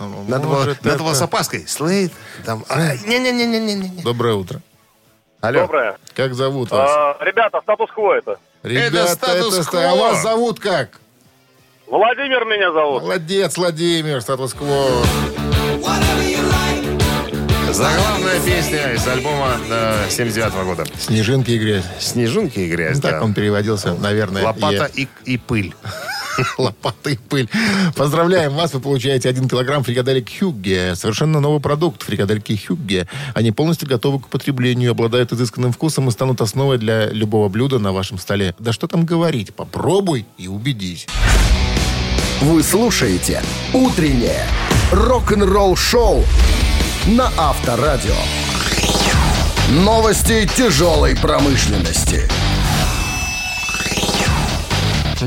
Надо, 0.00 0.46
было, 0.48 0.54
может, 0.58 0.84
надо 0.84 0.98
было 0.98 1.10
это- 1.10 1.18
с 1.18 1.22
опаской. 1.22 1.64
Слейд. 1.68 2.12
Там, 2.44 2.64
не-не-не-не-не. 3.06 4.02
Доброе 4.02 4.34
утро. 4.34 4.60
Алло. 5.46 5.60
Доброе. 5.60 5.96
Как 6.14 6.34
зовут 6.34 6.70
вас? 6.70 6.88
А, 6.90 7.16
ребята, 7.24 7.60
статус-кво 7.62 8.14
это. 8.14 8.38
Ребята, 8.62 9.08
статус-кво. 9.08 9.62
ста- 9.62 9.90
А 9.92 9.94
вас 9.94 10.22
зовут 10.22 10.58
как? 10.58 10.88
Владимир 11.86 12.44
меня 12.46 12.72
зовут. 12.72 13.02
Молодец, 13.02 13.56
Владимир, 13.58 14.22
статус-кво. 14.22 15.04
Заглавная 17.72 18.40
песня 18.40 18.92
из 18.92 19.06
альбома 19.06 19.56
э, 19.68 20.06
79 20.08 20.64
года. 20.64 20.84
Снежинки 20.98 21.50
и 21.50 21.58
грязь. 21.58 21.84
Снежинки 21.98 22.60
и 22.60 22.70
грязь, 22.70 22.96
Ну, 22.96 23.02
так 23.02 23.12
да. 23.18 23.22
он 23.24 23.34
переводился, 23.34 23.94
наверное. 23.94 24.44
Лопата 24.44 24.72
я- 24.72 24.86
и, 24.94 25.08
и 25.24 25.36
пыль. 25.36 25.74
Лопата 26.58 27.10
и 27.10 27.16
пыль. 27.16 27.48
Поздравляем 27.94 28.54
вас, 28.54 28.74
вы 28.74 28.80
получаете 28.80 29.28
1 29.28 29.48
килограмм 29.48 29.84
фрикаделек 29.84 30.28
Хюгге. 30.38 30.94
Совершенно 30.94 31.40
новый 31.40 31.60
продукт 31.60 32.02
фрикадельки 32.02 32.60
Хюгге. 32.66 33.08
Они 33.34 33.52
полностью 33.52 33.88
готовы 33.88 34.20
к 34.20 34.26
употреблению, 34.26 34.92
обладают 34.92 35.32
изысканным 35.32 35.72
вкусом 35.72 36.08
и 36.08 36.10
станут 36.10 36.40
основой 36.40 36.78
для 36.78 37.06
любого 37.10 37.48
блюда 37.48 37.78
на 37.78 37.92
вашем 37.92 38.18
столе. 38.18 38.54
Да 38.58 38.72
что 38.72 38.86
там 38.86 39.04
говорить, 39.04 39.54
попробуй 39.54 40.26
и 40.38 40.48
убедись. 40.48 41.06
Вы 42.40 42.62
слушаете 42.62 43.42
«Утреннее 43.72 44.46
рок-н-ролл-шоу» 44.92 46.24
на 47.06 47.30
Авторадио. 47.36 48.14
Новости 49.70 50.48
тяжелой 50.56 51.16
промышленности. 51.16 52.28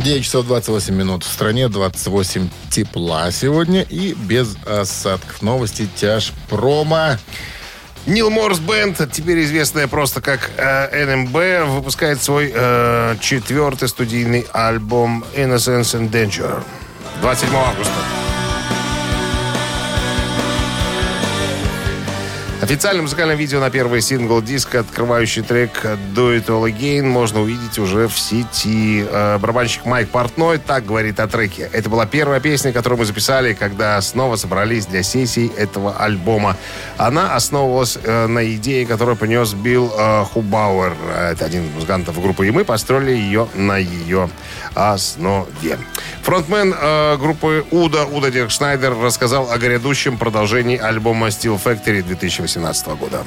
9 0.02 0.24
часов 0.24 0.48
28 0.48 0.94
минут. 0.94 1.24
В 1.24 1.32
стране 1.32 1.70
28 1.70 2.50
тепла 2.70 3.32
сегодня 3.32 3.82
и 3.82 4.14
без 4.14 4.56
осадков. 4.66 5.42
Новости 5.42 5.88
тяж 5.96 6.34
промо. 6.50 7.18
Нил 8.06 8.30
Морс 8.30 8.60
Бенд, 8.60 9.02
теперь 9.12 9.44
известная 9.44 9.88
просто 9.88 10.22
как 10.22 10.50
э, 10.56 11.06
НМБ, 11.06 11.70
выпускает 11.76 12.24
свой 12.24 12.52
э, 12.54 13.16
четвертый 13.20 13.90
студийный 13.90 14.48
альбом 14.54 15.26
Innocence 15.36 16.00
and 16.00 16.10
Danger 16.10 16.64
27 17.22 17.54
августа. 17.54 17.94
Официальное 22.68 23.04
музыкальное 23.04 23.38
видео 23.38 23.62
на 23.62 23.70
первый 23.70 24.02
сингл 24.02 24.42
диска, 24.42 24.82
открывающий 24.82 25.42
трек 25.42 25.86
Do 25.86 26.38
It 26.38 26.48
All 26.48 26.70
Again, 26.70 27.04
можно 27.04 27.40
увидеть 27.40 27.80
уже 27.80 28.10
в 28.10 28.20
сети. 28.20 29.06
Э, 29.10 29.38
Барабанщик 29.38 29.86
Майк 29.86 30.10
Портной 30.10 30.58
так 30.58 30.86
говорит 30.86 31.22
о 31.22 31.28
треке. 31.28 31.70
Это 31.72 31.90
была 31.90 32.06
первая 32.06 32.42
песня, 32.42 32.74
которую 32.74 33.00
мы 33.00 33.06
записали, 33.06 33.54
когда 33.54 34.02
снова 34.02 34.36
собрались 34.36 34.86
для 34.86 35.02
сессий 35.02 35.50
этого 35.56 35.96
альбома. 35.96 36.58
Она 36.98 37.36
основывалась 37.36 37.98
э, 38.04 38.28
на 38.28 38.46
идее, 38.54 38.86
которую 38.86 39.16
принес 39.16 39.54
Билл 39.54 39.90
э, 39.98 40.26
Хубауэр. 40.26 40.94
Это 41.32 41.46
один 41.46 41.68
из 41.68 41.74
музыкантов 41.74 42.22
группы. 42.22 42.48
И 42.48 42.52
мы 42.52 42.66
построили 42.66 43.12
ее 43.12 43.48
на 43.56 43.78
ее 43.78 44.30
основе. 44.76 45.80
Фронтмен 46.24 46.76
группы 47.18 47.66
Уда, 47.72 48.04
Уда 48.04 48.30
Дирк 48.30 48.52
Шнайдер, 48.52 48.94
рассказал 49.00 49.50
о 49.50 49.58
грядущем 49.58 50.18
продолжении 50.18 50.78
альбома 50.78 51.28
Steel 51.28 51.58
Factory 51.64 52.04
2018 52.04 52.57
года. 53.00 53.24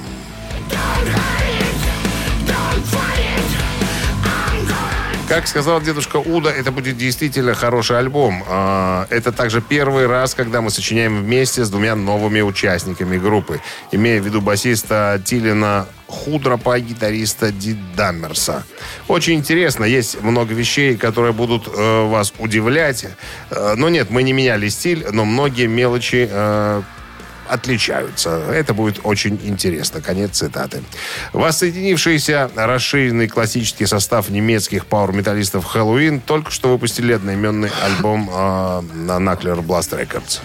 Как 5.30 5.46
сказал 5.46 5.80
дедушка 5.80 6.16
Уда, 6.16 6.50
это 6.50 6.72
будет 6.72 6.96
действительно 6.96 7.54
хороший 7.54 7.96
альбом. 8.00 8.42
А, 8.48 9.06
Это 9.10 9.30
также 9.30 9.60
первый 9.62 10.08
раз, 10.08 10.34
когда 10.34 10.60
мы 10.60 10.70
сочиняем 10.70 11.22
вместе 11.22 11.64
с 11.64 11.70
двумя 11.70 11.94
новыми 11.94 12.40
участниками 12.40 13.16
группы. 13.16 13.60
Имея 13.92 14.20
в 14.20 14.24
виду 14.24 14.40
басиста 14.40 15.22
Тилина 15.24 15.86
Худропа 16.08 16.80
гитариста 16.80 17.52
Ди 17.52 17.76
Даммерса. 17.96 18.64
Очень 19.06 19.34
интересно, 19.34 19.84
есть 19.84 20.20
много 20.20 20.52
вещей, 20.52 20.96
которые 20.96 21.32
будут 21.32 21.68
э, 21.68 22.08
вас 22.08 22.32
удивлять. 22.40 23.06
Э, 23.50 23.74
но 23.76 23.88
нет, 23.88 24.10
мы 24.10 24.24
не 24.24 24.32
меняли 24.32 24.68
стиль, 24.68 25.06
но 25.12 25.24
многие 25.24 25.68
мелочи 25.68 26.28
э, 26.28 26.82
отличаются. 27.50 28.30
Это 28.52 28.74
будет 28.74 29.00
очень 29.02 29.40
интересно. 29.42 30.00
Конец 30.00 30.38
цитаты. 30.38 30.82
Воссоединившийся 31.32 32.50
расширенный 32.54 33.28
классический 33.28 33.86
состав 33.86 34.30
немецких 34.30 34.86
пауэр-металлистов 34.86 35.64
Хэллоуин 35.64 36.20
только 36.20 36.50
что 36.50 36.70
выпустили 36.70 37.12
одноименный 37.12 37.70
альбом 37.84 38.30
э, 38.32 38.80
на 38.94 39.18
Knuckler 39.18 39.64
Blast 39.64 39.98
Records. 39.98 40.40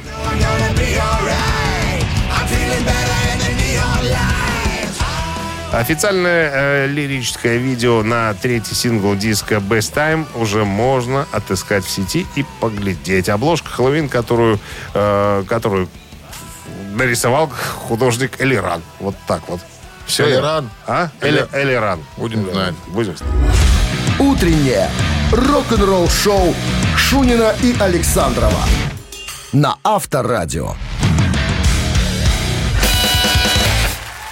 Официальное 5.76 6.52
э, 6.54 6.88
лирическое 6.88 7.58
видео 7.58 8.02
на 8.02 8.34
третий 8.34 8.74
сингл 8.74 9.14
диска 9.14 9.56
Best 9.56 9.94
Time 9.94 10.26
уже 10.36 10.64
можно 10.64 11.28
отыскать 11.34 11.84
в 11.84 11.90
сети 11.90 12.26
и 12.36 12.46
поглядеть. 12.62 13.28
Обложка 13.28 13.70
Хэллоуин, 13.72 14.08
которую, 14.08 14.58
э, 14.94 15.44
которую 15.50 15.90
нарисовал 16.96 17.52
художник 17.88 18.42
Элиран. 18.42 18.82
Вот 19.00 19.16
так 19.28 19.42
вот. 19.48 19.60
Все. 20.06 20.28
Элиран? 20.30 20.70
А? 20.88 21.10
Эли- 21.22 21.48
Элиран. 21.54 22.04
Будем 22.18 22.42
Элиран. 22.42 22.54
знать. 22.54 22.76
Будем 22.88 23.18
знать. 23.18 23.32
Утреннее 24.20 24.90
рок-н-ролл-шоу 25.32 26.56
Шунина 26.98 27.54
и 27.62 27.76
Александрова 27.80 28.62
на 29.52 29.78
Авторадио. 29.84 30.76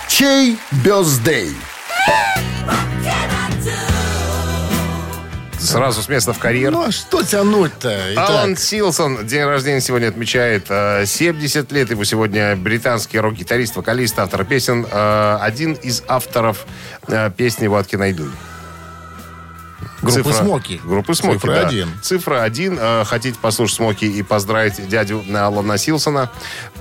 Чей 0.07 0.57
бездей? 0.71 1.55
Сразу 5.63 6.01
с 6.01 6.09
места 6.09 6.33
в 6.33 6.39
карьер. 6.39 6.71
Ну, 6.71 6.83
а 6.87 6.91
что 6.91 7.23
тянуть-то? 7.23 8.13
Итак, 8.13 8.29
Алан 8.29 8.57
Силсон 8.57 9.25
день 9.25 9.43
рождения 9.45 9.79
сегодня 9.81 10.09
отмечает. 10.09 10.65
Э, 10.69 11.05
70 11.05 11.71
лет 11.71 11.89
ему 11.89 12.03
сегодня 12.03 12.55
британский 12.57 13.17
рок-гитарист, 13.19 13.75
вокалист, 13.77 14.19
автор 14.19 14.43
песен. 14.43 14.85
э, 14.89 15.37
Один 15.41 15.73
из 15.73 16.03
авторов 16.07 16.65
э, 17.07 17.31
песни 17.35 17.67
«What 17.69 17.87
Can 17.89 18.01
I 18.03 18.11
Do». 18.11 18.29
Группы 20.01 20.33
«Смоки». 20.33 20.81
Группы 20.83 21.15
«Смоки», 21.15 21.39
Цифра 21.39 21.53
да. 21.53 21.67
один. 21.67 21.89
Цифра 22.01 22.43
один. 22.43 22.77
Э, 22.77 23.05
Хотите 23.05 23.37
послушать 23.41 23.77
«Смоки» 23.77 24.03
и 24.05 24.21
поздравить 24.21 24.85
дядю 24.89 25.23
Алана 25.33 25.77
Силсона 25.77 26.29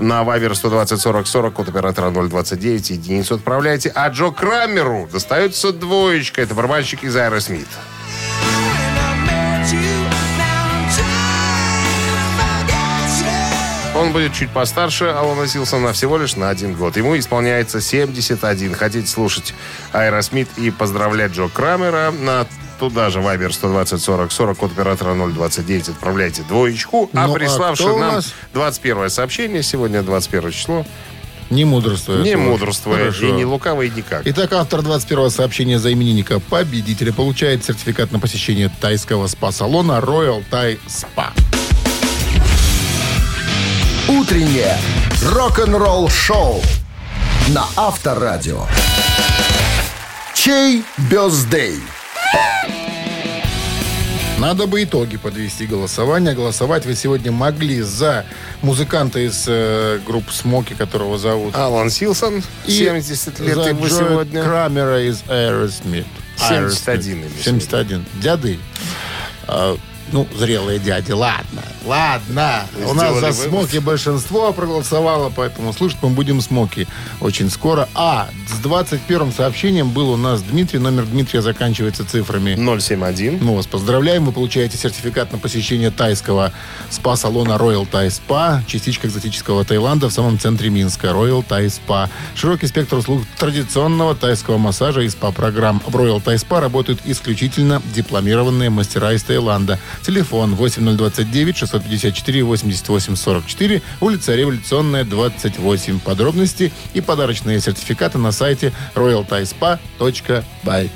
на 0.00 0.24
Viber 0.24 0.56
120 0.56 1.00
40 1.00 1.26
40, 1.28 1.54
код 1.54 1.68
оператора 1.68 2.10
029, 2.10 2.90
единицу 2.90 3.36
отправляйте. 3.36 3.92
А 3.94 4.08
Джо 4.08 4.30
Крамеру 4.32 5.08
достается 5.12 5.72
двоечка. 5.72 6.42
Это 6.42 6.54
барабанщик 6.54 7.04
из 7.04 7.14
Аэросмит. 7.14 7.68
Он 13.94 14.12
будет 14.12 14.32
чуть 14.32 14.50
постарше 14.50 15.04
Алана 15.04 15.46
Силсона 15.46 15.92
всего 15.92 16.18
лишь 16.18 16.34
на 16.34 16.48
один 16.48 16.74
год. 16.74 16.96
Ему 16.96 17.16
исполняется 17.18 17.80
71. 17.80 18.74
Хотите 18.74 19.06
слушать 19.06 19.54
Аэросмит 19.92 20.48
и 20.56 20.70
поздравлять 20.70 21.32
Джо 21.32 21.48
Крамера 21.48 22.10
на 22.10 22.46
Туда 22.82 23.10
же 23.10 23.20
Viber 23.20 23.54
120 23.54 24.02
40 24.02 24.32
40 24.32 24.58
код 24.58 24.72
оператора 24.72 25.14
029 25.14 25.90
отправляйте 25.90 26.42
двоечку. 26.42 27.08
А 27.12 27.28
Ну, 27.28 27.32
а 27.32 27.34
приславший 27.36 27.92
у 27.92 27.98
нам 27.98 28.14
нас? 28.14 28.34
21 28.54 29.08
сообщение, 29.08 29.62
сегодня 29.62 30.02
21 30.02 30.50
число, 30.50 30.84
Не 31.52 31.64
мудрствуя. 31.64 32.22
не 32.22 32.36
Хорошо. 32.98 33.26
и 33.26 33.32
не 33.32 33.44
лукаво, 33.44 33.82
и 33.82 33.90
никак. 33.90 34.22
Итак, 34.24 34.52
автор 34.52 34.80
21-го 34.80 35.28
сообщения 35.30 35.78
за 35.78 35.92
именинника 35.92 36.40
победителя 36.40 37.12
получает 37.12 37.64
сертификат 37.64 38.10
на 38.12 38.18
посещение 38.18 38.70
тайского 38.80 39.26
спа-салона 39.26 40.00
Royal 40.02 40.42
Thai 40.50 40.78
Spa. 40.86 41.30
Утреннее 44.08 44.78
рок-н-ролл-шоу 45.24 46.62
на 47.48 47.66
Авторадио. 47.76 48.66
Чей 50.34 50.82
бездей? 51.10 51.80
Надо 54.42 54.66
бы 54.66 54.82
итоги 54.82 55.16
подвести 55.18 55.66
голосования. 55.66 56.34
Голосовать 56.34 56.84
вы 56.84 56.96
сегодня 56.96 57.30
могли 57.30 57.80
за 57.80 58.26
музыканта 58.60 59.20
из 59.20 59.44
э, 59.46 60.00
группы 60.04 60.32
Смоки, 60.32 60.74
которого 60.74 61.16
зовут. 61.16 61.54
Алан 61.54 61.90
Силсон, 61.90 62.42
и 62.66 62.72
70 62.72 63.38
лет 63.38 63.54
за 63.54 63.68
ему 63.68 63.86
Джоя 63.86 64.00
сегодня. 64.00 64.42
Крамера 64.42 65.00
из 65.00 65.22
Aerosmith. 65.28 66.06
71 66.38 67.18
ими 67.18 67.26
Aerosmith. 67.26 67.44
71. 67.44 68.04
Дяды. 68.20 68.58
А, 69.46 69.76
ну, 70.10 70.26
зрелые 70.36 70.80
дяди. 70.80 71.12
Ладно, 71.12 71.62
ладно. 71.84 72.66
У 72.86 72.94
нас 72.94 73.18
за. 73.18 73.32
Смоки 73.32 73.78
большинство 73.78 74.52
проголосовало, 74.52 75.32
поэтому 75.34 75.72
слушать 75.72 75.98
мы 76.02 76.10
будем 76.10 76.40
Смоки 76.40 76.86
очень 77.20 77.50
скоро. 77.50 77.88
А, 77.94 78.28
с 78.48 78.58
21 78.58 79.32
сообщением 79.32 79.90
был 79.90 80.10
у 80.10 80.16
нас 80.16 80.42
Дмитрий. 80.42 80.78
Номер 80.78 81.06
Дмитрия 81.06 81.42
заканчивается 81.42 82.04
цифрами 82.04 82.54
071. 82.54 83.42
мы 83.42 83.56
вас 83.56 83.66
поздравляем. 83.66 84.24
Вы 84.24 84.32
получаете 84.32 84.76
сертификат 84.76 85.32
на 85.32 85.38
посещение 85.38 85.90
тайского 85.90 86.52
спа-салона 86.90 87.52
Royal 87.52 87.88
Thai 87.90 88.08
Spa, 88.08 88.60
частичка 88.66 89.08
экзотического 89.08 89.64
Таиланда 89.64 90.08
в 90.08 90.12
самом 90.12 90.38
центре 90.38 90.70
Минска. 90.70 91.08
Royal 91.08 91.44
Thai 91.46 91.66
Spa. 91.66 92.08
Широкий 92.34 92.66
спектр 92.66 92.96
услуг 92.96 93.22
традиционного 93.38 94.14
тайского 94.14 94.58
массажа 94.58 95.02
и 95.02 95.08
спа-программ. 95.08 95.82
В 95.86 95.94
Royal 95.96 96.22
Thai 96.22 96.36
Spa 96.36 96.60
работают 96.60 97.00
исключительно 97.04 97.82
дипломированные 97.94 98.70
мастера 98.70 99.12
из 99.12 99.22
Таиланда. 99.22 99.78
Телефон 100.02 100.54
8029 100.54 101.56
654 101.72 102.42
88 102.44 103.16
44, 103.16 103.82
улица 104.00 104.34
Революционная, 104.34 105.04
28. 105.04 106.00
Подробности 106.00 106.72
и 106.92 107.00
подарочные 107.00 107.60
сертификаты 107.60 108.18
на 108.18 108.32
сайте 108.32 108.72
royalthaispa.by. 108.94 110.90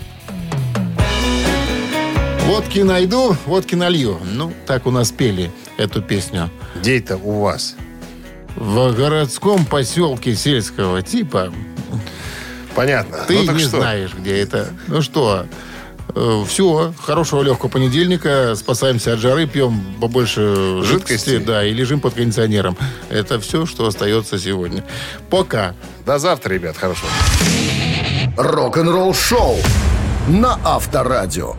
Водки 2.45 2.81
найду, 2.81 3.37
водки 3.47 3.74
налью. 3.74 4.20
Ну, 4.33 4.53
так 4.66 4.87
у 4.87 4.91
нас 4.91 5.11
пели 5.11 5.51
эту 5.79 6.03
песню. 6.03 6.51
Где 6.77 6.99
это 6.99 7.16
у 7.16 7.41
вас? 7.41 7.74
В 8.55 8.95
городском 8.95 9.64
поселке 9.64 10.35
сельского 10.35 11.03
типа. 11.03 11.53
Понятно. 12.74 13.24
Ты 13.27 13.43
ну, 13.43 13.53
не 13.53 13.61
что? 13.61 13.79
знаешь, 13.81 14.12
где 14.14 14.39
это. 14.39 14.68
Ну 14.87 15.01
что, 15.03 15.47
все, 16.46 16.92
хорошего 17.02 17.42
легкого 17.42 17.68
понедельника. 17.70 18.54
Спасаемся 18.56 19.12
от 19.14 19.18
жары, 19.18 19.46
пьем 19.46 19.80
побольше 20.00 20.82
жидкости, 20.82 21.30
Жидкости? 21.30 21.36
да, 21.38 21.64
и 21.64 21.72
лежим 21.72 22.00
под 22.00 22.14
кондиционером. 22.14 22.76
Это 23.10 23.38
все, 23.40 23.66
что 23.66 23.86
остается 23.86 24.38
сегодня. 24.38 24.82
Пока. 25.30 25.74
До 26.06 26.18
завтра, 26.18 26.54
ребят. 26.54 26.76
Хорошо. 26.76 27.04
Рок-н-ролл-шоу 28.36 29.56
на 30.28 30.58
Авторадио. 30.64 31.56